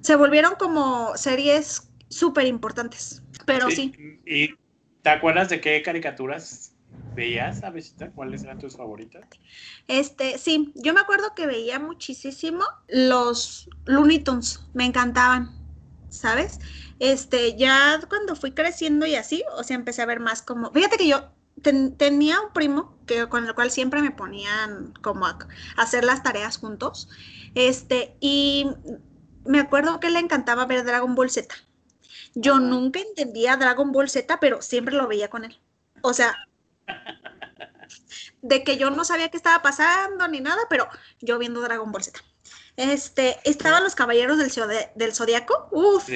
se 0.00 0.16
volvieron 0.16 0.54
como 0.56 1.16
series 1.16 1.90
súper 2.08 2.46
importantes, 2.46 3.22
pero 3.46 3.70
sí, 3.70 3.92
¿Y 4.26 4.54
te 5.02 5.10
acuerdas 5.10 5.48
de 5.48 5.60
qué 5.60 5.82
caricaturas 5.82 6.74
veías, 7.14 7.62
Avesita? 7.62 8.10
¿Cuáles 8.10 8.42
eran 8.44 8.58
tus 8.58 8.76
favoritas? 8.76 9.24
Este, 9.88 10.38
sí, 10.38 10.72
yo 10.74 10.94
me 10.94 11.00
acuerdo 11.00 11.34
que 11.34 11.46
veía 11.46 11.78
muchísimo 11.78 12.64
los 12.88 13.68
Looney 13.86 14.20
Tunes, 14.20 14.64
me 14.74 14.84
encantaban. 14.84 15.59
¿Sabes? 16.10 16.58
Este, 16.98 17.56
ya 17.56 18.00
cuando 18.08 18.36
fui 18.36 18.52
creciendo 18.52 19.06
y 19.06 19.14
así, 19.14 19.42
o 19.56 19.62
sea, 19.64 19.76
empecé 19.76 20.02
a 20.02 20.06
ver 20.06 20.20
más 20.20 20.42
como, 20.42 20.70
fíjate 20.72 20.98
que 20.98 21.08
yo 21.08 21.30
tenía 21.62 22.40
un 22.40 22.52
primo 22.52 22.96
que 23.06 23.28
con 23.28 23.46
el 23.46 23.54
cual 23.54 23.70
siempre 23.70 24.02
me 24.02 24.10
ponían 24.10 24.94
como 25.02 25.26
a, 25.26 25.38
hacer 25.76 26.04
las 26.04 26.22
tareas 26.22 26.58
juntos, 26.58 27.08
este, 27.54 28.16
y 28.20 28.66
me 29.44 29.60
acuerdo 29.60 30.00
que 30.00 30.10
le 30.10 30.18
encantaba 30.18 30.66
ver 30.66 30.84
Dragon 30.84 31.14
Ball 31.14 31.30
Z. 31.30 31.54
Yo 32.34 32.60
nunca 32.60 33.00
entendía 33.00 33.56
Dragon 33.56 33.92
Ball 33.92 34.08
Z, 34.08 34.38
pero 34.40 34.62
siempre 34.62 34.94
lo 34.94 35.08
veía 35.08 35.28
con 35.28 35.44
él. 35.44 35.58
O 36.02 36.14
sea, 36.14 36.36
de 38.42 38.62
que 38.64 38.76
yo 38.76 38.90
no 38.90 39.04
sabía 39.04 39.28
qué 39.30 39.36
estaba 39.36 39.62
pasando 39.62 40.28
ni 40.28 40.40
nada, 40.40 40.62
pero 40.68 40.88
yo 41.20 41.38
viendo 41.38 41.60
Dragon 41.60 41.90
Ball 41.90 42.04
Z. 42.04 42.20
Este, 42.80 43.36
estaban 43.44 43.84
los 43.84 43.94
caballeros 43.94 44.38
del, 44.38 44.50
del 44.94 45.14
Zodíaco. 45.14 45.68
Uf, 45.70 46.08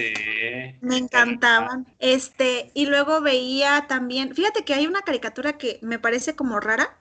me 0.80 0.96
encantaban. 0.96 1.86
Este, 1.98 2.70
y 2.72 2.86
luego 2.86 3.20
veía 3.20 3.84
también, 3.86 4.34
fíjate 4.34 4.64
que 4.64 4.72
hay 4.72 4.86
una 4.86 5.02
caricatura 5.02 5.58
que 5.58 5.78
me 5.82 5.98
parece 5.98 6.34
como 6.34 6.60
rara, 6.60 6.96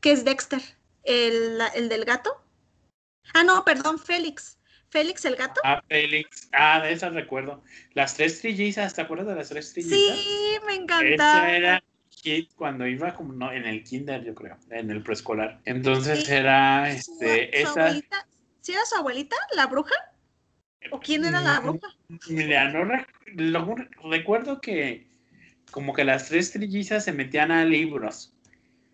que 0.00 0.10
es 0.10 0.24
Dexter, 0.24 0.60
el, 1.04 1.60
del 1.88 2.04
gato. 2.04 2.42
Ah, 3.34 3.44
no, 3.44 3.64
perdón, 3.64 4.00
Félix. 4.00 4.58
Félix 4.88 5.24
el 5.26 5.36
gato. 5.36 5.60
Ah, 5.62 5.80
Félix. 5.88 6.48
Ah, 6.52 6.80
de 6.80 6.92
esas 6.92 7.14
recuerdo. 7.14 7.62
Las 7.92 8.16
tres 8.16 8.40
trillizas, 8.40 8.94
¿te 8.94 9.02
acuerdas 9.02 9.28
de 9.28 9.34
las 9.36 9.48
tres 9.48 9.72
trillizas? 9.72 10.18
Sí, 10.18 10.58
me 10.66 10.74
encantaba. 10.74 11.48
Esa 11.48 11.56
era 11.56 11.84
cuando 12.56 12.86
iba 12.86 13.14
como 13.14 13.32
no, 13.32 13.52
en 13.52 13.64
el 13.64 13.84
kinder, 13.84 14.24
yo 14.24 14.34
creo, 14.34 14.56
en 14.70 14.90
el 14.90 15.02
preescolar. 15.04 15.60
Entonces 15.66 16.28
era 16.28 16.90
este, 16.90 17.60
esa 17.60 17.94
¿Sí 18.64 18.72
era 18.72 18.86
su 18.86 18.96
abuelita, 18.96 19.36
la 19.54 19.66
bruja? 19.66 19.94
¿O 20.90 20.98
quién 20.98 21.22
era 21.26 21.42
la 21.42 21.60
bruja? 21.60 21.86
Mira, 22.30 22.70
no 22.70 23.76
recuerdo 24.10 24.62
que 24.62 25.06
como 25.70 25.92
que 25.92 26.02
las 26.02 26.28
tres 26.28 26.50
trillizas 26.50 27.04
se 27.04 27.12
metían 27.12 27.50
a 27.50 27.66
libros. 27.66 28.32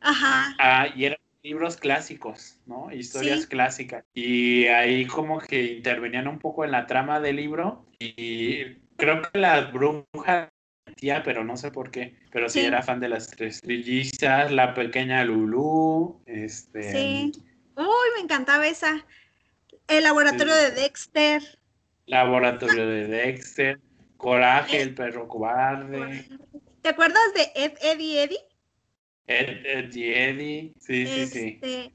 Ajá. 0.00 0.56
Ah, 0.58 0.88
y 0.96 1.04
eran 1.04 1.20
libros 1.44 1.76
clásicos, 1.76 2.58
¿no? 2.66 2.92
Historias 2.92 3.46
clásicas. 3.46 4.04
Y 4.12 4.66
ahí 4.66 5.06
como 5.06 5.38
que 5.38 5.62
intervenían 5.74 6.26
un 6.26 6.40
poco 6.40 6.64
en 6.64 6.72
la 6.72 6.88
trama 6.88 7.20
del 7.20 7.36
libro 7.36 7.86
y 8.00 8.74
creo 8.96 9.22
que 9.22 9.38
la 9.38 9.60
bruja 9.66 10.50
tía, 10.96 11.22
pero 11.22 11.44
no 11.44 11.56
sé 11.56 11.70
por 11.70 11.92
qué, 11.92 12.16
pero 12.32 12.48
sí, 12.48 12.58
era 12.58 12.82
fan 12.82 12.98
de 12.98 13.08
las 13.08 13.28
tres 13.28 13.60
trillizas, 13.60 14.50
la 14.50 14.74
pequeña 14.74 15.22
Lulu, 15.22 16.22
este... 16.26 16.90
Sí. 16.90 17.32
Uy, 17.76 18.08
me 18.16 18.22
encantaba 18.22 18.66
esa. 18.66 19.06
El 19.90 20.04
laboratorio 20.04 20.54
de 20.54 20.70
Dexter. 20.70 21.42
Laboratorio 22.06 22.86
de 22.86 23.06
Dexter. 23.08 23.80
Coraje, 24.16 24.80
el 24.82 24.94
perro 24.94 25.26
cobarde. 25.26 26.28
¿Te 26.82 26.90
acuerdas 26.90 27.22
de 27.34 27.50
Ed, 27.56 27.72
Eddie, 27.82 28.22
Eddie? 28.22 28.40
Ed, 29.26 29.66
Eddie, 29.66 30.28
Eddie. 30.28 30.74
Sí, 30.78 31.06
sí, 31.06 31.26
sí. 31.26 31.58
Este, 31.60 31.92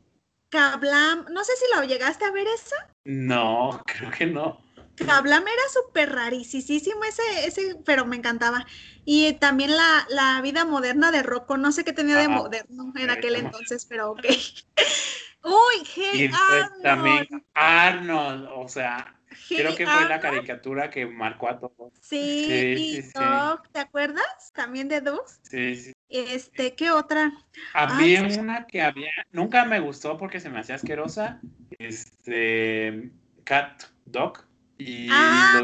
Kablam. 0.49 1.25
No 1.31 1.43
sé 1.43 1.53
si 1.55 1.65
lo 1.73 1.83
llegaste 1.83 2.25
a 2.25 2.31
ver 2.31 2.47
esa. 2.47 2.75
No, 3.05 3.81
creo 3.85 4.11
que 4.11 4.25
no. 4.25 4.59
Kablam 4.95 5.43
era 5.43 5.63
súper 5.73 6.11
rarísimo 6.11 7.03
ese, 7.03 7.47
ese, 7.47 7.77
pero 7.85 8.05
me 8.05 8.15
encantaba. 8.15 8.65
Y 9.05 9.33
también 9.33 9.75
la, 9.75 10.05
la 10.09 10.41
vida 10.41 10.65
moderna 10.65 11.11
de 11.11 11.23
Rocco, 11.23 11.57
no 11.57 11.71
sé 11.71 11.83
qué 11.83 11.93
tenía 11.93 12.17
de 12.17 12.27
moderno 12.27 12.91
en 12.95 13.09
aquel 13.09 13.35
entonces, 13.35 13.85
pero 13.85 14.11
ok. 14.11 14.25
Uy, 15.45 15.87
hey, 15.95 16.31
Arnold. 16.33 16.81
También 16.81 17.45
Arnold, 17.53 18.47
o 18.51 18.67
sea, 18.67 19.15
creo 19.47 19.75
que 19.75 19.85
fue 19.85 20.09
la 20.09 20.19
caricatura 20.19 20.89
que 20.89 21.05
marcó 21.05 21.49
a 21.49 21.59
todos. 21.59 21.93
Sí, 22.01 22.73
y 22.75 23.01
Doc, 23.13 23.69
¿te 23.71 23.79
acuerdas? 23.79 24.51
También 24.53 24.87
de 24.87 25.01
Doug. 25.01 25.23
Sí, 25.43 25.75
sí. 25.75 25.93
Este, 26.09 26.73
¿qué 26.75 26.89
otra? 26.89 27.31
Había 27.73 28.23
una 28.23 28.65
que 28.65 28.81
había, 28.81 29.11
nunca 29.31 29.65
me 29.65 29.79
gustó 29.79 30.17
porque 30.17 30.39
se 30.39 30.49
me 30.49 30.59
hacía 30.59 30.75
asquerosa. 30.75 31.39
Este, 31.77 33.11
Cat 33.43 33.83
Dog. 34.05 34.43
Y 34.79 35.09
ah, 35.11 35.63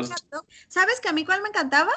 ¿Sabes 0.67 1.01
que 1.01 1.09
a 1.09 1.13
mí 1.13 1.25
cuál 1.25 1.41
me 1.41 1.49
encantaba? 1.49 1.91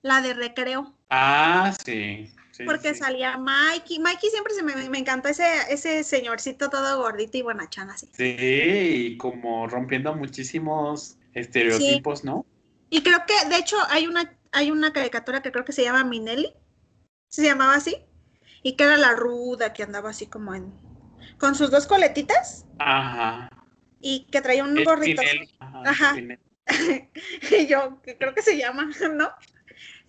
La 0.00 0.22
de 0.22 0.34
recreo. 0.34 0.94
Ah, 1.10 1.74
sí 1.84 2.32
porque 2.64 2.94
salía 2.94 3.36
Mikey. 3.36 3.98
Mikey 3.98 4.30
siempre 4.30 4.54
se 4.54 4.62
me, 4.62 4.88
me 4.88 4.98
encantó 4.98 5.28
ese, 5.28 5.44
ese 5.70 6.04
señorcito 6.04 6.70
todo 6.70 6.98
gordito 6.98 7.36
y 7.38 7.42
bonachán 7.42 7.90
así. 7.90 8.08
Sí, 8.12 8.36
y 8.38 9.16
como 9.16 9.66
rompiendo 9.66 10.14
muchísimos 10.14 11.18
estereotipos, 11.34 12.24
¿no? 12.24 12.46
Y 12.88 13.02
creo 13.02 13.18
que, 13.26 13.48
de 13.48 13.56
hecho, 13.56 13.76
hay 13.88 14.06
una, 14.06 14.38
hay 14.52 14.70
una 14.70 14.92
caricatura 14.92 15.42
que 15.42 15.52
creo 15.52 15.64
que 15.64 15.72
se 15.72 15.82
llama 15.82 16.04
Minelli, 16.04 16.54
se 17.28 17.42
llamaba 17.44 17.74
así, 17.74 17.96
y 18.62 18.76
que 18.76 18.84
era 18.84 18.96
la 18.96 19.12
ruda 19.12 19.72
que 19.72 19.82
andaba 19.82 20.10
así 20.10 20.26
como 20.26 20.54
en, 20.54 20.72
con 21.38 21.54
sus 21.54 21.70
dos 21.70 21.86
coletitas. 21.86 22.64
Ajá. 22.78 23.50
Y 24.00 24.26
que 24.30 24.40
traía 24.40 24.64
un 24.64 24.82
gorrito. 24.84 25.22
Ajá. 25.58 26.16
y 27.50 27.66
yo, 27.66 28.00
que 28.02 28.16
creo 28.16 28.34
que 28.34 28.42
se 28.42 28.56
llama, 28.56 28.90
¿no? 29.14 29.30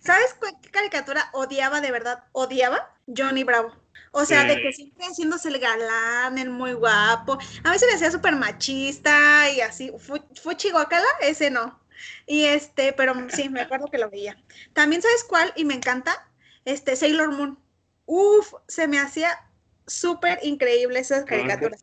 ¿Sabes 0.08 0.34
qué 0.62 0.70
caricatura 0.70 1.28
odiaba 1.34 1.82
de 1.82 1.90
verdad? 1.90 2.24
Odiaba 2.32 2.96
Johnny 3.14 3.44
Bravo. 3.44 3.76
O 4.12 4.24
sea, 4.24 4.44
de 4.44 4.62
que 4.62 4.72
siempre 4.72 5.04
haciéndose 5.04 5.48
el 5.48 5.58
galán, 5.58 6.38
el 6.38 6.48
muy 6.48 6.72
guapo. 6.72 7.38
A 7.62 7.72
veces 7.72 7.88
me 7.90 7.94
hacía 7.94 8.10
súper 8.10 8.34
machista 8.34 9.50
y 9.50 9.60
así. 9.60 9.92
¿Fue 9.98 10.56
Chihuahua? 10.56 10.88
Ese 11.20 11.50
no. 11.50 11.78
Y 12.26 12.44
este, 12.44 12.94
pero 12.94 13.14
sí, 13.28 13.50
me 13.50 13.60
acuerdo 13.60 13.88
que 13.88 13.98
lo 13.98 14.08
veía. 14.08 14.42
También, 14.72 15.02
¿sabes 15.02 15.24
cuál? 15.24 15.52
Y 15.56 15.66
me 15.66 15.74
encanta. 15.74 16.26
Este, 16.64 16.96
Sailor 16.96 17.32
Moon. 17.32 17.58
Uf, 18.06 18.54
se 18.66 18.88
me 18.88 18.98
hacía 18.98 19.38
súper 19.86 20.38
increíble 20.42 21.00
esas 21.00 21.26
caricaturas. 21.26 21.82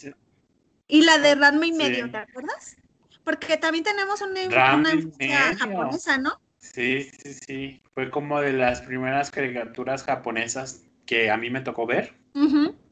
Y 0.88 1.04
la 1.04 1.20
de 1.20 1.36
Ranma 1.36 1.68
y 1.68 1.74
medio, 1.74 2.10
¿te 2.10 2.18
acuerdas? 2.18 2.76
Porque 3.24 3.58
también 3.58 3.84
tenemos 3.84 4.20
una, 4.22 4.76
una 4.76 5.56
japonesa, 5.60 6.18
¿no? 6.18 6.42
Sí, 6.74 7.10
sí, 7.22 7.34
sí. 7.34 7.82
Fue 7.94 8.10
como 8.10 8.42
de 8.42 8.54
las 8.54 8.82
primeras 8.82 9.32
caricaturas 9.32 10.04
japonesas 10.04 10.84
que 11.06 11.30
a 11.30 11.38
mí 11.38 11.50
me 11.50 11.62
tocó 11.62 11.86
ver. 11.86 12.14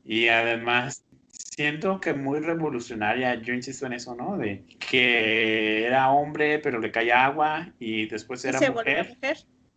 Y 0.05 0.29
además 0.29 1.03
siento 1.27 1.99
que 1.99 2.13
muy 2.13 2.39
revolucionaria, 2.39 3.35
yo 3.35 3.53
insisto 3.53 3.85
en 3.85 3.93
eso, 3.93 4.15
¿no? 4.15 4.37
De 4.37 4.65
que 4.79 5.85
era 5.85 6.11
hombre, 6.11 6.59
pero 6.59 6.79
le 6.79 6.91
caía 6.91 7.25
agua 7.25 7.73
y 7.79 8.07
después 8.07 8.43
era 8.45 8.59
mujer. 8.71 9.17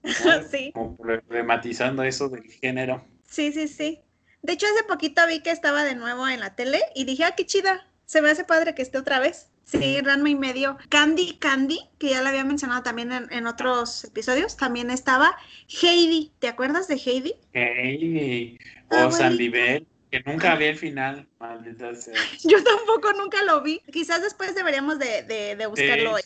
sí. 0.51 0.71
Como 0.73 0.97
problematizando 0.97 2.03
eso 2.03 2.29
del 2.29 2.45
género. 2.45 3.05
Sí, 3.25 3.53
sí, 3.53 3.67
sí. 3.69 4.01
De 4.43 4.53
hecho, 4.53 4.67
hace 4.67 4.85
poquito 4.85 5.27
vi 5.27 5.41
que 5.41 5.51
estaba 5.51 5.83
de 5.83 5.97
nuevo 5.97 6.29
en 6.29 6.41
la 6.41 6.55
tele 6.55 6.81
y 6.95 7.05
dije, 7.05 7.25
ah, 7.25 7.35
qué 7.37 7.47
chida. 7.47 7.89
Se 8.05 8.23
me 8.23 8.31
hace 8.31 8.45
padre 8.45 8.75
que 8.75 8.83
esté 8.83 8.99
otra 8.99 9.19
vez. 9.19 9.51
Sí, 9.67 10.01
Ranma 10.01 10.31
y 10.31 10.37
medio. 10.37 10.79
Candy 10.89 11.39
Candy, 11.39 11.81
que 11.99 12.11
ya 12.11 12.23
la 12.23 12.29
había 12.29 12.45
mencionado 12.45 12.85
también 12.85 13.11
en, 13.13 13.47
otros 13.49 14.05
episodios, 14.05 14.57
también 14.57 14.91
estaba 14.91 15.37
Heidi. 15.83 16.33
¿Te 16.39 16.47
acuerdas 16.47 16.87
de 16.87 16.95
Heidi? 16.95 17.35
Heidi. 17.53 18.59
O 18.91 19.11
Sandy 19.11 19.49
Bell, 19.49 19.87
que 20.13 20.23
nunca 20.25 20.55
vi 20.55 20.67
el 20.67 20.79
final, 20.79 21.27
maldita 21.41 21.97
sea. 21.97 22.15
Yo 22.45 22.63
tampoco 22.63 23.13
nunca 23.15 23.43
lo 23.43 23.61
vi. 23.63 23.81
Quizás 23.93 24.23
después 24.23 24.55
deberíamos 24.55 25.01
de, 25.01 25.67
buscarlo 25.69 26.13
hoy, 26.13 26.23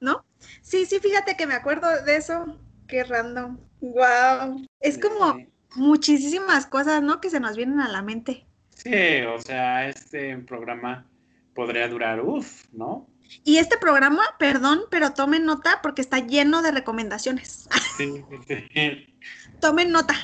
¿no? 0.00 0.24
Sí, 0.60 0.84
sí, 0.84 0.98
fíjate 0.98 1.36
que 1.36 1.46
me 1.46 1.54
acuerdo 1.54 2.02
de 2.02 2.16
eso. 2.16 2.58
Qué 2.88 3.04
random. 3.04 3.58
Wow. 3.80 4.66
Es 4.80 4.98
como 4.98 5.38
muchísimas 5.76 6.66
cosas, 6.66 7.00
¿no? 7.00 7.20
Que 7.20 7.30
se 7.30 7.38
nos 7.38 7.56
vienen 7.56 7.78
a 7.78 7.88
la 7.88 8.02
mente. 8.02 8.44
Sí, 8.74 9.22
o 9.22 9.40
sea, 9.40 9.88
este 9.88 10.36
programa 10.38 11.06
podría 11.54 11.88
durar, 11.88 12.20
uff, 12.20 12.64
¿no? 12.72 13.08
Y 13.44 13.58
este 13.58 13.78
programa, 13.78 14.22
perdón, 14.38 14.82
pero 14.90 15.12
tomen 15.12 15.44
nota 15.44 15.80
porque 15.82 16.02
está 16.02 16.18
lleno 16.18 16.62
de 16.62 16.70
recomendaciones. 16.70 17.68
Sí, 17.96 18.24
sí. 18.48 19.14
tomen 19.60 19.92
nota. 19.92 20.14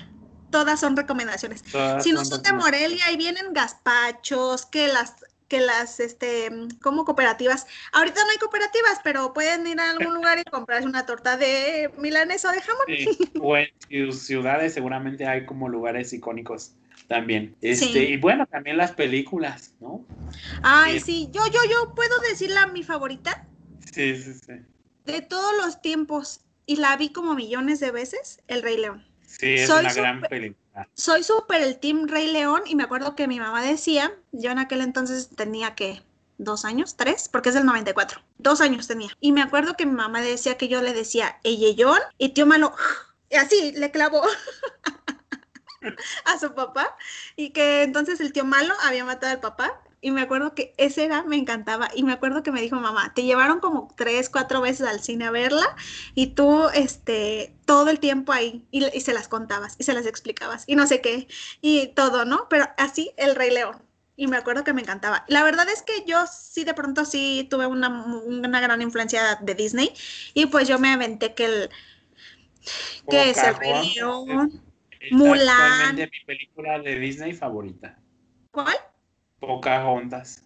Todas 0.50 0.80
son 0.80 0.96
recomendaciones. 0.96 1.62
si 2.00 2.12
no 2.12 2.24
son 2.24 2.42
de 2.42 2.52
Morelia, 2.54 3.04
ahí 3.06 3.18
vienen 3.18 3.52
gazpachos, 3.52 4.64
que 4.64 4.88
las, 4.88 5.16
que 5.48 5.60
las, 5.60 6.00
este, 6.00 6.50
como 6.80 7.04
cooperativas. 7.04 7.66
Ahorita 7.92 8.24
no 8.24 8.30
hay 8.30 8.38
cooperativas, 8.38 9.00
pero 9.04 9.34
pueden 9.34 9.66
ir 9.66 9.78
a 9.80 9.90
algún 9.90 10.14
lugar 10.14 10.38
y 10.38 10.44
comprarse 10.44 10.88
una 10.88 11.04
torta 11.04 11.36
de 11.36 11.90
milanesa 11.98 12.48
o 12.48 12.52
de 12.52 12.62
jamón. 12.62 12.86
Sí. 12.86 13.18
O 13.38 13.56
en 13.58 14.12
ciudades 14.14 14.72
seguramente 14.72 15.26
hay 15.26 15.44
como 15.44 15.68
lugares 15.68 16.10
icónicos 16.14 16.72
también. 17.08 17.56
Este, 17.60 18.04
y 18.04 18.16
bueno, 18.18 18.46
también 18.46 18.76
las 18.76 18.92
películas, 18.92 19.74
¿no? 19.80 20.04
Ay, 20.62 21.00
sí, 21.00 21.28
yo, 21.32 21.44
yo, 21.46 21.60
yo 21.68 21.94
puedo 21.94 22.16
decirla 22.30 22.66
mi 22.68 22.84
favorita. 22.84 23.46
Sí, 23.92 24.16
sí, 24.22 24.34
sí. 24.34 24.52
De 25.06 25.22
todos 25.22 25.56
los 25.56 25.80
tiempos, 25.80 26.42
y 26.66 26.76
la 26.76 26.96
vi 26.96 27.08
como 27.08 27.34
millones 27.34 27.80
de 27.80 27.90
veces, 27.90 28.42
El 28.46 28.62
Rey 28.62 28.76
León. 28.76 29.04
Sí, 29.26 29.54
es 29.54 29.70
una 29.70 29.92
gran 29.92 30.20
película. 30.20 30.88
Soy 30.94 31.24
súper 31.24 31.62
el 31.62 31.78
Team 31.78 32.06
Rey 32.06 32.30
León, 32.30 32.62
y 32.66 32.76
me 32.76 32.84
acuerdo 32.84 33.16
que 33.16 33.26
mi 33.26 33.40
mamá 33.40 33.62
decía, 33.62 34.12
yo 34.32 34.50
en 34.50 34.58
aquel 34.58 34.82
entonces 34.82 35.30
tenía 35.34 35.74
que 35.74 36.02
dos 36.36 36.64
años, 36.64 36.96
tres, 36.96 37.28
porque 37.28 37.48
es 37.48 37.54
del 37.54 37.64
94. 37.64 38.20
Dos 38.36 38.60
años 38.60 38.86
tenía. 38.86 39.10
Y 39.20 39.32
me 39.32 39.42
acuerdo 39.42 39.74
que 39.74 39.86
mi 39.86 39.92
mamá 39.92 40.20
decía 40.20 40.56
que 40.56 40.68
yo 40.68 40.82
le 40.82 40.92
decía 40.92 41.38
Eyellón 41.42 41.98
y 42.18 42.28
tío 42.30 42.46
Malo, 42.46 42.74
y 43.30 43.36
así 43.36 43.72
le 43.72 43.90
clavó. 43.90 44.22
a 46.24 46.38
su 46.38 46.54
papá 46.54 46.96
y 47.36 47.50
que 47.50 47.82
entonces 47.82 48.20
el 48.20 48.32
tío 48.32 48.44
malo 48.44 48.74
había 48.82 49.04
matado 49.04 49.32
al 49.32 49.40
papá 49.40 49.80
y 50.00 50.12
me 50.12 50.20
acuerdo 50.20 50.54
que 50.54 50.74
ese 50.76 51.04
era, 51.04 51.24
me 51.24 51.36
encantaba 51.36 51.90
y 51.94 52.04
me 52.04 52.12
acuerdo 52.12 52.42
que 52.42 52.52
me 52.52 52.60
dijo 52.60 52.76
mamá, 52.76 53.12
te 53.14 53.24
llevaron 53.24 53.58
como 53.58 53.92
tres, 53.96 54.30
cuatro 54.30 54.60
veces 54.60 54.86
al 54.86 55.00
cine 55.00 55.26
a 55.26 55.30
verla 55.30 55.76
y 56.14 56.28
tú, 56.28 56.68
este, 56.72 57.56
todo 57.64 57.90
el 57.90 57.98
tiempo 57.98 58.32
ahí 58.32 58.66
y, 58.70 58.82
se 59.00 59.12
las 59.12 59.28
contabas 59.28 59.74
y 59.78 59.84
se 59.84 59.94
las 59.94 60.06
explicabas 60.06 60.64
y 60.66 60.76
no 60.76 60.86
sé 60.86 61.00
qué 61.00 61.26
y 61.60 61.88
todo, 61.88 62.24
¿no? 62.24 62.48
Pero 62.48 62.68
así 62.76 63.12
el 63.16 63.34
Rey 63.34 63.50
León. 63.50 63.82
Y 64.20 64.26
me 64.26 64.36
acuerdo 64.36 64.64
que 64.64 64.72
me 64.72 64.82
encantaba. 64.82 65.24
La 65.28 65.44
verdad 65.44 65.68
es 65.68 65.82
que 65.82 66.04
yo 66.04 66.24
sí, 66.26 66.64
de 66.64 66.74
pronto 66.74 67.04
sí 67.04 67.46
tuve 67.48 67.66
una, 67.66 67.88
una 67.88 68.60
gran 68.60 68.82
influencia 68.82 69.38
de 69.40 69.54
Disney. 69.54 69.94
Y 70.34 70.46
pues 70.46 70.66
yo 70.66 70.80
me 70.80 70.92
aventé 70.92 71.34
que 71.34 71.44
el, 71.44 71.70
que 73.08 73.30
es 73.30 73.38
el 73.38 73.54
Rey 73.54 73.94
León. 73.94 74.67
Mulan. 75.10 75.96
mi 75.96 76.06
película 76.26 76.78
de 76.78 76.98
Disney 76.98 77.32
favorita. 77.32 77.98
¿Cuál? 78.50 78.76
Pocahontas. 79.40 80.44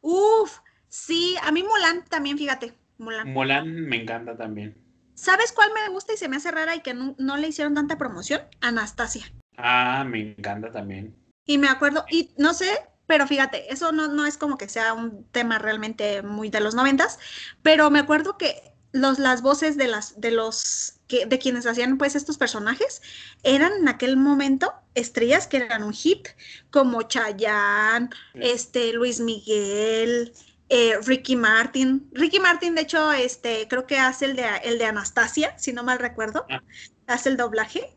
Uf, 0.00 0.58
sí, 0.88 1.36
a 1.42 1.52
mí 1.52 1.62
Mulan 1.62 2.04
también, 2.06 2.38
fíjate. 2.38 2.74
Mulan. 2.98 3.32
Mulan 3.32 3.74
me 3.74 4.02
encanta 4.02 4.36
también. 4.36 4.76
¿Sabes 5.14 5.52
cuál 5.52 5.70
me 5.72 5.92
gusta 5.92 6.14
y 6.14 6.16
se 6.16 6.28
me 6.28 6.36
hace 6.36 6.50
rara 6.50 6.74
y 6.74 6.80
que 6.80 6.94
no, 6.94 7.36
le 7.36 7.48
hicieron 7.48 7.74
tanta 7.74 7.98
promoción? 7.98 8.42
Anastasia. 8.60 9.32
Ah, 9.56 10.04
me 10.04 10.20
encanta 10.20 10.72
también. 10.72 11.14
Y 11.44 11.58
me 11.58 11.68
acuerdo, 11.68 12.04
y 12.10 12.30
no 12.38 12.54
sé, 12.54 12.70
pero 13.06 13.26
fíjate, 13.26 13.72
eso 13.72 13.92
no, 13.92 14.08
no 14.08 14.26
es 14.26 14.38
como 14.38 14.56
que 14.56 14.68
sea 14.68 14.94
un 14.94 15.24
tema 15.30 15.58
realmente 15.58 16.22
muy 16.22 16.48
de 16.48 16.60
los 16.60 16.74
noventas, 16.74 17.18
pero 17.62 17.90
me 17.90 17.98
acuerdo 17.98 18.38
que 18.38 18.71
los, 18.92 19.18
las 19.18 19.42
voces 19.42 19.76
de, 19.76 19.88
las, 19.88 20.20
de 20.20 20.30
los 20.30 20.94
de 21.08 21.38
quienes 21.38 21.66
hacían 21.66 21.98
pues 21.98 22.14
estos 22.14 22.38
personajes 22.38 23.02
eran 23.42 23.72
en 23.72 23.88
aquel 23.88 24.16
momento 24.16 24.72
estrellas 24.94 25.46
que 25.46 25.58
eran 25.58 25.82
un 25.82 25.92
hit, 25.92 26.28
como 26.70 27.02
Chayanne, 27.02 28.10
este, 28.34 28.92
Luis 28.92 29.20
Miguel, 29.20 30.32
eh, 30.68 30.98
Ricky 31.04 31.36
Martin. 31.36 32.08
Ricky 32.12 32.40
Martin, 32.40 32.74
de 32.74 32.82
hecho, 32.82 33.12
este, 33.12 33.68
creo 33.68 33.86
que 33.86 33.98
hace 33.98 34.26
el 34.26 34.36
de, 34.36 34.44
el 34.64 34.78
de 34.78 34.86
Anastasia, 34.86 35.56
si 35.58 35.72
no 35.72 35.82
mal 35.82 35.98
recuerdo, 35.98 36.46
ah. 36.50 36.62
hace 37.06 37.28
el 37.28 37.36
doblaje. 37.36 37.94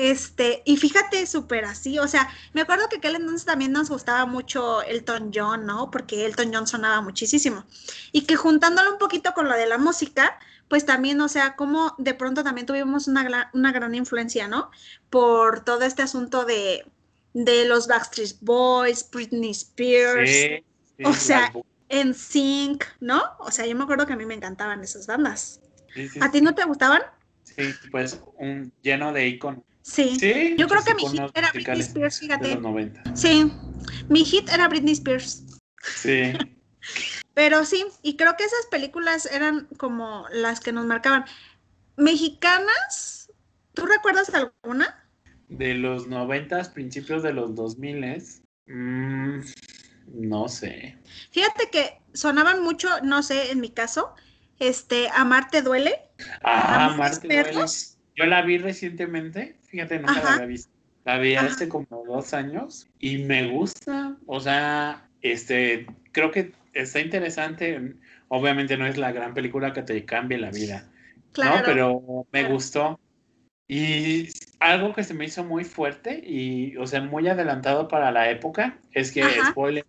Este, 0.00 0.62
y 0.64 0.76
fíjate, 0.76 1.26
súper 1.26 1.64
así, 1.64 1.98
o 1.98 2.06
sea, 2.06 2.28
me 2.52 2.60
acuerdo 2.60 2.88
que 2.88 2.98
aquel 2.98 3.16
entonces 3.16 3.44
también 3.44 3.72
nos 3.72 3.90
gustaba 3.90 4.26
mucho 4.26 4.80
Elton 4.82 5.32
John, 5.34 5.66
¿no? 5.66 5.90
Porque 5.90 6.24
Elton 6.24 6.54
John 6.54 6.68
sonaba 6.68 7.00
muchísimo. 7.00 7.64
Y 8.12 8.22
que 8.22 8.36
juntándolo 8.36 8.92
un 8.92 8.98
poquito 8.98 9.34
con 9.34 9.48
lo 9.48 9.56
de 9.56 9.66
la 9.66 9.76
música, 9.76 10.38
pues 10.68 10.86
también, 10.86 11.20
o 11.20 11.28
sea, 11.28 11.56
como 11.56 11.96
de 11.98 12.14
pronto 12.14 12.44
también 12.44 12.64
tuvimos 12.64 13.08
una, 13.08 13.50
una 13.54 13.72
gran 13.72 13.92
influencia, 13.96 14.46
¿no? 14.46 14.70
Por 15.10 15.64
todo 15.64 15.82
este 15.82 16.02
asunto 16.02 16.44
de, 16.44 16.86
los 17.34 17.88
Backstreet 17.88 18.36
Boys, 18.40 19.04
Britney 19.10 19.50
Spears, 19.50 20.62
o 21.04 21.12
sea, 21.12 21.52
en 21.88 22.14
Sync, 22.14 22.84
¿no? 23.00 23.20
O 23.40 23.50
sea, 23.50 23.66
yo 23.66 23.74
me 23.74 23.82
acuerdo 23.82 24.06
que 24.06 24.12
a 24.12 24.16
mí 24.16 24.26
me 24.26 24.34
encantaban 24.34 24.80
esas 24.84 25.08
bandas. 25.08 25.60
¿A 26.20 26.30
ti 26.30 26.40
no 26.40 26.54
te 26.54 26.64
gustaban? 26.66 27.02
Sí, 27.42 27.74
pues 27.90 28.20
un 28.36 28.72
lleno 28.80 29.12
de 29.12 29.26
iconos. 29.26 29.64
Sí. 29.88 30.54
yo 30.58 30.68
creo 30.68 30.84
que 30.84 30.94
mi 30.94 31.08
hit 31.08 31.30
era 31.34 31.50
Britney 31.52 31.80
Spears, 31.80 32.18
fíjate. 32.18 32.58
Sí, 33.14 33.52
mi 34.08 34.24
hit 34.24 34.48
era 34.50 34.68
Britney 34.68 34.92
Spears. 34.92 35.44
Sí. 35.82 36.32
Pero 37.34 37.64
sí, 37.64 37.84
y 38.02 38.16
creo 38.16 38.36
que 38.36 38.44
esas 38.44 38.66
películas 38.70 39.26
eran 39.26 39.66
como 39.76 40.26
las 40.30 40.60
que 40.60 40.72
nos 40.72 40.86
marcaban. 40.86 41.24
Mexicanas, 41.96 43.32
¿tú 43.74 43.86
recuerdas 43.86 44.30
alguna? 44.34 45.08
De 45.48 45.74
los 45.74 46.06
noventas, 46.08 46.68
principios 46.68 47.22
de 47.22 47.32
los 47.32 47.54
dos 47.54 47.78
miles, 47.78 48.42
mm, 48.66 49.40
no 50.12 50.48
sé. 50.48 50.98
Fíjate 51.30 51.70
que 51.70 52.00
sonaban 52.12 52.62
mucho, 52.62 52.88
no 53.02 53.22
sé, 53.22 53.52
en 53.52 53.60
mi 53.60 53.70
caso, 53.70 54.14
este, 54.58 55.08
Amarte 55.08 55.62
duele. 55.62 55.94
Ah, 56.42 56.86
Amarte 56.92 57.28
duele. 57.28 57.66
Yo 58.16 58.26
la 58.26 58.42
vi 58.42 58.58
recientemente, 58.58 59.57
fíjate, 59.68 59.98
nunca 59.98 60.22
la 60.22 60.32
había 60.32 60.46
visto. 60.46 60.70
La 61.04 61.18
vi 61.18 61.36
hace 61.36 61.68
como 61.68 61.86
dos 62.06 62.34
años 62.34 62.86
y 62.98 63.18
me 63.18 63.48
gusta, 63.50 64.16
o 64.26 64.40
sea, 64.40 65.08
este, 65.22 65.86
creo 66.12 66.30
que 66.30 66.52
está 66.74 67.00
interesante. 67.00 67.94
obviamente 68.30 68.76
no 68.76 68.86
es 68.86 68.98
la 68.98 69.10
gran 69.10 69.32
película 69.32 69.72
que 69.72 69.82
te 69.82 70.04
cambie 70.04 70.36
la 70.36 70.50
vida, 70.50 70.90
Claro. 71.32 71.58
¿no? 71.58 71.62
Pero 71.64 72.26
me 72.30 72.40
Claro. 72.40 72.54
gustó. 72.54 73.00
Y 73.66 74.28
algo 74.60 74.94
que 74.94 75.02
se 75.02 75.14
me 75.14 75.24
hizo 75.24 75.44
muy 75.44 75.64
fuerte 75.64 76.22
y, 76.22 76.76
o 76.76 76.86
sea, 76.86 77.00
muy 77.00 77.26
adelantado 77.28 77.88
para 77.88 78.10
la 78.10 78.30
época 78.30 78.78
es 78.92 79.12
que, 79.12 79.22
Ajá. 79.22 79.50
spoiler, 79.50 79.86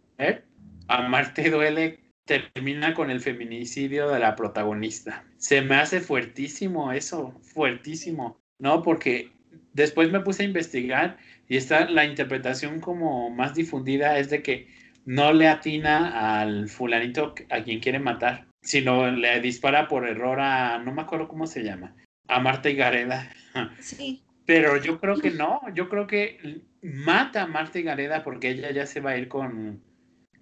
Amarte 0.87 1.49
duele 1.49 1.99
termina 2.25 2.93
con 2.93 3.09
el 3.09 3.21
feminicidio 3.21 4.09
de 4.09 4.19
la 4.19 4.35
protagonista. 4.35 5.25
Se 5.37 5.61
me 5.61 5.75
hace 5.75 5.99
fuertísimo 5.99 6.91
eso, 6.91 7.33
fuertísimo, 7.41 8.39
¿no? 8.59 8.83
Porque 8.83 9.31
después 9.73 10.11
me 10.11 10.21
puse 10.21 10.43
a 10.43 10.47
investigar 10.47 11.17
y 11.47 11.57
está 11.57 11.89
la 11.89 12.05
interpretación 12.05 12.79
como 12.79 13.29
más 13.29 13.55
difundida 13.55 14.17
es 14.17 14.29
de 14.29 14.41
que 14.41 14.67
no 15.05 15.33
le 15.33 15.47
atina 15.47 16.39
al 16.41 16.69
fulanito 16.69 17.33
a 17.49 17.63
quien 17.63 17.79
quiere 17.79 17.99
matar, 17.99 18.45
sino 18.61 19.09
le 19.09 19.39
dispara 19.39 19.87
por 19.87 20.07
error 20.07 20.39
a, 20.39 20.77
no 20.79 20.91
me 20.93 21.01
acuerdo 21.01 21.27
cómo 21.27 21.47
se 21.47 21.63
llama, 21.63 21.95
a 22.27 22.39
Marta 22.39 22.69
y 22.69 22.75
Gareda. 22.75 23.31
Sí. 23.79 24.21
Pero 24.45 24.77
yo 24.77 24.99
creo 24.99 25.17
que 25.17 25.29
no, 25.29 25.61
yo 25.75 25.89
creo 25.89 26.07
que 26.07 26.61
mata 26.81 27.43
a 27.43 27.47
Marta 27.47 27.77
y 27.77 27.83
Gareda 27.83 28.23
porque 28.23 28.49
ella 28.49 28.71
ya 28.71 28.87
se 28.87 28.99
va 28.99 29.11
a 29.11 29.17
ir 29.17 29.27
con... 29.27 29.83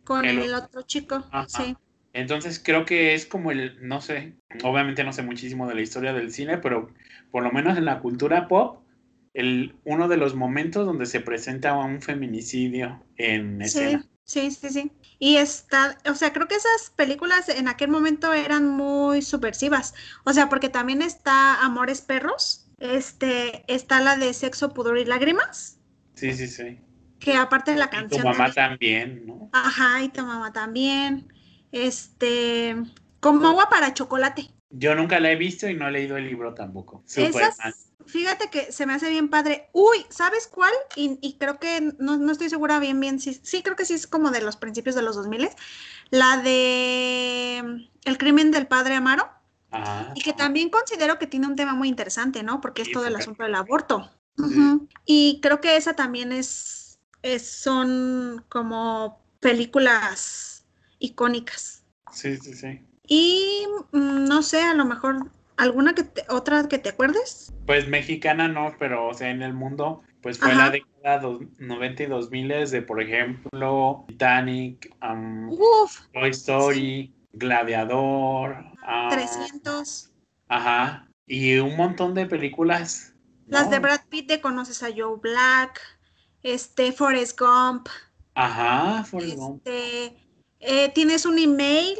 Con 0.05 0.23
El 0.23 0.39
el, 0.39 0.53
otro. 0.53 0.65
otro 0.65 0.81
chico. 0.83 1.25
Ajá. 1.29 1.45
Sí. 1.49 1.75
Entonces 2.13 2.61
creo 2.63 2.85
que 2.85 3.13
es 3.13 3.25
como 3.25 3.51
el, 3.51 3.77
no 3.87 4.01
sé, 4.01 4.33
obviamente 4.63 5.03
no 5.03 5.13
sé 5.13 5.21
muchísimo 5.23 5.67
de 5.67 5.75
la 5.75 5.81
historia 5.81 6.13
del 6.13 6.31
cine, 6.31 6.57
pero 6.57 6.89
por 7.31 7.43
lo 7.43 7.51
menos 7.51 7.77
en 7.77 7.85
la 7.85 7.99
cultura 7.99 8.47
pop, 8.47 8.81
el, 9.37 9.75
uno 9.85 10.07
de 10.07 10.17
los 10.17 10.35
momentos 10.35 10.85
donde 10.85 11.05
se 11.05 11.21
presenta 11.21 11.73
un 11.75 12.01
feminicidio 12.01 13.05
en 13.17 13.61
escena. 13.61 14.05
Sí, 14.25 14.51
sí, 14.51 14.51
sí, 14.51 14.69
sí. 14.69 14.91
Y 15.19 15.37
está, 15.37 15.97
o 16.09 16.15
sea, 16.15 16.33
creo 16.33 16.47
que 16.47 16.55
esas 16.55 16.91
películas 16.95 17.49
en 17.49 17.67
aquel 17.67 17.89
momento 17.89 18.33
eran 18.33 18.67
muy 18.67 19.21
subversivas. 19.21 19.93
O 20.25 20.33
sea, 20.33 20.49
porque 20.49 20.69
también 20.69 21.01
está 21.01 21.61
Amores 21.63 22.01
Perros, 22.01 22.71
este, 22.79 23.63
está 23.73 24.01
la 24.01 24.17
de 24.17 24.33
Sexo, 24.33 24.73
Pudor 24.73 24.97
y 24.97 25.05
Lágrimas, 25.05 25.79
Sí, 26.15 26.33
sí, 26.33 26.47
sí. 26.47 26.79
que 27.19 27.35
aparte 27.35 27.71
de 27.71 27.77
la 27.77 27.89
Y 27.93 28.07
tu 28.09 28.19
canción. 28.19 28.23
mamá 28.23 28.51
también, 28.53 29.25
¿no? 29.25 29.49
Ajá, 29.53 30.03
y 30.03 30.09
tu 30.09 30.23
mamá 30.25 30.51
también. 30.53 31.31
Este, 31.71 32.75
como 33.19 33.47
agua 33.47 33.69
para 33.69 33.93
chocolate. 33.93 34.49
Yo 34.69 34.95
nunca 34.95 35.19
la 35.19 35.31
he 35.31 35.35
visto 35.35 35.69
y 35.69 35.75
no 35.75 35.87
he 35.87 35.91
leído 35.91 36.17
el 36.17 36.25
libro 36.25 36.53
tampoco. 36.53 37.03
Súper 37.05 37.51
Esas. 37.51 37.86
Fíjate 38.07 38.49
que 38.49 38.71
se 38.71 38.85
me 38.85 38.93
hace 38.93 39.09
bien 39.09 39.29
padre. 39.29 39.69
Uy, 39.73 40.05
¿sabes 40.09 40.47
cuál? 40.47 40.73
Y, 40.95 41.17
y 41.21 41.37
creo 41.37 41.59
que 41.59 41.93
no, 41.99 42.17
no 42.17 42.31
estoy 42.31 42.49
segura 42.49 42.79
bien, 42.79 42.99
bien. 42.99 43.19
Sí, 43.19 43.39
sí, 43.43 43.63
creo 43.63 43.75
que 43.75 43.85
sí 43.85 43.93
es 43.93 44.07
como 44.07 44.31
de 44.31 44.41
los 44.41 44.57
principios 44.57 44.95
de 44.95 45.01
los 45.01 45.15
2000. 45.15 45.49
La 46.09 46.37
de 46.37 47.61
mm, 47.63 48.07
El 48.09 48.17
crimen 48.17 48.51
del 48.51 48.67
padre 48.67 48.95
Amaro. 48.95 49.29
Ah, 49.71 50.11
Y 50.15 50.21
que 50.21 50.33
también 50.33 50.69
considero 50.69 51.19
que 51.19 51.27
tiene 51.27 51.47
un 51.47 51.55
tema 51.55 51.73
muy 51.75 51.89
interesante, 51.89 52.43
¿no? 52.43 52.61
Porque 52.61 52.81
es 52.83 52.91
todo 52.91 53.05
el 53.07 53.15
asunto 53.15 53.43
del 53.43 53.55
aborto. 53.55 54.09
Y 55.05 55.39
creo 55.41 55.61
que 55.61 55.77
esa 55.77 55.95
también 55.95 56.31
es, 56.31 56.99
es- 57.23 57.49
son 57.49 58.45
como 58.49 59.21
películas 59.39 60.65
icónicas. 60.99 61.83
sí, 62.11 62.37
sí, 62.37 62.53
sí. 62.53 62.81
Y 63.07 63.65
mm, 63.91 64.25
no 64.27 64.41
sé, 64.43 64.61
a 64.61 64.73
lo 64.73 64.85
mejor 64.85 65.31
alguna 65.57 65.93
que 65.95 66.03
te- 66.03 66.23
otra 66.29 66.67
que 66.67 66.77
te 66.77 66.89
acuerdes. 66.89 67.53
Pues 67.65 67.87
mexicana 67.87 68.47
no, 68.47 68.75
pero 68.79 69.07
o 69.07 69.13
sea, 69.13 69.29
en 69.29 69.41
el 69.41 69.53
mundo, 69.53 70.03
pues 70.21 70.37
fue 70.39 70.51
Ajá. 70.51 70.65
la 70.65 70.69
década 70.71 71.19
dos- 71.19 71.41
90 71.59 72.03
y 72.03 72.05
2000 72.05 72.71
de, 72.71 72.81
por 72.81 73.01
ejemplo, 73.01 74.05
Titanic, 74.07 74.95
um, 75.01 75.49
Uf, 75.51 76.01
Toy 76.13 76.29
Story, 76.29 77.13
Gladiador, 77.33 78.63
ah, 78.83 79.09
300. 79.11 80.11
Ajá. 80.47 81.07
Y 81.25 81.57
un 81.57 81.75
montón 81.75 82.13
de 82.13 82.25
películas. 82.25 83.13
Las 83.47 83.65
¿no? 83.65 83.71
de 83.71 83.79
Brad 83.79 84.01
Pitt 84.09 84.27
de 84.29 84.41
Conoces 84.41 84.81
a 84.83 84.87
Joe 84.95 85.17
Black, 85.21 85.79
este, 86.43 86.91
Forrest 86.91 87.39
Gump, 87.39 87.87
Ajá, 88.35 89.03
Forrest 89.03 89.35
Gump. 89.35 89.61
este, 89.67 90.17
eh, 90.59 90.89
tienes 90.93 91.25
un 91.25 91.37
email 91.39 91.97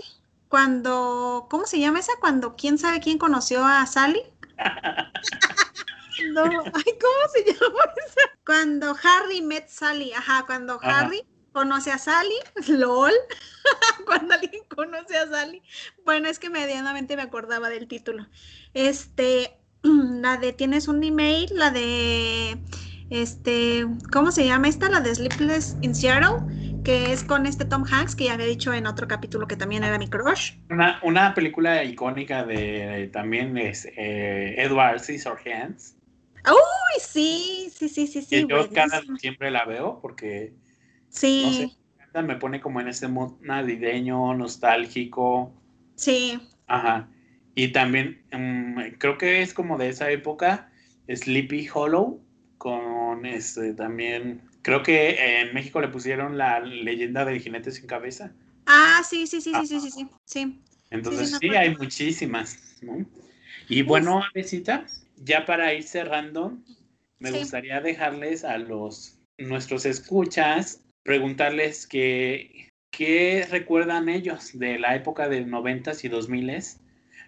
cuando, 0.50 1.48
¿cómo 1.50 1.66
se 1.66 1.80
llama 1.80 2.00
esa? 2.00 2.14
Cuando 2.20 2.56
quién 2.56 2.78
sabe 2.78 3.00
quién 3.02 3.18
conoció 3.18 3.66
a 3.66 3.86
Sally. 3.86 4.22
No, 6.18 6.70
ay, 6.74 6.84
¿cómo 7.00 7.28
se 7.34 7.43
llama 7.54 7.80
esa? 8.08 8.22
Cuando 8.45 8.95
Harry 9.04 9.41
met 9.41 9.68
Sally, 9.70 10.14
ajá, 10.14 10.45
cuando 10.48 10.82
Ajá. 10.82 10.88
Harry 10.88 11.22
conoce 11.52 11.91
a 11.91 11.98
Sally, 12.00 12.34
lol, 12.70 13.12
cuando 14.06 14.34
alguien 14.36 14.64
conoce 14.76 15.18
a 15.18 15.28
Sally. 15.28 15.64
Bueno, 16.06 16.28
es 16.30 16.39
que 16.39 16.50
medianamente 16.50 17.16
me 17.16 17.22
acordaba 17.24 17.70
del 17.70 17.88
título. 17.88 18.28
Este, 18.74 19.60
la 19.84 20.38
de 20.38 20.54
tienes 20.54 20.88
un 20.88 21.04
email, 21.04 21.50
la 21.54 21.72
de, 21.72 22.64
este, 23.10 23.86
¿cómo 24.12 24.32
se 24.32 24.45
llama 24.45 24.68
esta? 24.70 24.89
La 24.89 25.02
de 25.02 25.14
Sleepless 25.16 25.78
in 25.82 25.93
Seattle, 25.95 26.30
que 26.88 27.12
es 27.12 27.22
con 27.26 27.46
este 27.46 27.66
Tom 27.66 27.84
Hanks, 27.84 28.16
que 28.16 28.24
ya 28.24 28.36
había 28.36 28.46
dicho 28.46 28.74
en 28.74 28.88
otro 28.88 29.10
capítulo 29.10 29.46
que 29.46 29.58
también 29.58 29.84
era 29.84 30.00
mi 30.00 30.08
crush. 30.08 30.54
Una, 30.70 31.02
una 31.04 31.34
película 31.34 31.84
icónica 31.84 32.46
de 32.46 33.10
también 33.12 33.58
es 33.58 33.86
eh, 33.98 34.56
Edward 34.58 35.02
Scissorhands. 35.02 35.98
Uy, 36.46 37.02
sí, 37.02 37.70
sí, 37.76 37.90
sí, 37.90 38.08
sí, 38.08 38.22
sí, 38.22 38.46
yo 38.48 38.72
cada 38.72 39.02
diciembre 39.02 39.52
la 39.52 39.66
veo 39.66 40.00
porque 40.02 40.54
Sí, 41.10 41.44
no 41.44 41.52
sé, 41.52 42.24
me 42.24 42.38
pone 42.38 42.62
como 42.62 42.80
en 42.80 42.88
ese 42.88 43.10
mood 43.10 43.34
navideño, 43.42 44.34
nostálgico. 44.34 45.52
sí. 45.98 46.40
Ajá. 46.68 47.10
Y 47.54 47.74
también 47.74 48.24
mm, 48.32 48.98
creo 48.98 49.18
que 49.18 49.42
es 49.42 49.54
como 49.54 49.78
de 49.78 49.90
esa 49.90 50.10
época, 50.10 50.72
Sleepy 51.14 51.68
Hollow, 51.74 52.24
con 52.58 53.26
este 53.26 53.74
también, 53.74 54.42
Creo 54.68 54.84
que 54.84 55.11
eh, 55.11 55.39
en 55.43 55.53
México 55.53 55.80
le 55.80 55.88
pusieron 55.88 56.38
la 56.38 56.59
leyenda 56.59 57.24
del 57.24 57.39
jinete 57.39 57.72
sin 57.72 57.88
cabeza. 57.88 58.34
Ah, 58.65 59.01
sí, 59.09 59.26
sí, 59.26 59.39
sí, 59.39 59.53
sí, 59.55 59.80
sí, 59.80 59.91
sí, 59.91 60.07
sí. 60.26 60.61
Entonces 60.89 61.38
sí, 61.39 61.55
hay 61.55 61.74
muchísimas, 61.78 62.78
¿no? 62.82 63.05
Y 63.70 63.84
bueno, 63.84 64.15
pues 64.34 64.51
Avesita, 64.51 64.86
ya 65.24 65.45
para 65.45 65.74
ir 65.74 65.84
cerrando, 65.84 66.57
me 67.20 67.32
gustaría 67.32 67.80
dejarles 67.80 68.43
a 68.43 68.57
los 68.57 69.18
nuestros 69.38 69.86
escuchas, 69.86 70.84
preguntarles 71.03 71.88
que, 71.88 72.70
qué 72.91 73.47
recuerdan 73.49 74.09
ellos 74.09 74.59
de 74.59 74.80
la 74.80 74.97
época 74.97 75.30
de 75.30 75.47
90s 75.47 76.03
y 76.03 76.09
2000s, 76.09 76.82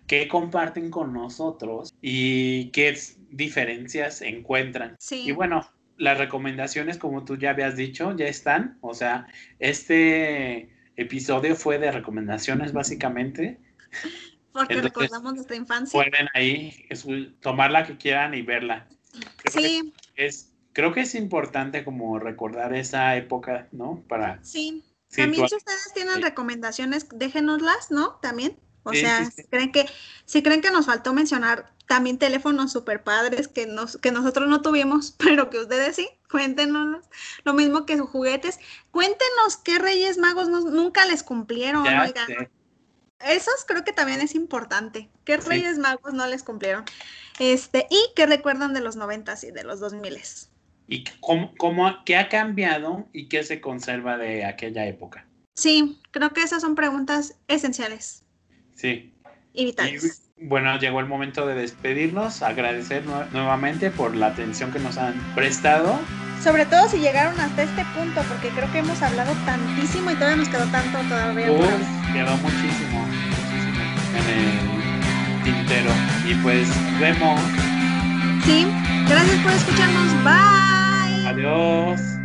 qué 0.08 0.28
comparten 0.28 0.92
con 0.92 1.14
nosotros 1.14 1.94
y 2.02 2.66
qué 2.72 3.00
diferencias 3.30 4.22
encuentran. 4.22 4.98
Sí. 5.00 5.24
Y 5.26 5.32
bueno, 5.32 5.66
las 6.00 6.18
recomendaciones, 6.18 6.98
como 6.98 7.24
tú 7.26 7.38
ya 7.38 7.52
habías 7.52 7.76
dicho, 7.76 8.16
ya 8.18 8.26
están. 8.26 8.78
O 8.82 8.94
sea, 8.96 9.28
este 9.60 10.70
episodio 10.96 11.56
fue 11.56 11.78
de 11.78 11.92
recomendaciones 11.92 12.74
básicamente. 12.74 13.60
porque 14.52 14.74
entonces, 14.74 14.84
recordamos 14.84 15.34
nuestra 15.36 15.56
infancia. 15.56 15.98
Pueden 15.98 16.28
ahí 16.34 16.86
es- 16.90 17.06
tomar 17.42 17.72
la 17.72 17.86
que 17.86 17.98
quieran 17.98 18.34
y 18.34 18.42
verla. 18.42 18.88
Creo 19.38 19.64
sí, 19.64 19.94
que 20.16 20.26
es, 20.26 20.52
creo 20.74 20.92
que 20.94 21.02
es 21.02 21.16
importante 21.16 21.84
como 21.84 22.18
recordar 22.20 22.74
esa 22.74 23.16
época, 23.16 23.68
¿no? 23.72 24.04
Para 24.08 24.44
sí. 24.44 24.84
También 25.16 25.44
situar- 25.44 25.50
si 25.50 25.56
ustedes 25.56 25.94
tienen 25.94 26.16
Sí. 26.16 26.22
recomendaciones, 26.22 27.08
déjenoslas, 27.14 27.90
¿no? 27.92 28.16
También. 28.22 28.58
O 28.84 28.94
Sí, 28.94 29.02
sea, 29.02 29.26
sí, 29.26 29.32
sí. 29.32 29.42
si 29.42 29.48
creen 29.50 29.72
que, 29.72 29.86
si 30.26 30.44
creen 30.44 30.62
que 30.62 30.72
nos 30.72 30.86
faltó 30.86 31.14
mencionar 31.14 31.74
también 31.90 32.20
teléfonos 32.20 32.72
super 32.72 33.04
padres 33.04 33.48
que 33.48 33.66
nos, 33.66 33.98
que 33.98 34.12
nosotros 34.12 34.48
no 34.48 34.62
tuvimos, 34.62 35.12
pero 35.18 35.50
que 35.50 35.58
ustedes 35.58 35.96
sí, 35.96 36.08
cuéntenos. 36.30 37.04
Lo 37.44 37.54
mismo 37.56 37.88
que 37.88 37.98
sus 37.98 38.08
juguetes. 38.08 38.60
Cuéntenos 38.92 39.58
qué 39.64 39.80
Reyes 39.80 40.20
Magos 40.20 40.50
nos- 40.50 40.66
nunca 40.66 41.06
les 41.06 41.24
cumplieron. 41.24 41.84
Esos 43.26 43.66
creo 43.68 43.84
que 43.84 43.92
también 43.92 44.22
es 44.22 44.36
importante. 44.36 45.10
¿Qué 45.26 45.42
Sí. 45.42 45.50
Reyes 45.50 45.78
Magos 45.80 46.14
no 46.14 46.26
les 46.28 46.44
cumplieron? 46.44 46.86
Este, 47.40 47.88
y 47.90 48.00
qué 48.16 48.26
recuerdan 48.28 48.74
de 48.74 48.82
los 48.82 48.96
noventas 48.96 49.44
y 49.44 49.52
de 49.52 49.64
los 49.64 49.80
dos 49.80 49.94
miles. 49.94 50.52
¿Y 50.88 51.04
cómo, 51.20 51.54
cómo- 51.58 52.04
qué 52.06 52.18
ha 52.18 52.30
cambiado 52.30 53.08
y 53.14 53.28
qué 53.30 53.44
se 53.44 53.62
conserva 53.62 54.18
de 54.18 54.46
aquella 54.46 54.86
época? 54.86 55.26
Sí, 55.56 56.00
creo 56.12 56.32
que 56.34 56.44
esas 56.44 56.62
son 56.62 56.76
preguntas 56.76 57.36
esenciales 57.48 58.24
Sí. 58.76 59.14
y 59.54 59.66
vitales. 59.66 60.04
Y 60.04 60.29
bueno, 60.42 60.78
llegó 60.80 61.00
el 61.00 61.06
momento 61.06 61.46
de 61.46 61.56
despedirnos, 61.56 62.42
agradecer 62.42 63.06
nue- 63.06 63.30
nuevamente 63.32 63.92
por 63.92 64.16
la 64.16 64.28
atención 64.28 64.72
que 64.72 64.80
nos 64.80 64.98
han 64.98 65.14
prestado. 65.36 66.00
Sobre 66.44 66.66
todo 66.66 66.88
si 66.88 67.00
llegaron 67.00 67.38
hasta 67.40 67.64
este 67.64 67.84
punto, 67.98 68.22
porque 68.30 68.48
creo 68.50 68.72
que 68.72 68.80
hemos 68.80 69.02
hablado 69.02 69.34
tantísimo 69.46 70.12
y 70.12 70.16
todavía 70.16 70.38
nos 70.38 70.48
quedó 70.50 70.66
tanto 70.68 70.98
todavía. 71.10 71.52
Uf, 71.52 72.14
quedó 72.14 72.38
muchísimo, 72.38 73.06
muchísimo 73.06 73.84
en 74.16 74.40
el 74.40 75.44
tintero. 75.44 75.92
Y 76.30 76.34
pues 76.36 76.70
vemos. 77.00 77.42
Sí, 78.46 78.66
gracias 79.10 79.38
por 79.44 79.52
escucharnos. 79.52 80.24
Bye. 80.24 81.28
Adiós. 81.28 82.19